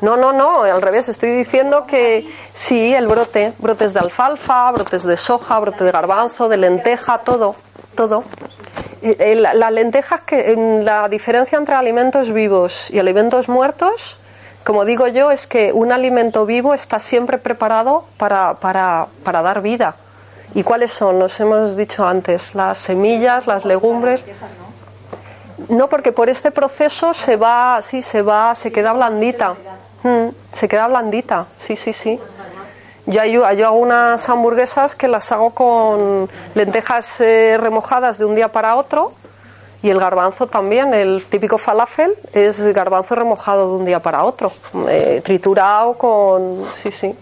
No, 0.00 0.16
no, 0.16 0.32
no, 0.32 0.62
al 0.62 0.82
revés, 0.82 1.08
estoy 1.08 1.30
diciendo 1.30 1.86
que 1.86 2.28
sí, 2.52 2.94
el 2.94 3.08
brote, 3.08 3.54
brotes 3.58 3.94
de 3.94 4.00
alfalfa, 4.00 4.70
brotes 4.70 5.02
de 5.02 5.16
soja, 5.16 5.58
brote 5.58 5.82
de 5.82 5.90
garbanzo, 5.90 6.48
de 6.48 6.56
lenteja, 6.56 7.18
todo, 7.18 7.56
todo. 7.94 8.24
Eh, 9.02 9.16
eh, 9.18 9.34
La, 9.34 9.54
la 9.54 9.70
lenteja, 9.70 10.16
es 10.16 10.22
que 10.22 10.82
la 10.84 11.08
diferencia 11.08 11.58
entre 11.58 11.74
alimentos 11.74 12.32
vivos 12.32 12.90
y 12.90 12.98
alimentos 12.98 13.48
muertos, 13.48 14.18
como 14.64 14.84
digo 14.84 15.08
yo, 15.08 15.30
es 15.30 15.46
que 15.46 15.72
un 15.72 15.92
alimento 15.92 16.46
vivo 16.46 16.74
está 16.74 17.00
siempre 17.00 17.38
preparado 17.38 18.04
para, 18.16 18.54
para, 18.54 19.08
para 19.24 19.42
dar 19.42 19.60
vida. 19.62 19.96
¿Y 20.54 20.62
cuáles 20.62 20.92
son? 20.92 21.18
Los 21.18 21.38
hemos 21.40 21.76
dicho 21.76 22.06
antes, 22.06 22.54
las 22.54 22.78
semillas, 22.78 23.46
las 23.46 23.64
legumbres. 23.64 24.20
No, 25.68 25.88
porque 25.88 26.12
por 26.12 26.28
este 26.28 26.50
proceso 26.50 27.14
se 27.14 27.36
va, 27.36 27.80
sí, 27.82 28.02
se 28.02 28.22
va, 28.22 28.54
se 28.54 28.70
queda 28.70 28.92
blandita. 28.92 29.54
Mm, 30.02 30.28
se 30.50 30.68
queda 30.68 30.88
blandita, 30.88 31.46
sí, 31.56 31.76
sí, 31.76 31.92
sí. 31.92 32.20
Yo, 33.06 33.24
yo 33.24 33.66
hago 33.66 33.76
unas 33.76 34.28
hamburguesas 34.28 34.94
que 34.94 35.08
las 35.08 35.32
hago 35.32 35.50
con 35.50 36.28
lentejas 36.54 37.20
eh, 37.20 37.56
remojadas 37.58 38.18
de 38.18 38.26
un 38.26 38.34
día 38.34 38.52
para 38.52 38.76
otro 38.76 39.12
y 39.82 39.90
el 39.90 39.98
garbanzo 39.98 40.46
también, 40.46 40.94
el 40.94 41.24
típico 41.28 41.58
falafel 41.58 42.14
es 42.32 42.64
garbanzo 42.72 43.14
remojado 43.14 43.68
de 43.68 43.76
un 43.78 43.84
día 43.84 44.00
para 44.00 44.24
otro, 44.24 44.52
eh, 44.88 45.20
triturado 45.24 45.94
con... 45.94 46.64
Sí, 46.82 46.90
sí. 46.92 47.14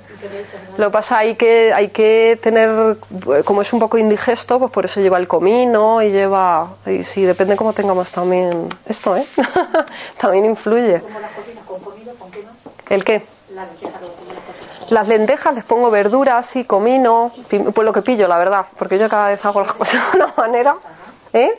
Lo 0.77 0.87
que 0.87 0.91
pasa 0.91 1.19
hay 1.19 1.35
que 1.35 1.73
hay 1.73 1.89
que 1.89 2.39
tener 2.43 2.97
eh, 3.35 3.43
como 3.43 3.63
es 3.63 3.73
un 3.73 3.81
poco 3.81 3.97
indigesto, 3.97 4.59
pues 4.59 4.71
por 4.71 4.85
eso 4.85 5.01
lleva 5.01 5.19
el 5.19 5.27
comino 5.27 6.03
y 6.03 6.11
lleva 6.11 6.69
y 6.87 7.03
sí 7.05 7.23
depende 7.23 7.57
cómo 7.57 7.73
tengamos 7.73 8.11
también 8.13 8.69
esto, 8.87 9.17
¿eh? 9.17 9.27
también 10.21 10.45
influye. 10.45 11.03
¿El 12.91 13.05
qué? 13.05 13.23
Las 14.91 15.09
lentejas 15.09 15.55
les 15.55 15.65
pongo 15.65 15.91
verduras 15.91 16.57
y 16.57 16.65
comino, 16.65 17.31
pues 17.49 17.85
lo 17.85 17.93
que 17.93 18.03
pillo, 18.03 18.27
la 18.27 18.39
verdad, 18.39 18.67
porque 18.77 18.99
yo 18.99 19.09
cada 19.09 19.29
vez 19.29 19.45
hago 19.45 19.61
las 19.61 19.73
cosas 19.75 20.13
de 20.13 20.19
una 20.19 20.35
manera, 20.37 20.77
¿eh? 21.33 21.59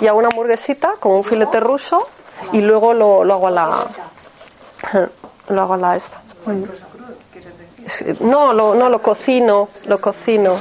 Y 0.00 0.06
hago 0.06 0.18
una 0.18 0.28
hamburguesita 0.28 0.94
con 1.00 1.12
un 1.12 1.24
filete 1.24 1.60
ruso 1.60 2.08
y 2.52 2.60
luego 2.60 2.94
lo, 2.94 3.24
lo 3.24 3.34
hago 3.34 3.48
a 3.48 3.50
la 3.50 3.86
lo 5.48 5.62
hago 5.62 5.74
a 5.74 5.76
la 5.76 5.96
esta. 5.96 6.20
Es- 7.84 8.20
No, 8.20 8.52
lo, 8.52 8.74
no 8.74 8.88
lo 8.88 9.00
cocino, 9.02 9.68
lo 9.86 9.98
cocino. 10.00 10.56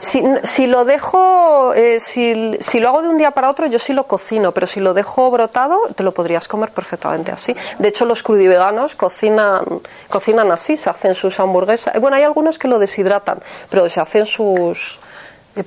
Si, 0.00 0.22
si 0.44 0.66
lo 0.66 0.86
dejo, 0.86 1.74
eh, 1.74 2.00
si, 2.00 2.56
si 2.60 2.80
lo 2.80 2.88
hago 2.88 3.02
de 3.02 3.08
un 3.08 3.18
día 3.18 3.32
para 3.32 3.50
otro, 3.50 3.66
yo 3.66 3.78
sí 3.78 3.92
lo 3.92 4.04
cocino, 4.04 4.52
pero 4.52 4.66
si 4.66 4.80
lo 4.80 4.94
dejo 4.94 5.30
brotado, 5.30 5.78
te 5.94 6.02
lo 6.02 6.12
podrías 6.12 6.48
comer 6.48 6.70
perfectamente 6.70 7.30
así. 7.30 7.54
De 7.78 7.88
hecho, 7.88 8.06
los 8.06 8.22
crudiveganos 8.22 8.94
cocinan, 8.94 9.62
cocinan 10.08 10.50
así, 10.52 10.78
se 10.78 10.88
hacen 10.88 11.14
sus 11.14 11.38
hamburguesas. 11.38 12.00
Bueno, 12.00 12.16
hay 12.16 12.22
algunos 12.22 12.58
que 12.58 12.66
lo 12.68 12.78
deshidratan, 12.78 13.40
pero 13.68 13.86
se 13.90 14.00
hacen 14.00 14.24
sus, 14.24 14.98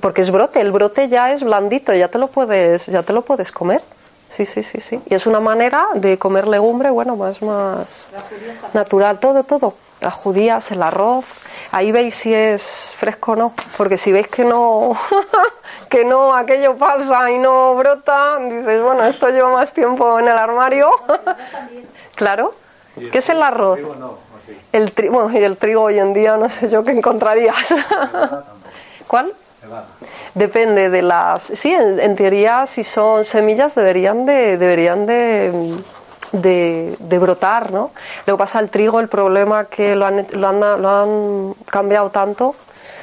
porque 0.00 0.20
es 0.22 0.30
brote, 0.30 0.60
el 0.60 0.72
brote 0.72 1.08
ya 1.08 1.32
es 1.32 1.42
blandito, 1.44 1.92
ya 1.94 2.08
te 2.08 2.18
lo 2.18 2.28
puedes, 2.28 2.86
ya 2.86 3.02
te 3.02 3.12
lo 3.12 3.22
puedes 3.22 3.52
comer. 3.52 3.82
Sí, 4.28 4.46
sí, 4.46 4.62
sí, 4.64 4.80
sí. 4.80 5.00
Y 5.06 5.14
es 5.14 5.26
una 5.26 5.38
manera 5.38 5.86
de 5.94 6.18
comer 6.18 6.48
legumbre, 6.48 6.90
bueno, 6.90 7.14
más, 7.14 7.40
más 7.42 8.08
natural, 8.72 9.18
todo, 9.20 9.44
todo. 9.44 9.74
Las 10.00 10.14
judías, 10.14 10.70
el 10.72 10.82
arroz. 10.82 11.24
Ahí 11.70 11.92
veis 11.92 12.16
si 12.16 12.34
es 12.34 12.94
fresco 12.98 13.32
o 13.32 13.36
no. 13.36 13.52
Porque 13.76 13.96
si 13.96 14.10
veis 14.10 14.26
que 14.28 14.44
no, 14.44 14.96
que 15.88 16.04
no, 16.04 16.34
aquello 16.34 16.76
pasa 16.76 17.30
y 17.30 17.38
no 17.38 17.74
brota, 17.76 18.38
dices, 18.40 18.82
bueno, 18.82 19.04
esto 19.04 19.28
lleva 19.28 19.52
más 19.52 19.72
tiempo 19.72 20.18
en 20.18 20.26
el 20.28 20.36
armario. 20.36 20.90
claro. 22.16 22.54
¿Qué 23.12 23.18
es 23.18 23.28
el 23.28 23.42
arroz? 23.42 23.78
El 24.72 24.94
tri- 24.94 25.10
bueno, 25.10 25.30
y 25.38 25.42
el 25.42 25.56
trigo 25.56 25.82
hoy 25.82 25.98
en 25.98 26.12
día 26.12 26.36
no 26.36 26.48
sé 26.48 26.68
yo 26.68 26.82
qué 26.84 26.92
encontrarías. 26.92 27.56
¿Cuál? 29.06 29.32
Depende 30.34 30.90
de 30.90 31.02
las. 31.02 31.42
Sí, 31.42 31.72
en, 31.72 32.16
teoría, 32.16 32.66
si 32.66 32.84
son 32.84 33.24
semillas, 33.24 33.74
deberían 33.74 34.26
de, 34.26 34.58
deberían 34.58 35.06
de, 35.06 35.76
de, 36.32 37.18
brotar, 37.18 37.72
¿no? 37.72 37.92
Lo 38.26 38.36
pasa 38.36 38.58
el 38.60 38.70
trigo, 38.70 39.00
el 39.00 39.08
problema 39.08 39.66
que 39.66 39.94
lo 39.94 40.06
han, 40.06 40.26
lo 40.32 40.48
han, 40.48 40.60
lo 40.82 40.90
han 40.90 41.54
cambiado 41.66 42.10
tanto. 42.10 42.54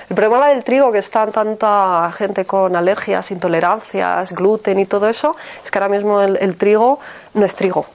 El 0.09 0.15
problema 0.15 0.49
del 0.49 0.65
trigo, 0.65 0.91
que 0.91 0.99
está 0.99 1.25
tanta 1.27 2.11
gente 2.17 2.45
con 2.45 2.75
alergias, 2.75 3.31
intolerancias, 3.31 4.33
gluten 4.33 4.77
y 4.79 4.85
todo 4.85 5.07
eso, 5.07 5.37
es 5.63 5.71
que 5.71 5.79
ahora 5.79 5.87
mismo 5.87 6.21
el 6.21 6.57
trigo 6.57 6.99
no 7.33 7.45
es 7.45 7.55
trigo, 7.55 7.85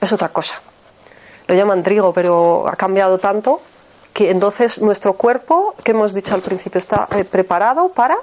es 0.00 0.10
otra 0.10 0.30
cosa. 0.30 0.60
Lo 1.46 1.54
llaman 1.54 1.82
trigo, 1.82 2.12
pero 2.12 2.66
ha 2.68 2.76
cambiado 2.76 3.18
tanto 3.18 3.60
que 4.12 4.30
entonces 4.30 4.80
nuestro 4.80 5.12
cuerpo, 5.14 5.74
que 5.84 5.92
hemos 5.92 6.12
dicho 6.14 6.34
al 6.34 6.42
principio, 6.42 6.78
está 6.78 7.06
eh, 7.16 7.24
preparado 7.24 7.90
para 7.90 8.16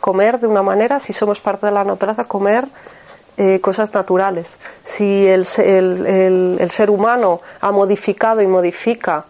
comer 0.00 0.38
de 0.38 0.46
una 0.46 0.62
manera, 0.62 1.00
si 1.00 1.12
somos 1.12 1.40
parte 1.40 1.66
de 1.66 1.72
la 1.72 1.82
naturaleza, 1.84 2.24
comer 2.26 2.66
eh, 3.36 3.60
cosas 3.60 3.92
naturales. 3.94 4.58
Si 4.84 5.26
el, 5.26 5.44
el- 5.58 6.56
el 6.60 6.70
ser 6.70 6.90
humano 6.90 7.40
ha 7.60 7.72
modificado 7.72 8.40
y 8.42 8.46
modifica 8.46 9.24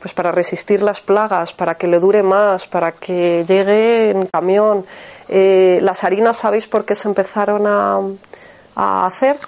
pues 0.00 0.12
para 0.12 0.32
resistir 0.32 0.82
las 0.82 1.00
plagas, 1.00 1.52
para 1.54 1.76
que 1.76 1.86
le 1.86 1.98
dure 1.98 2.22
más, 2.22 2.66
para 2.66 2.92
que 2.92 3.42
llegue 3.48 4.10
en 4.10 4.26
camión. 4.26 4.84
Eh, 5.28 5.78
las 5.82 6.04
harinas, 6.04 6.36
¿sabéis 6.36 6.66
por 6.66 6.84
qué 6.84 6.94
se 6.94 7.08
empezaron 7.08 7.66
a, 7.66 8.00
a 8.76 9.06
hacer? 9.06 9.38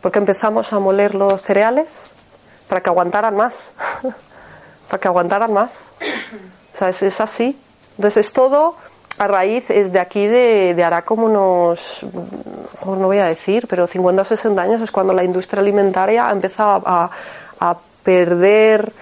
Porque 0.00 0.18
empezamos 0.18 0.72
a 0.72 0.78
moler 0.78 1.14
los 1.14 1.42
cereales 1.42 2.04
para 2.68 2.80
que 2.80 2.88
aguantaran 2.88 3.36
más, 3.36 3.74
para 4.90 5.00
que 5.00 5.08
aguantaran 5.08 5.52
más. 5.52 5.92
O 6.74 6.76
sea, 6.76 6.88
es, 6.88 7.20
así. 7.20 7.56
Entonces 7.96 8.26
es 8.26 8.32
todo 8.32 8.74
a 9.18 9.26
raíz, 9.26 9.70
es 9.70 9.92
de 9.92 10.00
aquí 10.00 10.26
de, 10.26 10.74
de 10.74 10.82
hará 10.82 11.02
como 11.02 11.26
unos, 11.26 12.00
no 12.84 13.06
voy 13.06 13.18
a 13.18 13.26
decir, 13.26 13.66
pero 13.68 13.86
50 13.86 14.22
o 14.22 14.24
60 14.24 14.60
años 14.60 14.80
es 14.80 14.90
cuando 14.90 15.12
la 15.12 15.22
industria 15.22 15.60
alimentaria 15.60 16.26
ha 16.26 16.32
empezado 16.32 16.82
a, 16.86 17.10
a 17.60 17.76
perder, 18.02 18.92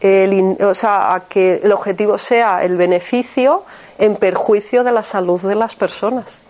el, 0.00 0.56
o 0.62 0.74
sea, 0.74 1.14
a 1.14 1.20
que 1.28 1.60
el 1.62 1.72
objetivo 1.72 2.16
sea 2.18 2.64
el 2.64 2.76
beneficio 2.76 3.64
en 3.98 4.16
perjuicio 4.16 4.82
de 4.82 4.92
la 4.92 5.02
salud 5.02 5.40
de 5.42 5.54
las 5.54 5.76
personas. 5.76 6.40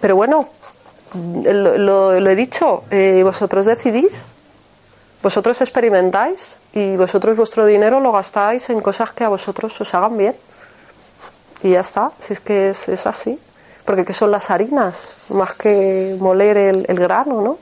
Pero 0.00 0.16
bueno, 0.16 0.48
lo 1.14 2.12
he 2.30 2.34
dicho, 2.34 2.82
eh, 2.90 3.22
vosotros 3.22 3.66
decidís, 3.66 4.32
vosotros 5.22 5.60
experimentáis 5.60 6.58
y 6.72 6.96
vosotros 6.96 7.36
vuestro 7.36 7.66
dinero 7.66 8.00
lo 8.00 8.12
gastáis 8.12 8.70
en 8.70 8.80
cosas 8.80 9.10
que 9.12 9.24
a 9.24 9.28
vosotros 9.28 9.78
os 9.80 9.94
hagan 9.94 10.16
bien. 10.16 10.34
Y 11.62 11.72
ya 11.72 11.80
está, 11.80 12.12
si 12.20 12.32
es 12.32 12.40
que 12.40 12.70
es, 12.70 12.88
es 12.88 13.06
así. 13.06 13.38
Porque 13.84 14.04
¿qué 14.04 14.12
son 14.12 14.30
las 14.30 14.50
harinas? 14.50 15.14
Más 15.30 15.52
que 15.54 16.16
moler 16.20 16.56
el, 16.56 16.86
el 16.88 16.98
grano, 16.98 17.40
¿no? 17.42 17.58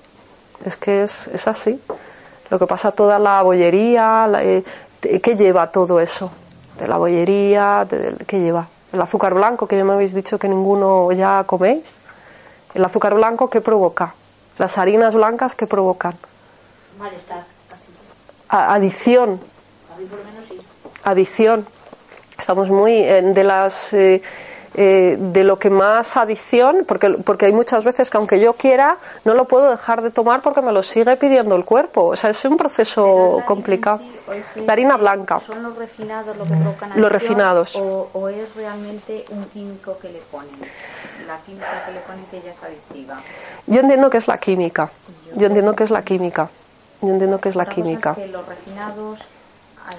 Es 0.64 0.76
que 0.76 1.02
es, 1.02 1.28
es 1.28 1.48
así. 1.48 1.80
Lo 2.50 2.58
que 2.58 2.66
pasa 2.66 2.92
toda 2.92 3.18
la 3.18 3.42
bollería, 3.42 4.26
la- 4.28 4.42
eh, 4.44 4.62
¿qué 5.00 5.34
lleva 5.36 5.70
todo 5.70 6.00
eso? 6.00 6.30
De 6.78 6.86
la 6.86 6.96
bollería, 6.96 7.86
¿qué 8.26 8.40
lleva? 8.40 8.68
El 8.92 9.00
azúcar 9.00 9.34
blanco, 9.34 9.66
que 9.66 9.76
ya 9.76 9.84
me 9.84 9.92
habéis 9.94 10.14
dicho 10.14 10.38
que 10.38 10.48
ninguno 10.48 11.10
ya 11.12 11.42
coméis. 11.44 11.98
El 12.74 12.84
azúcar 12.84 13.14
blanco, 13.14 13.50
¿qué 13.50 13.60
provoca? 13.60 14.14
Las 14.58 14.78
harinas 14.78 15.14
blancas, 15.14 15.54
¿qué 15.54 15.66
provocan? 15.66 16.14
Malestar. 16.98 17.44
Adicción, 18.48 19.40
A 19.94 19.98
mí 19.98 20.06
por 20.06 20.18
lo 20.18 20.24
menos 20.24 20.44
sí. 20.46 20.58
adicción. 21.04 21.66
Estamos 22.38 22.70
muy 22.70 22.92
eh, 22.92 23.20
de 23.22 23.44
las 23.44 23.92
eh, 23.92 24.22
eh, 24.74 25.16
de 25.18 25.44
lo 25.44 25.58
que 25.58 25.70
más 25.70 26.16
adicción, 26.16 26.84
porque, 26.86 27.10
porque 27.24 27.46
hay 27.46 27.52
muchas 27.52 27.84
veces 27.84 28.10
que 28.10 28.16
aunque 28.16 28.38
yo 28.38 28.52
quiera, 28.52 28.98
no 29.24 29.34
lo 29.34 29.46
puedo 29.46 29.70
dejar 29.70 30.02
de 30.02 30.10
tomar 30.10 30.40
porque 30.40 30.62
me 30.62 30.72
lo 30.72 30.82
sigue 30.82 31.16
pidiendo 31.16 31.56
el 31.56 31.64
cuerpo. 31.64 32.04
O 32.04 32.16
sea, 32.16 32.30
es 32.30 32.44
un 32.44 32.56
proceso 32.56 33.42
complicado. 33.44 34.00
La 34.54 34.74
harina 34.74 34.96
blanca. 34.96 35.40
¿Son 35.40 35.62
los 35.62 35.76
refinados 35.76 36.36
lo 36.36 36.44
que 36.44 36.50
provocan 36.50 36.90
Los 36.90 36.96
adicción 36.96 37.10
refinados. 37.10 37.76
O, 37.76 38.08
o 38.12 38.28
es 38.28 38.54
realmente 38.54 39.24
un 39.30 39.44
químico 39.46 39.98
que 39.98 40.10
le 40.10 40.20
ponen? 40.30 40.54
La 41.26 41.38
química 41.38 41.84
que 41.84 41.92
le 41.92 42.00
ponen 42.00 42.24
que 42.30 42.40
ya 42.40 42.52
es 42.52 42.62
adictiva. 42.62 43.16
Yo 43.66 43.80
entiendo 43.80 44.08
que 44.10 44.18
es 44.18 44.28
la 44.28 44.38
química. 44.38 44.90
Yo 45.34 45.46
entiendo 45.46 45.74
que 45.74 45.84
es 45.84 45.90
la 45.90 46.02
química. 46.02 46.48
Yo 47.02 47.08
entiendo 47.08 47.40
que 47.40 47.48
es 47.48 47.56
la 47.56 47.66
química. 47.66 48.10
Es 48.10 48.16
que 48.16 48.26
los 48.28 48.46
refinados 48.46 49.20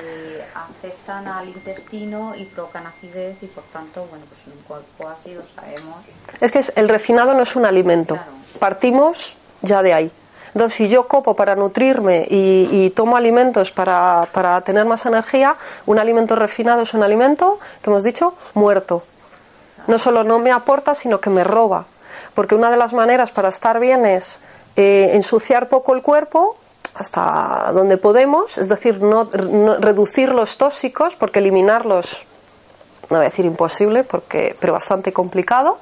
eh, 0.04 0.45
afectan 0.54 1.28
al 1.28 1.47
intestino 1.47 2.36
y 2.36 2.45
provocan 2.45 2.86
acidez 2.88 3.41
y 3.41 3.47
por 3.47 3.64
tanto, 3.66 4.06
bueno, 4.10 4.26
pues 4.28 4.56
un 4.56 4.62
cuerpo 4.64 5.08
ácido 5.10 5.41
sabemos. 5.56 5.97
Es 6.41 6.52
que 6.52 6.60
es- 6.60 6.74
el 6.76 6.89
refinado 6.89 7.34
no 7.34 7.41
es 7.43 7.56
un 7.56 7.66
alimento. 7.66 8.16
Claro. 8.16 8.32
Partimos 8.60 9.38
ya 9.62 9.82
de 9.82 9.93
ahí. 9.93 10.12
Entonces, 10.54 10.76
si 10.78 10.89
yo 10.89 11.08
copo 11.08 11.36
para 11.36 11.56
nutrirme 11.56 12.26
y, 12.30 12.68
y 12.72 12.89
tomo 12.91 13.16
alimentos 13.18 13.72
para, 13.72 14.28
para 14.32 14.60
tener 14.62 14.84
más 14.86 15.06
energía, 15.06 15.56
un 15.86 16.00
alimento 16.00 16.36
refinado 16.36 16.82
es 16.82 16.93
un 16.93 17.04
alimento, 17.04 17.60
que 17.82 17.89
hemos 17.89 18.04
dicho, 18.04 18.34
muerto. 18.56 19.04
No 19.88 19.97
solo 20.00 20.24
no 20.24 20.39
me 20.39 20.52
aporta, 20.52 20.93
sino 20.95 21.20
que 21.20 21.30
me 21.30 21.43
roba. 21.43 21.86
Porque 22.34 22.56
una 22.56 22.70
de 22.72 22.78
las 22.78 22.93
maneras 22.93 23.32
para 23.32 23.50
estar 23.50 23.80
bien 23.80 24.06
es 24.06 24.41
eh, 24.76 25.12
ensuciar 25.14 25.68
poco 25.70 25.93
el 25.95 26.02
cuerpo 26.02 26.58
hasta 27.00 27.72
donde 27.74 27.97
podemos, 27.97 28.58
es 28.58 28.68
decir, 28.70 29.02
no, 29.02 29.24
no- 29.24 29.78
reducir 29.78 30.32
los 30.34 30.58
tóxicos, 30.58 31.16
porque 31.16 31.39
eliminarlos 31.39 32.26
no 33.10 33.18
voy 33.18 33.26
a 33.26 33.30
decir 33.30 33.45
imposible, 33.45 34.04
porque, 34.04 34.56
pero 34.60 34.74
bastante 34.74 35.12
complicado, 35.12 35.80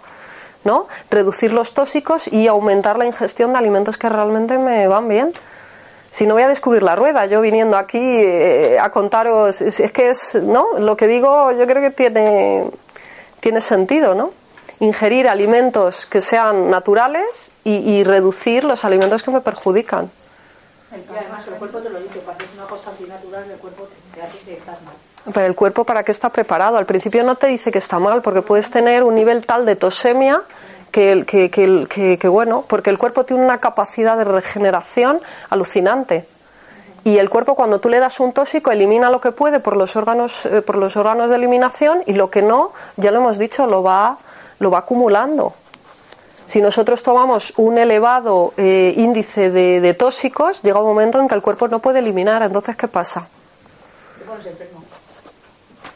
¿no? 0.63 0.87
Reducir 1.09 1.51
los 1.51 1.73
tóxicos 1.73 2.27
y 2.29 2.47
aumentar 2.47 2.97
la 2.97 3.05
ingestión 3.05 3.51
de 3.51 3.57
alimentos 3.59 3.97
que 3.97 4.07
realmente 4.07 4.57
me 4.57 4.87
van 4.87 5.07
bien. 5.09 5.33
Si 6.11 6.25
no 6.25 6.35
voy 6.35 6.43
a 6.43 6.47
descubrir 6.47 6.83
la 6.83 6.95
rueda, 6.95 7.25
yo 7.25 7.41
viniendo 7.41 7.77
aquí 7.77 7.99
eh, 8.01 8.77
a 8.79 8.91
contaros, 8.91 9.61
es, 9.61 9.79
es 9.81 9.91
que 9.91 10.09
es, 10.09 10.35
¿no? 10.41 10.79
Lo 10.79 10.95
que 10.95 11.07
digo 11.07 11.51
yo 11.51 11.65
creo 11.67 11.81
que 11.81 11.91
tiene, 11.91 12.69
tiene 13.41 13.59
sentido, 13.59 14.15
¿no? 14.15 14.31
Ingerir 14.79 15.27
alimentos 15.27 16.05
que 16.05 16.21
sean 16.21 16.69
naturales 16.69 17.51
y, 17.65 17.77
y 17.77 18.03
reducir 18.03 18.63
los 18.63 18.85
alimentos 18.85 19.21
que 19.23 19.31
me 19.31 19.41
perjudican. 19.41 20.09
Y 20.91 21.15
además 21.17 21.45
el 21.47 21.55
cuerpo 21.55 21.79
te 21.79 21.89
lo 21.89 21.99
dice, 21.99 22.19
cuando 22.19 22.43
es 22.43 22.49
una 22.55 22.65
cosa 22.65 22.89
antinatural, 22.91 23.43
el 23.51 23.57
cuerpo 23.57 23.87
te, 24.13 24.21
hace 24.21 24.37
que 24.45 24.53
estás 24.53 24.81
mal. 24.83 24.93
Pero 25.33 25.45
el 25.45 25.55
cuerpo 25.55 25.83
para 25.83 26.03
qué 26.03 26.11
está 26.11 26.29
preparado. 26.29 26.77
Al 26.77 26.85
principio 26.85 27.23
no 27.23 27.35
te 27.35 27.47
dice 27.47 27.71
que 27.71 27.79
está 27.79 27.99
mal, 27.99 28.21
porque 28.21 28.41
puedes 28.41 28.71
tener 28.71 29.03
un 29.03 29.15
nivel 29.15 29.45
tal 29.45 29.65
de 29.65 29.75
tosemia 29.75 30.41
que, 30.91 31.25
que- 31.27 32.17
que, 32.17 32.27
bueno, 32.29 32.63
porque 32.67 32.89
el 32.89 32.97
cuerpo 32.97 33.25
tiene 33.25 33.43
una 33.43 33.57
capacidad 33.57 34.17
de 34.17 34.23
regeneración 34.23 35.19
alucinante. 35.49 36.25
Y 37.03 37.17
el 37.19 37.29
cuerpo 37.29 37.55
cuando 37.55 37.79
tú 37.79 37.89
le 37.89 37.99
das 37.99 38.19
un 38.19 38.31
tóxico 38.33 38.71
elimina 38.71 39.09
lo 39.09 39.19
que 39.21 39.31
puede 39.31 39.59
por 39.59 39.75
los 39.77 39.95
órganos, 39.95 40.45
eh, 40.45 40.61
por 40.61 40.77
los 40.77 40.95
órganos 40.97 41.29
de 41.29 41.35
eliminación 41.35 42.03
y 42.05 42.13
lo 42.13 42.29
que 42.29 42.41
no, 42.41 42.71
ya 42.95 43.11
lo 43.11 43.19
hemos 43.19 43.37
dicho, 43.37 43.65
lo 43.67 43.83
va, 43.83 44.17
lo 44.59 44.71
va 44.71 44.79
acumulando. 44.79 45.53
Si 46.47 46.61
nosotros 46.61 47.03
tomamos 47.03 47.53
un 47.57 47.77
elevado 47.77 48.53
eh, 48.55 48.93
índice 48.95 49.51
de, 49.51 49.93
tóxicos, 49.93 50.61
llega 50.61 50.79
un 50.79 50.87
momento 50.87 51.19
en 51.19 51.27
que 51.27 51.35
el 51.35 51.41
cuerpo 51.41 51.67
no 51.67 51.79
puede 51.79 51.99
eliminar. 51.99 52.41
Entonces, 52.41 52.77
¿qué 52.77 52.87
pasa? 52.87 53.27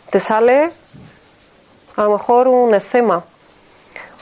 Te 0.10 0.20
sale 0.20 0.72
a 1.95 2.04
lo 2.04 2.12
mejor 2.12 2.49
un 2.49 2.74
eczema 2.76 3.24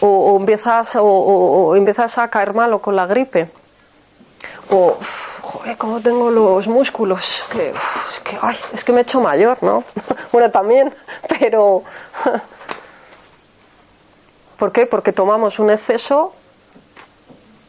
o, 0.02 0.38
empiezas 0.40 0.96
o, 1.00 1.76
empiezas 1.76 2.18
a 2.18 2.30
caer 2.30 2.54
malo 2.54 2.80
con 2.80 2.96
la 2.96 3.06
gripe 3.06 3.50
o 4.72 4.98
joder 5.42 5.78
cómo 5.78 6.00
tengo 6.00 6.30
los 6.30 6.68
músculos 6.68 7.44
que 7.52 7.70
es 7.70 8.20
que 8.24 8.38
ay, 8.42 8.56
es 8.74 8.84
que 8.84 8.92
me 8.92 9.00
he 9.00 9.02
hecho 9.02 9.20
mayor 9.20 9.58
no 9.62 9.84
bueno 10.32 10.50
también 10.52 10.94
pero 11.40 11.84
¿por 14.60 14.72
qué? 14.72 14.86
porque 14.86 15.14
tomamos 15.14 15.58
un 15.60 15.70
exceso 15.72 16.34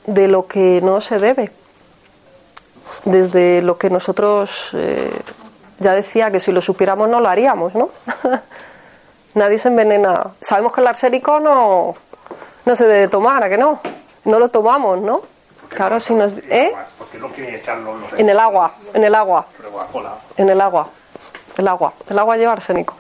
de 0.06 0.28
lo 0.28 0.46
que 0.46 0.80
no 0.82 1.00
se 1.00 1.18
debe 1.18 1.52
desde 3.04 3.62
lo 3.62 3.78
que 3.78 3.88
nosotros 3.90 4.70
eh, 4.74 5.10
ya 5.78 5.92
decía 5.92 6.30
que 6.30 6.40
si 6.40 6.52
lo 6.52 6.60
supiéramos 6.60 7.08
no 7.08 7.20
lo 7.20 7.28
haríamos, 7.28 7.74
¿no? 7.74 7.88
Nadie 9.34 9.58
se 9.58 9.68
envenena. 9.68 10.32
Sabemos 10.40 10.72
que 10.72 10.80
el 10.80 10.86
arsénico 10.88 11.38
no, 11.40 11.94
no 12.66 12.76
se 12.76 12.86
debe 12.86 13.08
tomar, 13.08 13.44
¿a 13.44 13.48
que 13.48 13.56
no? 13.56 13.80
No 14.24 14.38
lo 14.38 14.48
tomamos, 14.50 15.00
¿no? 15.00 15.22
Claro, 15.68 16.00
si 16.00 16.14
nos... 16.14 16.36
¿eh? 16.38 16.72
Porque 16.98 17.18
no 17.18 17.28
quieren 17.28 17.54
echarlo 17.54 17.94
en 18.12 18.20
En 18.20 18.28
el 18.28 18.38
agua, 18.40 18.72
en 18.92 19.04
el 19.04 19.14
agua, 19.14 19.46
en 20.36 20.50
el 20.50 20.60
agua, 20.60 20.88
el 21.56 21.68
agua. 21.68 21.92
El 22.08 22.18
agua 22.18 22.36
lleva 22.36 22.52
arsénico. 22.52 22.94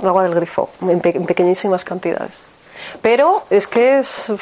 El 0.00 0.06
agua 0.08 0.24
del 0.24 0.34
grifo, 0.34 0.68
en, 0.82 1.00
pe- 1.00 1.16
en 1.16 1.24
pequeñísimas 1.24 1.84
cantidades. 1.84 2.32
Pero 3.02 3.44
es 3.50 3.66
que 3.66 3.98
es 3.98 4.32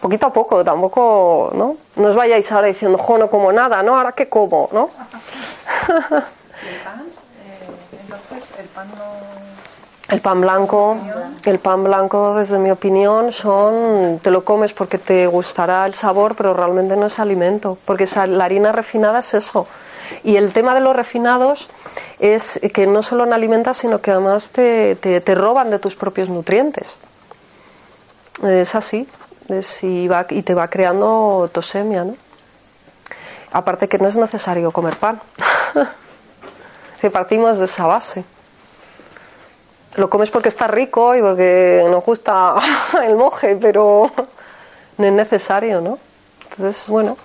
poquito 0.00 0.26
a 0.26 0.32
poco, 0.32 0.64
tampoco, 0.64 1.52
¿no? 1.54 1.76
No 1.96 2.08
os 2.08 2.14
vayáis 2.14 2.50
ahora 2.52 2.68
diciendo, 2.68 2.98
jo, 2.98 3.18
no 3.18 3.28
como 3.28 3.52
nada, 3.52 3.82
¿no? 3.82 3.96
Ahora 3.96 4.12
qué 4.12 4.28
como, 4.28 4.68
¿no? 4.72 4.90
¿El 5.88 6.80
pan? 6.84 7.06
Eh, 7.44 7.98
entonces, 8.02 8.52
el 8.58 8.66
pan 8.66 8.88
no... 8.96 9.48
El 10.08 10.22
pan 10.22 10.40
blanco, 10.40 10.96
el 11.44 11.58
pan 11.58 11.84
blanco, 11.84 12.34
desde 12.36 12.58
mi 12.58 12.70
opinión, 12.70 13.30
son, 13.30 14.18
te 14.22 14.30
lo 14.30 14.42
comes 14.42 14.72
porque 14.72 14.96
te 14.96 15.26
gustará 15.26 15.84
el 15.84 15.92
sabor, 15.92 16.34
pero 16.34 16.54
realmente 16.54 16.96
no 16.96 17.04
es 17.04 17.18
alimento, 17.18 17.76
porque 17.84 18.06
la 18.26 18.46
harina 18.46 18.72
refinada 18.72 19.18
es 19.18 19.34
eso. 19.34 19.66
Y 20.24 20.36
el 20.36 20.52
tema 20.52 20.74
de 20.74 20.80
los 20.80 20.94
refinados 20.96 21.68
es 22.18 22.60
que 22.74 22.86
no 22.86 23.02
solo 23.02 23.26
no 23.26 23.34
alimentas, 23.34 23.76
sino 23.78 24.00
que 24.00 24.10
además 24.10 24.50
te, 24.50 24.96
te, 24.96 25.20
te 25.20 25.34
roban 25.34 25.70
de 25.70 25.78
tus 25.78 25.94
propios 25.96 26.28
nutrientes. 26.28 26.98
Es 28.42 28.74
así, 28.74 29.08
es- 29.48 29.82
y, 29.82 30.06
va- 30.08 30.26
y 30.30 30.42
te 30.42 30.54
va 30.54 30.68
creando 30.68 31.50
tosemia, 31.52 32.04
¿no? 32.04 32.16
Aparte 33.52 33.88
que 33.88 33.98
no 33.98 34.06
es 34.08 34.16
necesario 34.16 34.70
comer 34.72 34.96
pan. 34.96 35.20
si 37.00 37.08
partimos 37.10 37.58
de 37.58 37.64
esa 37.66 37.86
base 37.86 38.24
lo 39.96 40.08
comes 40.10 40.30
porque 40.30 40.48
está 40.48 40.66
rico 40.68 41.14
y 41.16 41.20
porque 41.20 41.84
nos 41.90 42.04
gusta 42.04 42.54
el 43.04 43.16
moje, 43.16 43.56
pero 43.60 44.10
no 44.98 45.04
es 45.06 45.12
necesario, 45.12 45.80
¿no? 45.80 45.98
Entonces, 46.50 46.86
bueno, 46.86 47.16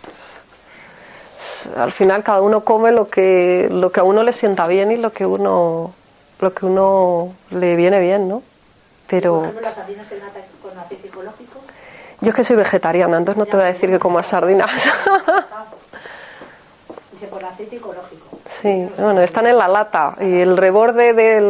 al 1.77 1.91
final 1.91 2.23
cada 2.23 2.41
uno 2.41 2.63
come 2.63 2.91
lo 2.91 3.09
que, 3.09 3.67
lo 3.71 3.91
que 3.91 3.99
a 3.99 4.03
uno 4.03 4.23
le 4.23 4.33
sienta 4.33 4.67
bien 4.67 4.91
y 4.91 4.97
lo 4.97 5.11
que 5.11 5.25
uno, 5.25 5.93
lo 6.39 6.53
que 6.53 6.65
uno 6.65 7.33
le 7.51 7.75
viene 7.75 7.99
bien, 7.99 8.27
¿no? 8.27 8.43
Pero 9.07 9.41
ejemplo, 9.41 9.61
las 9.61 9.75
sardinas 9.75 10.11
en 10.11 10.19
lata 10.19 10.39
con 10.61 10.77
aceite 10.77 11.07
ecológico. 11.07 11.59
yo 12.21 12.29
es 12.29 12.35
que 12.35 12.43
soy 12.43 12.55
vegetariana, 12.55 13.17
entonces 13.17 13.37
no 13.37 13.45
te 13.45 13.57
voy 13.57 13.65
a 13.65 13.67
decir 13.69 13.89
que 13.89 13.99
comas 13.99 14.27
sardinas. 14.27 14.69
Dice 17.11 17.27
por 17.27 17.43
aceite 17.43 17.75
ecológico. 17.77 18.33
Sí, 18.49 18.89
bueno, 18.97 19.21
están 19.21 19.47
en 19.47 19.57
la 19.57 19.67
lata 19.67 20.15
y 20.19 20.39
el 20.39 20.55
reborde 20.57 21.13
de 21.13 21.41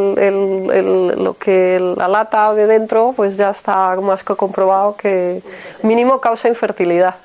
lo 1.15 1.35
que 1.35 1.79
la 1.95 2.07
lata 2.07 2.53
de 2.53 2.65
dentro, 2.65 3.13
pues 3.15 3.37
ya 3.37 3.49
está 3.49 3.95
más 3.97 4.23
que 4.23 4.35
comprobado 4.35 4.95
que 4.95 5.41
mínimo 5.83 6.19
causa 6.19 6.47
infertilidad. 6.47 7.15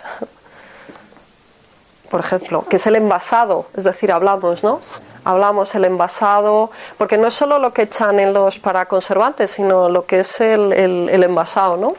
Por 2.11 2.21
ejemplo, 2.21 2.65
que 2.69 2.77
es 2.77 2.87
el 2.87 2.97
envasado, 2.97 3.67
es 3.77 3.85
decir, 3.85 4.11
hablamos, 4.11 4.65
¿no? 4.65 4.81
Hablamos 5.25 5.75
el 5.75 5.85
envasado, 5.85 6.71
porque 6.97 7.19
no 7.19 7.29
es 7.29 7.35
solo 7.35 7.59
lo 7.59 7.73
que 7.75 7.83
echan 7.83 8.19
en 8.19 8.33
los 8.33 8.59
para 8.59 8.87
conservantes, 8.87 9.51
sino 9.51 9.91
lo 9.91 10.07
que 10.07 10.21
es 10.21 10.41
el, 10.41 10.73
el, 10.73 11.09
el 11.11 11.23
envasado, 11.23 11.77
¿no? 11.77 11.95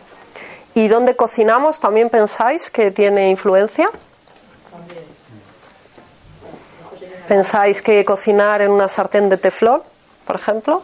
Y 0.73 0.87
donde 0.87 1.15
cocinamos, 1.15 1.79
¿también 1.79 2.09
pensáis 2.09 2.71
que 2.71 2.89
tiene 2.89 3.29
influencia? 3.29 3.91
¿Pensáis 7.27 7.83
que 7.83 8.03
cocinar 8.03 8.61
en 8.63 8.71
una 8.71 8.87
sartén 8.87 9.29
de 9.29 9.37
teflón, 9.37 9.83
por 10.25 10.35
ejemplo? 10.35 10.83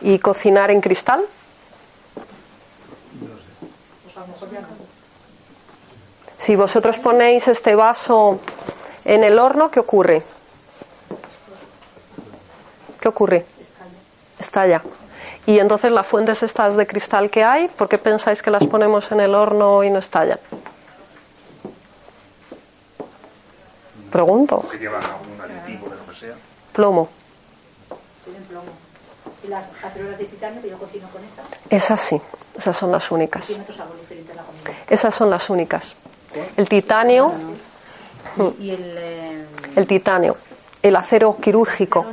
¿Y 0.00 0.20
cocinar 0.20 0.70
en 0.70 0.80
cristal? 0.80 1.24
Si 6.44 6.56
vosotros 6.56 6.98
ponéis 6.98 7.48
este 7.48 7.74
vaso 7.74 8.38
en 9.06 9.24
el 9.24 9.38
horno, 9.38 9.70
¿qué 9.70 9.80
ocurre? 9.80 10.22
¿Qué 13.00 13.08
ocurre? 13.08 13.46
Estalla. 14.38 14.82
Y 15.46 15.58
entonces 15.58 15.90
las 15.90 16.06
fuentes 16.06 16.42
estas 16.42 16.76
de 16.76 16.86
cristal 16.86 17.30
que 17.30 17.42
hay, 17.42 17.68
¿por 17.68 17.88
qué 17.88 17.96
pensáis 17.96 18.42
que 18.42 18.50
las 18.50 18.66
ponemos 18.66 19.10
en 19.10 19.20
el 19.20 19.34
horno 19.34 19.84
y 19.84 19.88
no 19.88 19.98
estallan? 20.00 20.38
Pregunto. 24.12 24.68
Que 24.70 24.76
llevan 24.76 25.02
algún 25.02 25.40
aditivo 25.40 25.88
de 25.88 25.96
lo 25.96 26.06
que 26.06 26.12
sea. 26.12 26.34
Plomo. 26.74 27.08
Tienen 28.22 28.42
plomo. 28.44 28.70
Y 29.44 29.48
las 29.48 29.68
cacerolas 29.68 30.18
de 30.18 30.26
titanio 30.26 30.60
que 30.60 30.68
yo 30.68 30.76
cocino 30.76 31.08
con 31.08 31.24
esas, 31.24 31.46
Esas 31.70 32.02
sí, 32.02 32.20
esas 32.54 32.76
son 32.76 32.92
las 32.92 33.10
únicas. 33.10 33.46
tiene 33.46 33.62
otro 33.62 33.74
sabor 33.74 33.98
diferente 33.98 34.32
a 34.32 34.34
la 34.34 34.42
comida. 34.42 34.70
Esas 34.90 35.14
son 35.14 35.30
las 35.30 35.48
únicas. 35.48 35.96
El 36.56 36.68
titanio, 36.68 37.32
Y 38.58 38.70
el, 38.70 38.94
eh, 38.98 39.46
el 39.76 39.86
titanio, 39.86 40.36
el 40.82 40.96
acero 40.96 41.36
quirúrgico, 41.40 42.04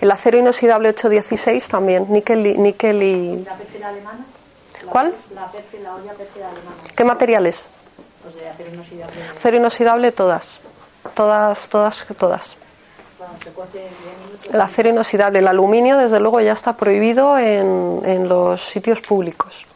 el 0.00 0.10
acero 0.10 0.38
inoxidable 0.38 0.90
816 0.90 1.68
también, 1.68 2.06
níquel 2.10 2.46
y, 2.46 2.58
níquel 2.58 3.02
y... 3.02 3.46
¿Cuál? 4.88 5.14
La 5.34 5.50
perfil, 5.50 5.82
la 5.82 5.94
olla 5.94 6.12
perfila 6.12 6.48
alemana. 6.50 6.76
¿Qué 6.94 7.04
materiales? 7.04 7.68
Pues 8.22 8.34
de 8.36 8.48
acero 8.48 8.70
inoxidable. 8.72 9.14
Acero 9.36 9.56
inoxidable 9.56 10.12
todas, 10.12 10.60
todas, 11.14 11.68
todas, 11.68 12.06
todas. 12.18 12.56
Bueno, 13.18 13.34
se 13.42 13.50
cuece 13.50 13.78
10 13.78 13.90
minutos. 14.26 14.54
El 14.54 14.60
acero 14.60 14.88
inoxidable, 14.90 15.38
el 15.38 15.48
aluminio 15.48 15.96
desde 15.96 16.20
luego 16.20 16.40
ya 16.40 16.52
está 16.52 16.76
prohibido 16.76 17.38
en, 17.38 18.02
en 18.04 18.28
los 18.28 18.60
sitios 18.62 19.00
públicos. 19.00 19.66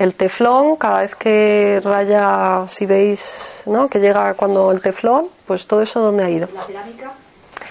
El 0.00 0.14
teflón, 0.14 0.76
cada 0.76 1.02
vez 1.02 1.14
que 1.14 1.80
raya, 1.84 2.64
si 2.66 2.86
veis, 2.86 3.64
¿no? 3.66 3.86
que 3.86 4.00
llega 4.00 4.32
cuando 4.34 4.72
el 4.72 4.80
teflón, 4.80 5.26
pues 5.46 5.66
todo 5.66 5.82
eso 5.82 6.00
dónde 6.00 6.24
ha 6.24 6.30
ido. 6.30 6.48
La 6.54 6.62
cerámica, 6.64 7.12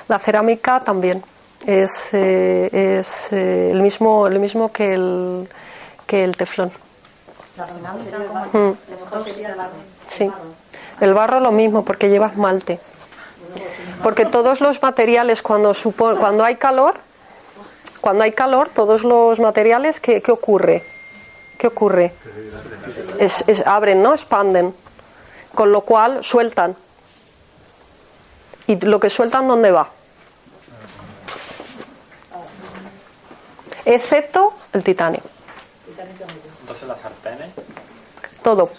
La 0.07 0.19
cerámica 0.19 0.80
también 0.82 1.23
es, 1.65 2.13
eh, 2.13 2.69
es 2.99 3.34
eh, 3.34 3.71
el 3.71 3.82
mismo 3.82 4.27
el 4.27 4.38
mismo 4.39 4.71
que 4.71 4.93
el 4.93 5.49
que 6.05 6.23
el 6.23 6.38
teflón. 6.38 6.71
la. 7.57 7.65
Mm. 7.65 8.53
Lo 8.53 8.75
mejor 9.05 9.23
sería 9.23 9.49
el 9.49 9.55
barro. 9.55 9.69
Sí. 10.07 10.32
El 11.01 11.13
barro 11.15 11.39
lo 11.39 11.51
mismo 11.51 11.84
porque 11.84 12.09
lleva 12.09 12.27
esmalte. 12.27 12.80
Porque 14.03 14.25
todos 14.27 14.61
los 14.61 14.82
materiales 14.84 15.41
cuando 15.41 15.73
supo- 15.73 16.15
cuando 16.19 16.43
hay 16.43 16.57
calor, 16.57 16.93
cuando 18.01 18.23
hay 18.23 18.34
calor, 18.34 18.69
todos 18.69 19.03
los 19.03 19.39
materiales 19.39 19.99
¿qué, 19.99 20.21
qué 20.21 20.32
ocurre? 20.32 20.84
¿Qué 21.60 21.68
ocurre? 21.68 22.14
Es, 23.20 23.43
es- 23.47 23.68
abren, 23.68 24.01
¿no? 24.01 24.14
Expanden. 24.14 24.74
Con 25.53 25.72
lo 25.74 25.82
cual 25.82 26.24
sueltan. 26.24 26.76
¿Y 28.66 28.78
lo 28.80 28.97
que 28.99 29.10
sueltan 29.10 29.45
dónde 29.47 29.70
va? 29.72 29.89
Excepto 33.84 34.53
el 34.72 34.84
titanio. 34.84 35.22
Entonces 36.62 36.88
las 36.88 36.99
sartenes. 37.01 37.49
Todo. 38.41 38.70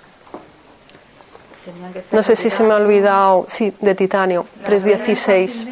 que 1.92 2.00
ser 2.00 2.14
No 2.14 2.22
sé 2.22 2.34
si 2.36 2.48
se 2.48 2.62
me 2.62 2.72
ha 2.72 2.76
olvidado. 2.76 3.44
Sí, 3.48 3.74
de 3.78 3.94
titanio. 3.94 4.46
316. 4.64 5.66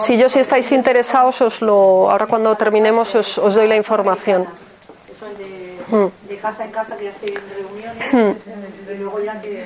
Si 0.00 0.16
yo 0.18 0.28
si 0.28 0.38
estáis 0.40 0.70
interesados 0.72 1.40
os 1.42 1.60
lo 1.62 2.10
ahora 2.10 2.26
cuando 2.26 2.54
terminemos 2.56 3.14
os, 3.14 3.38
os 3.38 3.54
doy 3.54 3.68
la 3.68 3.76
información. 3.76 4.46
Eso 5.10 5.26
es 5.26 5.38
de, 5.38 5.64
Hmm. 5.90 6.08
de 6.28 6.36
casa 6.38 6.64
en 6.64 6.70
casa 6.70 6.96
que 6.96 7.10
hacen 7.10 7.34
reuniones 7.56 8.38
y 8.90 8.94
luego 8.98 9.20
ya 9.20 9.38
que 9.40 9.64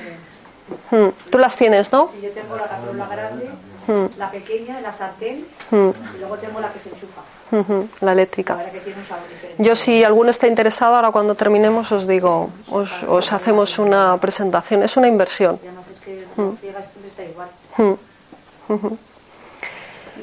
Hmm, 0.91 1.09
Tú 1.31 1.39
las 1.39 1.55
tienes, 1.55 1.91
¿no? 1.91 2.07
si 2.09 2.21
yo 2.21 2.29
tengo 2.29 2.55
la 2.55 2.65
cacerola 2.67 3.07
grande, 3.07 3.49
Hmm, 3.87 4.05
la 4.19 4.29
pequeña, 4.29 4.79
la 4.81 4.93
sartén 4.93 5.45
hmm, 5.71 5.89
y 6.15 6.19
luego 6.19 6.37
tengo 6.37 6.59
la 6.59 6.71
que 6.71 6.77
se 6.77 6.89
enchufa. 6.89 7.21
hmm, 7.51 8.05
La 8.05 8.11
eléctrica. 8.11 8.55
Yo 9.57 9.75
si 9.75 10.03
alguno 10.03 10.29
está 10.29 10.45
interesado 10.45 10.95
ahora 10.95 11.09
cuando 11.11 11.33
terminemos 11.33 11.91
os 11.91 12.05
digo, 12.05 12.51
os, 12.69 12.91
os 13.07 13.33
hacemos 13.33 13.79
una 13.79 14.15
presentación. 14.17 14.83
Es 14.83 14.95
una 14.97 15.07
inversión. 15.07 15.57
Y 15.63 15.67
además 15.67 15.85
es 15.91 15.99
que 15.99 16.25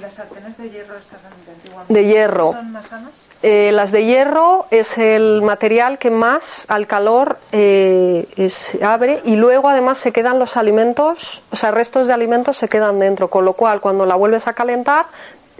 las 0.06 0.14
sartenes 0.14 0.56
de 0.56 0.70
hierro 0.70 0.96
estas 0.96 1.20
antiguas? 1.24 1.88
De 1.88 2.04
hierro. 2.04 2.52
¿Son 2.52 2.70
más 2.72 2.86
sanas? 2.86 3.10
Eh, 3.42 3.70
las 3.72 3.90
de 3.90 4.04
hierro 4.04 4.66
es 4.70 4.98
el 4.98 5.42
material 5.42 5.98
que 5.98 6.10
más 6.10 6.64
al 6.68 6.86
calor 6.86 7.38
eh, 7.50 8.26
es- 8.36 8.78
abre 8.82 9.20
y 9.24 9.34
luego 9.34 9.68
además 9.68 9.98
se 9.98 10.12
quedan 10.12 10.38
los 10.38 10.56
alimentos, 10.56 11.42
o 11.50 11.56
sea, 11.56 11.72
restos 11.72 12.06
de 12.06 12.12
alimentos 12.12 12.56
se 12.56 12.68
quedan 12.68 13.00
dentro, 13.00 13.28
con 13.28 13.44
lo 13.44 13.54
cual 13.54 13.80
cuando 13.80 14.06
la 14.06 14.14
vuelves 14.14 14.46
a 14.46 14.52
calentar, 14.52 15.06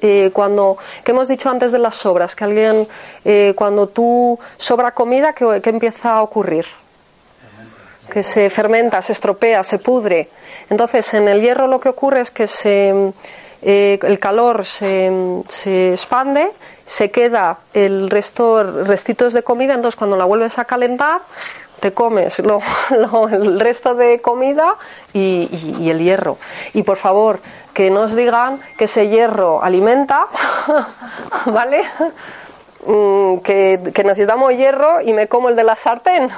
eh, 0.00 0.30
cuando, 0.32 0.76
que 1.02 1.10
hemos 1.10 1.26
dicho 1.26 1.50
antes 1.50 1.72
de 1.72 1.78
las 1.80 1.96
sobras, 1.96 2.36
que 2.36 2.44
alguien, 2.44 2.86
eh, 3.24 3.52
cuando 3.56 3.88
tú 3.88 4.38
sobra 4.58 4.92
comida, 4.92 5.32
¿qué, 5.32 5.60
qué 5.60 5.70
empieza 5.70 6.12
a 6.12 6.22
ocurrir? 6.22 6.66
que 8.10 8.22
se 8.22 8.48
fermenta, 8.50 9.02
se 9.02 9.10
estropea, 9.12 9.64
se 9.64 9.80
pudre. 9.80 10.28
Entonces, 10.70 11.12
en 11.14 11.26
el 11.26 11.40
hierro 11.40 11.66
lo 11.66 11.80
que 11.80 11.88
ocurre 11.88 12.20
es 12.20 12.30
que 12.30 12.46
se, 12.46 12.94
eh, 13.62 13.98
el 14.02 14.18
calor 14.18 14.64
se, 14.64 15.10
se 15.48 15.90
expande, 15.92 16.50
se 16.86 17.10
queda 17.10 17.58
el 17.74 18.10
resto, 18.10 18.62
restitos 18.84 19.32
de 19.32 19.42
comida, 19.42 19.74
entonces 19.74 19.96
cuando 19.96 20.16
la 20.16 20.24
vuelves 20.24 20.58
a 20.58 20.64
calentar, 20.64 21.20
te 21.80 21.92
comes 21.92 22.38
lo- 22.38 22.60
el 23.30 23.60
resto 23.60 23.94
de 23.94 24.20
comida 24.20 24.74
y, 25.12 25.48
y- 25.50 25.76
y 25.84 25.90
el 25.90 25.98
hierro. 25.98 26.38
Y 26.74 26.82
por 26.82 26.96
favor, 26.96 27.40
que 27.74 27.90
no 27.90 28.02
os 28.02 28.14
digan 28.16 28.60
que 28.78 28.84
ese 28.84 29.08
hierro 29.08 29.62
alimenta, 29.62 30.26
¿vale? 31.46 31.82
Mm, 32.86 33.38
que, 33.38 33.90
que 33.92 34.04
necesitamos 34.04 34.54
hierro 34.54 35.00
y 35.02 35.12
me 35.12 35.26
como 35.28 35.48
el 35.48 35.56
de 35.56 35.64
la 35.64 35.76
sartén 35.76 36.30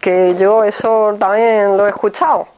que 0.00 0.34
yo 0.38 0.64
eso 0.64 1.14
también 1.18 1.76
lo 1.76 1.86
he 1.86 1.90
escuchado. 1.90 2.48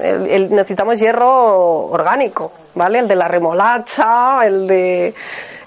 El- 0.00 0.50
necesitamos 0.54 0.98
hierro 1.00 1.86
orgánico, 1.86 2.52
¿vale? 2.74 3.00
El 3.00 3.08
de 3.08 3.16
la 3.16 3.28
remolacha, 3.28 4.46
el 4.46 4.66
de 4.66 5.14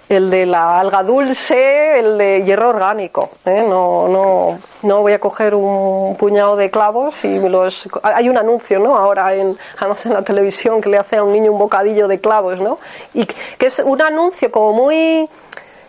el 0.10 0.30
de 0.30 0.46
la 0.46 0.82
alga 0.82 1.04
dulce, 1.04 1.98
el 2.00 2.18
de 2.18 2.44
hierro 2.44 2.70
orgánico. 2.70 3.30
¿eh? 3.46 3.64
No, 3.66 4.10
no, 4.10 4.60
no 4.82 5.02
voy 5.02 5.14
a 5.14 5.20
coger 5.20 5.56
un 5.56 6.18
puñado 6.18 6.58
de 6.58 6.70
clavos 6.70 7.24
y 7.24 7.40
los. 7.40 7.88
Hay 8.04 8.28
un 8.28 8.38
anuncio, 8.38 8.78
¿no? 8.80 8.98
Ahora, 8.98 9.34
en, 9.34 9.58
además 9.80 10.06
en 10.06 10.14
la 10.14 10.22
televisión, 10.22 10.82
que 10.82 10.90
le 10.90 10.98
hace 10.98 11.16
a 11.16 11.24
un 11.24 11.32
niño 11.32 11.54
un 11.54 11.60
bocadillo 11.60 12.10
de 12.10 12.20
clavos, 12.20 12.60
¿no? 12.60 12.78
Y 13.14 13.26
que 13.26 13.68
es 13.68 13.80
un 13.80 14.02
anuncio 14.02 14.52
como 14.52 14.74
muy 14.74 15.30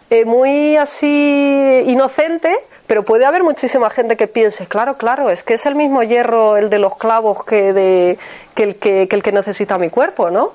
eh, 0.09 0.25
muy 0.25 0.77
así 0.77 1.83
inocente, 1.87 2.55
pero 2.93 3.07
puede 3.07 3.25
haber 3.25 3.43
muchísima 3.43 3.89
gente 3.89 4.19
que 4.19 4.27
piense, 4.27 4.67
claro, 4.67 4.99
claro, 4.99 5.31
es 5.31 5.43
que 5.43 5.55
es 5.55 5.65
el 5.65 5.75
mismo 5.75 6.03
hierro 6.03 6.59
el 6.59 6.69
de 6.69 6.79
los 6.79 6.95
clavos 6.97 7.43
que, 7.43 7.73
de, 7.73 8.19
que, 8.55 8.63
el, 8.65 8.77
que, 8.77 9.09
el 9.11 9.23
que 9.23 9.33
necesita 9.33 9.79
mi 9.79 9.89
cuerpo, 9.89 10.29
¿no? 10.29 10.53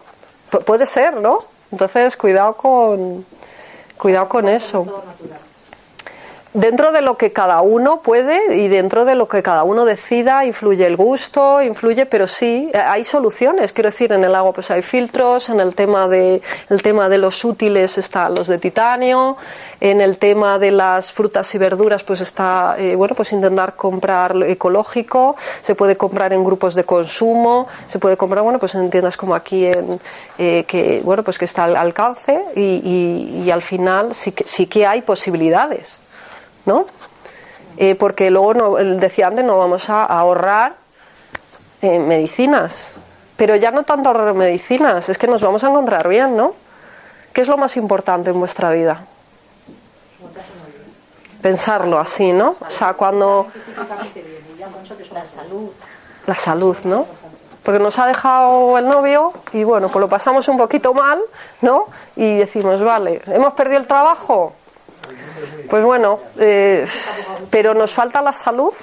Pu- 0.52 0.64
puede 0.64 0.86
ser, 0.86 1.16
¿no? 1.16 1.40
Entonces, 1.72 2.16
cuidado 2.16 2.54
con, 2.56 3.26
cuidado 3.98 4.30
con 4.30 4.48
eso. 4.50 5.04
Dentro 6.54 6.92
de 6.92 7.02
lo 7.02 7.18
que 7.18 7.32
cada 7.32 7.62
uno 7.62 8.02
puede 8.02 8.58
y 8.58 8.68
dentro 8.68 9.06
de 9.06 9.16
lo 9.16 9.28
que 9.28 9.44
cada 9.44 9.64
uno 9.64 9.86
decida, 9.86 10.46
influye 10.46 10.86
el 10.86 10.96
gusto, 10.96 11.62
influye, 11.62 12.06
pero 12.06 12.28
sí, 12.28 12.72
hay 12.74 13.04
soluciones. 13.04 13.74
Quiero 13.74 13.90
decir, 13.90 14.12
en 14.12 14.24
el 14.24 14.34
agua 14.36 14.54
pues 14.54 14.72
hay 14.72 14.82
filtros, 14.82 15.50
en 15.50 15.60
el 15.60 15.76
tema 15.76 16.08
de, 16.08 16.42
el 16.70 16.82
tema 16.82 17.10
de 17.10 17.18
los 17.18 17.44
útiles 17.46 17.98
están 17.98 18.36
los 18.36 18.48
de 18.48 18.58
titanio, 18.58 19.38
en 19.80 20.02
el 20.02 20.18
tema 20.18 20.58
de 20.58 20.72
las 20.72 21.12
frutas 21.12 21.54
y 21.54 21.58
verduras 21.58 22.04
pues 22.04 22.22
está, 22.22 22.76
eh, 22.78 22.96
bueno, 22.96 23.16
pues 23.16 23.32
intentar 23.34 23.76
comprar 23.76 24.36
ecológico, 24.44 25.36
se 25.62 25.76
puede 25.76 25.98
comprar 25.98 26.34
en 26.34 26.44
grupos 26.44 26.76
de 26.76 26.84
consumo, 26.84 27.68
se 27.88 28.00
puede 28.00 28.18
comprar, 28.18 28.44
bueno, 28.44 28.60
pues 28.60 28.74
en 28.76 28.90
tiendas 28.90 29.18
como 29.18 29.36
aquí 29.36 29.66
en, 29.66 30.00
eh, 30.38 30.66
que, 30.68 31.02
bueno, 31.04 31.24
pues 31.24 31.38
que 31.38 31.46
está 31.46 31.66
al 31.66 31.76
alcance 31.76 32.42
y, 32.56 32.62
y, 32.62 33.44
y 33.46 33.52
al 33.52 33.62
final 33.62 34.16
sí 34.16 34.32
que, 34.32 34.46
sí 34.48 34.66
que 34.66 34.86
hay 34.86 35.02
posibilidades. 35.02 36.00
¿No? 36.68 36.86
Eh, 37.78 37.96
porque 37.96 38.30
luego, 38.30 38.54
no, 38.54 38.76
decía 38.76 39.28
antes, 39.28 39.44
no 39.44 39.58
vamos 39.58 39.90
a 39.90 40.04
ahorrar 40.04 40.76
eh, 41.82 42.00
medicinas. 42.00 42.92
Pero 43.36 43.56
ya 43.56 43.72
no 43.72 43.84
tanto 43.84 44.10
ahorrar 44.10 44.34
medicinas, 44.34 45.10
es 45.10 45.18
que 45.18 45.28
nos 45.28 45.42
vamos 45.42 45.64
a 45.64 45.70
encontrar 45.70 46.08
bien, 46.08 46.36
¿no? 46.36 46.54
¿Qué 47.34 47.42
es 47.42 47.48
lo 47.48 47.58
más 47.58 47.78
importante 47.78 48.32
en 48.32 48.40
vuestra 48.40 48.72
vida? 48.72 49.06
Pensarlo 51.42 52.00
así, 52.00 52.32
¿no? 52.32 52.56
O 52.60 52.70
sea, 52.70 52.94
cuando... 52.94 53.48
La 55.14 55.26
salud. 55.26 55.70
La 56.26 56.36
salud, 56.36 56.78
¿no? 56.84 57.06
Porque 57.62 57.80
nos 57.80 58.00
ha 58.00 58.08
dejado 58.08 58.78
el 58.80 58.88
novio 58.88 59.34
y 59.54 59.64
bueno, 59.64 59.90
pues 59.90 60.02
lo 60.02 60.10
pasamos 60.10 60.48
un 60.48 60.58
poquito 60.58 60.94
mal, 60.96 61.22
¿no? 61.62 61.86
Y 62.16 62.38
decimos, 62.38 62.82
vale, 62.82 63.22
hemos 63.28 63.54
perdido 63.54 63.80
el 63.80 63.88
trabajo, 63.88 64.54
pues 65.70 65.84
bueno, 65.84 66.20
eh, 66.38 66.86
pero 67.50 67.74
nos 67.74 67.94
falta 67.94 68.22
la 68.22 68.34
salud. 68.34 68.74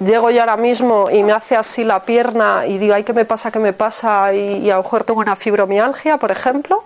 Llego 0.00 0.30
yo 0.30 0.40
ahora 0.40 0.56
mismo 0.56 1.10
y 1.10 1.24
me 1.24 1.32
hace 1.32 1.56
así 1.56 1.82
la 1.82 2.00
pierna 2.00 2.64
y 2.66 2.78
digo, 2.78 2.94
ay, 2.94 3.02
¿qué 3.02 3.12
me 3.12 3.24
pasa? 3.24 3.50
¿Qué 3.50 3.58
me 3.58 3.72
pasa? 3.72 4.32
Y, 4.32 4.70
a 4.70 4.76
lo 4.76 4.82
mejor 4.82 5.02
tengo 5.02 5.20
una 5.20 5.34
fibromialgia, 5.34 6.18
por 6.18 6.30
ejemplo, 6.30 6.84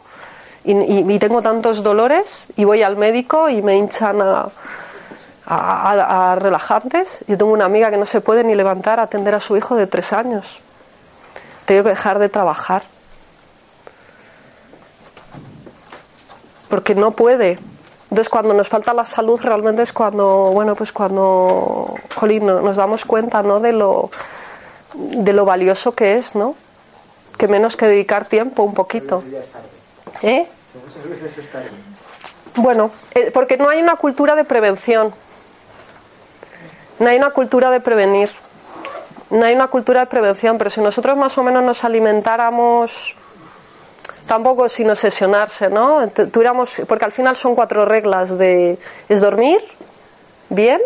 y, 0.64 1.18
tengo 1.18 1.42
tantos 1.42 1.82
dolores 1.82 2.46
y 2.56 2.64
voy 2.64 2.82
al 2.82 2.96
médico 2.96 3.50
y 3.50 3.60
me 3.60 3.76
hinchan 3.76 4.22
a, 4.22 4.48
a, 5.44 6.32
a, 6.32 6.34
relajantes. 6.36 7.22
Yo 7.26 7.36
tengo 7.36 7.52
una 7.52 7.66
amiga 7.66 7.90
que 7.90 7.98
no 7.98 8.06
se 8.06 8.22
puede 8.22 8.44
ni 8.44 8.54
levantar 8.54 8.98
a 8.98 9.02
atender 9.02 9.34
a 9.34 9.40
su 9.40 9.58
hijo 9.58 9.76
de 9.76 9.86
tres 9.86 10.14
años. 10.14 10.60
Tengo 11.66 11.82
que 11.82 11.90
dejar 11.90 12.18
de 12.18 12.30
trabajar. 12.30 12.84
Porque 16.72 16.94
no 16.94 17.10
puede. 17.10 17.58
Entonces, 18.04 18.30
cuando 18.30 18.54
nos 18.54 18.70
falta 18.70 18.94
la 18.94 19.04
salud, 19.04 19.38
realmente 19.42 19.82
es 19.82 19.92
cuando, 19.92 20.52
bueno, 20.54 20.74
pues 20.74 20.90
cuando, 20.90 21.94
jolín, 22.14 22.46
nos 22.46 22.76
damos 22.76 23.04
cuenta, 23.04 23.42
¿no? 23.42 23.60
De 23.60 23.74
lo, 23.74 24.08
de 24.94 25.34
lo 25.34 25.44
valioso 25.44 25.92
que 25.92 26.16
es, 26.16 26.34
¿no? 26.34 26.54
Que 27.36 27.46
menos 27.46 27.76
que 27.76 27.84
dedicar 27.84 28.24
tiempo, 28.24 28.62
un 28.62 28.72
poquito. 28.72 29.22
¿Eh? 30.22 30.46
Muchas 30.82 31.06
veces 31.10 31.36
es 31.36 31.52
tarde. 31.52 31.68
Bueno, 32.54 32.90
eh, 33.14 33.30
porque 33.34 33.58
no 33.58 33.68
hay 33.68 33.82
una 33.82 33.96
cultura 33.96 34.34
de 34.34 34.44
prevención. 34.44 35.12
No 37.00 37.10
hay 37.10 37.18
una 37.18 37.32
cultura 37.32 37.70
de 37.70 37.80
prevenir. 37.80 38.30
No 39.28 39.44
hay 39.44 39.54
una 39.54 39.68
cultura 39.68 40.00
de 40.00 40.06
prevención, 40.06 40.56
pero 40.56 40.70
si 40.70 40.80
nosotros 40.80 41.18
más 41.18 41.36
o 41.36 41.42
menos 41.42 41.62
nos 41.62 41.84
alimentáramos 41.84 43.14
tampoco 44.26 44.68
sin 44.68 44.90
obsesionarse, 44.90 45.68
¿no? 45.68 46.08
Tuviéramos, 46.08 46.82
porque 46.86 47.04
al 47.04 47.12
final 47.12 47.36
son 47.36 47.54
cuatro 47.54 47.84
reglas 47.84 48.38
de 48.38 48.78
es 49.08 49.20
dormir 49.20 49.60
bien, 50.48 50.80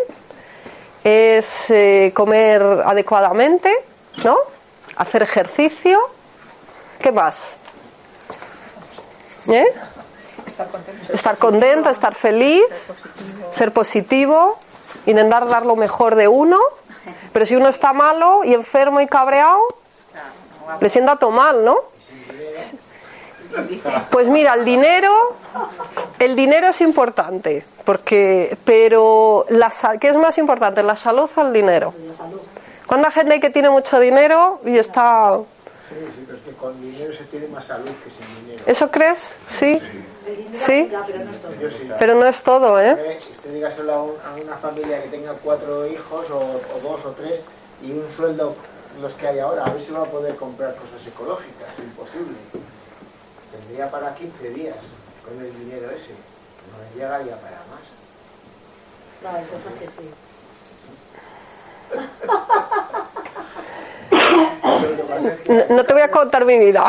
es 1.03 1.69
eh, 1.69 2.11
comer 2.15 2.61
adecuadamente, 2.61 3.73
¿no? 4.23 4.37
Hacer 4.95 5.23
ejercicio, 5.23 5.99
¿qué 6.99 7.11
más? 7.11 7.57
¿Eh? 9.47 9.65
Estar 10.45 10.67
contento, 10.69 11.13
estar, 11.13 11.37
contento, 11.37 11.89
estar 11.89 12.15
feliz, 12.15 12.63
ser 13.51 13.71
positivo, 13.71 14.57
intentar 15.05 15.47
dar 15.47 15.65
lo 15.65 15.75
mejor 15.75 16.15
de 16.15 16.27
uno, 16.27 16.59
pero 17.33 17.45
si 17.45 17.55
uno 17.55 17.67
está 17.67 17.93
malo 17.93 18.43
y 18.43 18.53
enfermo 18.53 19.01
y 19.01 19.07
cabreado, 19.07 19.61
le 20.79 20.89
sienta 20.89 21.15
todo 21.15 21.31
mal, 21.31 21.63
¿no? 21.63 21.77
Pues 24.11 24.27
mira, 24.27 24.53
el 24.55 24.65
dinero, 24.65 25.35
el 26.19 26.35
dinero 26.35 26.67
es 26.67 26.81
importante, 26.81 27.65
porque, 27.85 28.57
pero 28.65 29.45
la, 29.49 29.71
¿qué 29.99 30.09
es 30.09 30.17
más 30.17 30.37
importante, 30.37 30.83
la 30.83 30.95
salud 30.95 31.29
o 31.35 31.41
el 31.41 31.53
dinero? 31.53 31.93
¿Cuánta 32.85 33.11
gente 33.11 33.33
hay 33.35 33.39
que 33.39 33.49
tiene 33.49 33.69
mucho 33.69 33.99
dinero 33.99 34.61
y 34.65 34.77
está? 34.77 35.37
Sí, 35.89 35.95
sí, 36.15 36.23
pero 36.25 36.37
es 36.37 36.43
que 36.43 36.51
con 36.51 36.81
dinero 36.81 37.13
se 37.13 37.23
tiene 37.25 37.47
más 37.47 37.65
salud 37.65 37.89
que 38.03 38.09
sin 38.09 38.25
dinero. 38.45 38.63
¿Eso 38.65 38.91
crees? 38.91 39.35
Sí. 39.47 39.79
Sí. 40.53 40.89
pero 40.91 41.23
no 41.23 41.29
es 41.31 41.37
todo. 41.39 41.53
Yo 41.61 41.71
sí. 41.71 41.89
Pero 41.97 42.15
no 42.15 42.25
es 42.25 42.43
todo, 42.43 42.79
¿eh? 42.81 42.97
Eh, 42.99 43.17
Usted 43.37 43.53
dígaselo 43.53 43.93
a, 43.93 44.03
un- 44.03 44.15
a 44.25 44.35
una 44.43 44.57
familia 44.57 45.01
que 45.01 45.07
tenga 45.09 45.33
cuatro 45.41 45.87
hijos 45.87 46.29
o, 46.29 46.37
o 46.37 46.79
dos 46.83 47.05
o 47.05 47.11
tres 47.11 47.39
y 47.81 47.91
un 47.91 48.09
sueldo 48.11 48.55
los 49.01 49.13
que 49.13 49.27
hay 49.27 49.39
ahora, 49.39 49.63
a 49.63 49.69
ver 49.69 49.79
si 49.79 49.91
va 49.91 49.99
a 50.01 50.05
poder 50.05 50.35
comprar 50.35 50.75
cosas 50.75 51.05
ecológicas, 51.07 51.67
imposible. 51.79 52.35
Tendría 53.51 53.89
para 53.89 54.13
15 54.13 54.49
días 54.49 54.75
con 55.23 55.39
el 55.39 55.57
dinero 55.59 55.89
ese, 55.91 56.13
no 56.71 56.77
le 56.83 56.99
llegaría 56.99 57.35
para 57.37 57.57
más. 57.71 57.85
No, 59.23 59.29
hay 59.37 59.45
cosas 59.45 59.73
que 59.79 59.87
sí. 59.87 60.09
No, 65.47 65.75
no 65.75 65.83
te 65.83 65.93
voy 65.93 66.01
a 66.01 66.11
contar 66.11 66.45
mi 66.45 66.57
vida. 66.57 66.85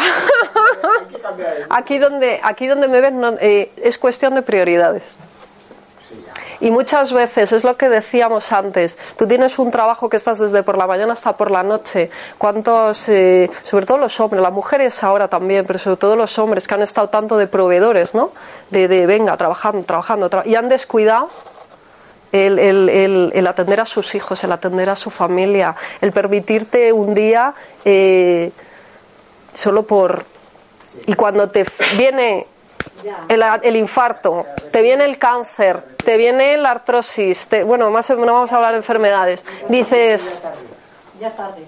Aquí 1.70 1.98
donde, 1.98 2.40
aquí 2.42 2.66
donde 2.66 2.88
me 2.88 3.00
ves 3.00 3.12
no, 3.12 3.36
eh, 3.40 3.72
es 3.76 3.98
cuestión 3.98 4.34
de 4.34 4.42
prioridades. 4.42 5.16
Y 6.60 6.70
muchas 6.72 7.12
veces 7.12 7.52
es 7.52 7.62
lo 7.64 7.76
que 7.76 7.88
decíamos 7.88 8.50
antes. 8.52 8.98
Tú 9.16 9.26
tienes 9.28 9.58
un 9.60 9.70
trabajo 9.70 10.08
que 10.08 10.16
estás 10.16 10.38
desde 10.38 10.62
por 10.62 10.76
la 10.76 10.86
mañana 10.86 11.12
hasta 11.12 11.36
por 11.36 11.50
la 11.50 11.62
noche. 11.62 12.10
¿Cuántos, 12.36 13.08
eh, 13.08 13.48
sobre 13.62 13.86
todo 13.86 13.98
los 13.98 14.18
hombres, 14.18 14.42
las 14.42 14.52
mujeres 14.52 15.02
ahora 15.04 15.28
también, 15.28 15.64
pero 15.66 15.78
sobre 15.78 15.96
todo 15.98 16.16
los 16.16 16.36
hombres 16.38 16.66
que 16.66 16.74
han 16.74 16.82
estado 16.82 17.08
tanto 17.10 17.36
de 17.36 17.46
proveedores, 17.46 18.14
¿no? 18.14 18.32
De, 18.70 18.88
de 18.88 19.06
venga, 19.06 19.36
trabajando, 19.36 19.84
trabajando, 19.84 20.28
tra- 20.28 20.46
y 20.46 20.56
han 20.56 20.68
descuidado 20.68 21.28
el, 22.32 22.58
el- 22.58 22.88
el- 22.88 23.32
el 23.34 23.46
atender 23.46 23.80
a 23.80 23.86
sus 23.86 24.14
hijos, 24.14 24.42
el 24.44 24.52
atender 24.52 24.90
a 24.90 24.96
su 24.96 25.10
familia, 25.10 25.76
el 26.00 26.12
permitirte 26.12 26.92
un 26.92 27.14
día 27.14 27.54
eh, 27.84 28.50
solo 29.54 29.84
por. 29.84 30.24
Y 31.06 31.14
cuando 31.14 31.48
te 31.50 31.64
viene 31.96 32.46
el, 33.28 33.42
el 33.62 33.76
infarto, 33.76 34.46
te 34.70 34.82
viene 34.82 35.04
el 35.04 35.18
cáncer, 35.18 35.82
te 36.04 36.16
viene 36.16 36.56
la 36.56 36.70
artrosis, 36.72 37.46
te- 37.48 37.62
bueno, 37.64 37.90
más 37.90 38.08
o 38.10 38.14
menos 38.16 38.34
vamos 38.34 38.52
a 38.52 38.56
hablar 38.56 38.72
de 38.72 38.78
enfermedades, 38.78 39.44
dices, 39.68 40.42
Ya 41.20 41.28
es 41.28 41.36
tarde. 41.36 41.62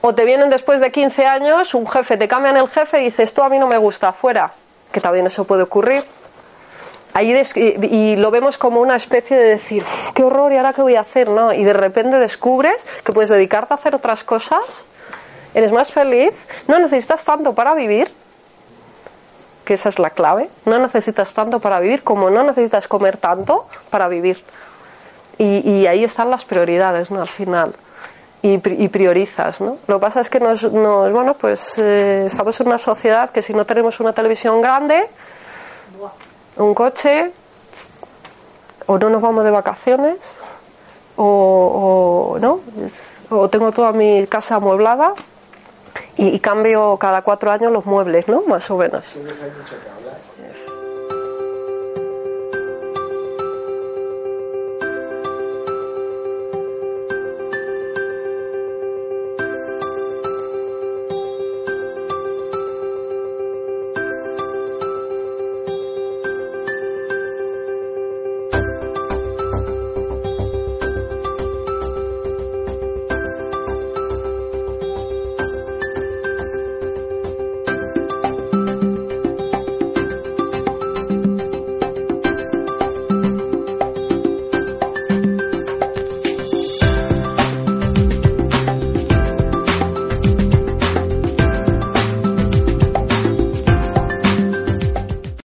o 0.00 0.14
te 0.14 0.24
vienen 0.24 0.50
después 0.50 0.80
de 0.80 0.90
15 0.92 1.26
años, 1.26 1.74
un 1.74 1.86
jefe, 1.86 2.16
te 2.16 2.28
cambian 2.28 2.56
el 2.56 2.68
jefe 2.68 3.00
y 3.00 3.04
dices, 3.04 3.20
esto 3.30 3.42
a 3.44 3.48
mí 3.48 3.58
no 3.58 3.66
me 3.66 3.78
gusta, 3.78 4.12
fuera, 4.12 4.52
que 4.92 5.00
también 5.00 5.26
eso 5.26 5.44
puede 5.44 5.62
ocurrir. 5.62 6.04
Ahí 7.14 7.32
des- 7.32 7.56
y, 7.56 8.16
lo 8.16 8.30
vemos 8.30 8.58
como 8.58 8.80
una 8.80 8.94
especie 8.96 9.36
de 9.36 9.44
decir, 9.48 9.82
"Uf, 9.82 10.12
qué 10.12 10.22
horror, 10.22 10.52
¿y 10.52 10.56
ahora 10.58 10.72
qué 10.74 10.82
voy 10.82 10.94
a 10.94 11.00
hacer? 11.00 11.28
¿no? 11.28 11.52
Y 11.52 11.64
de 11.64 11.72
repente 11.72 12.18
descubres 12.18 12.86
que 13.04 13.12
puedes 13.12 13.30
dedicarte 13.30 13.72
a 13.74 13.76
hacer 13.76 13.94
otras 13.94 14.22
cosas, 14.24 14.86
eres 15.54 15.72
más 15.72 15.90
feliz, 15.90 16.34
no 16.68 16.78
necesitas 16.78 17.24
tanto 17.24 17.54
para 17.54 17.74
vivir, 17.74 18.12
que 19.68 19.74
esa 19.74 19.90
es 19.90 19.98
la 19.98 20.08
clave. 20.08 20.48
No 20.64 20.78
necesitas 20.78 21.34
tanto 21.34 21.60
para 21.60 21.78
vivir 21.78 22.02
como 22.02 22.30
no 22.30 22.42
necesitas 22.42 22.88
comer 22.88 23.18
tanto 23.18 23.66
para 23.90 24.08
vivir. 24.08 24.42
Y, 25.36 25.84
ahí 25.86 26.04
están 26.04 26.30
las 26.30 26.46
prioridades, 26.46 27.10
¿no? 27.10 27.20
Al 27.20 27.28
final. 27.28 27.74
Y, 28.40 28.56
pri- 28.56 28.82
y 28.82 28.88
priorizas, 28.88 29.60
¿no? 29.60 29.76
Lo 29.86 29.98
que 29.98 30.00
pasa 30.00 30.20
es 30.20 30.30
que 30.30 30.40
nos, 30.40 30.62
bueno, 30.72 31.34
pues 31.34 31.74
eh, 31.76 32.24
estamos 32.24 32.58
en 32.60 32.68
una 32.68 32.78
sociedad 32.78 33.28
que 33.28 33.42
si 33.42 33.52
no 33.52 33.66
tenemos 33.66 34.00
una 34.00 34.14
televisión 34.14 34.62
grande, 34.62 35.06
un 36.56 36.72
coche, 36.74 37.30
o 38.86 38.98
no 38.98 39.10
nos 39.10 39.20
vamos 39.20 39.44
de 39.44 39.50
vacaciones, 39.50 40.16
o, 41.16 42.32
o 42.34 42.38
no, 42.38 42.60
o 43.30 43.48
tengo 43.50 43.70
toda 43.72 43.92
mi 43.92 44.26
casa 44.28 44.54
amueblada 44.56 45.12
y, 46.16 46.28
y 46.28 46.40
cambio 46.40 46.96
cada 46.98 47.22
cuatro 47.22 47.50
años 47.50 47.72
los 47.72 47.86
muebles, 47.86 48.28
¿no? 48.28 48.42
Más 48.42 48.70
o 48.70 48.76
menos. 48.76 49.04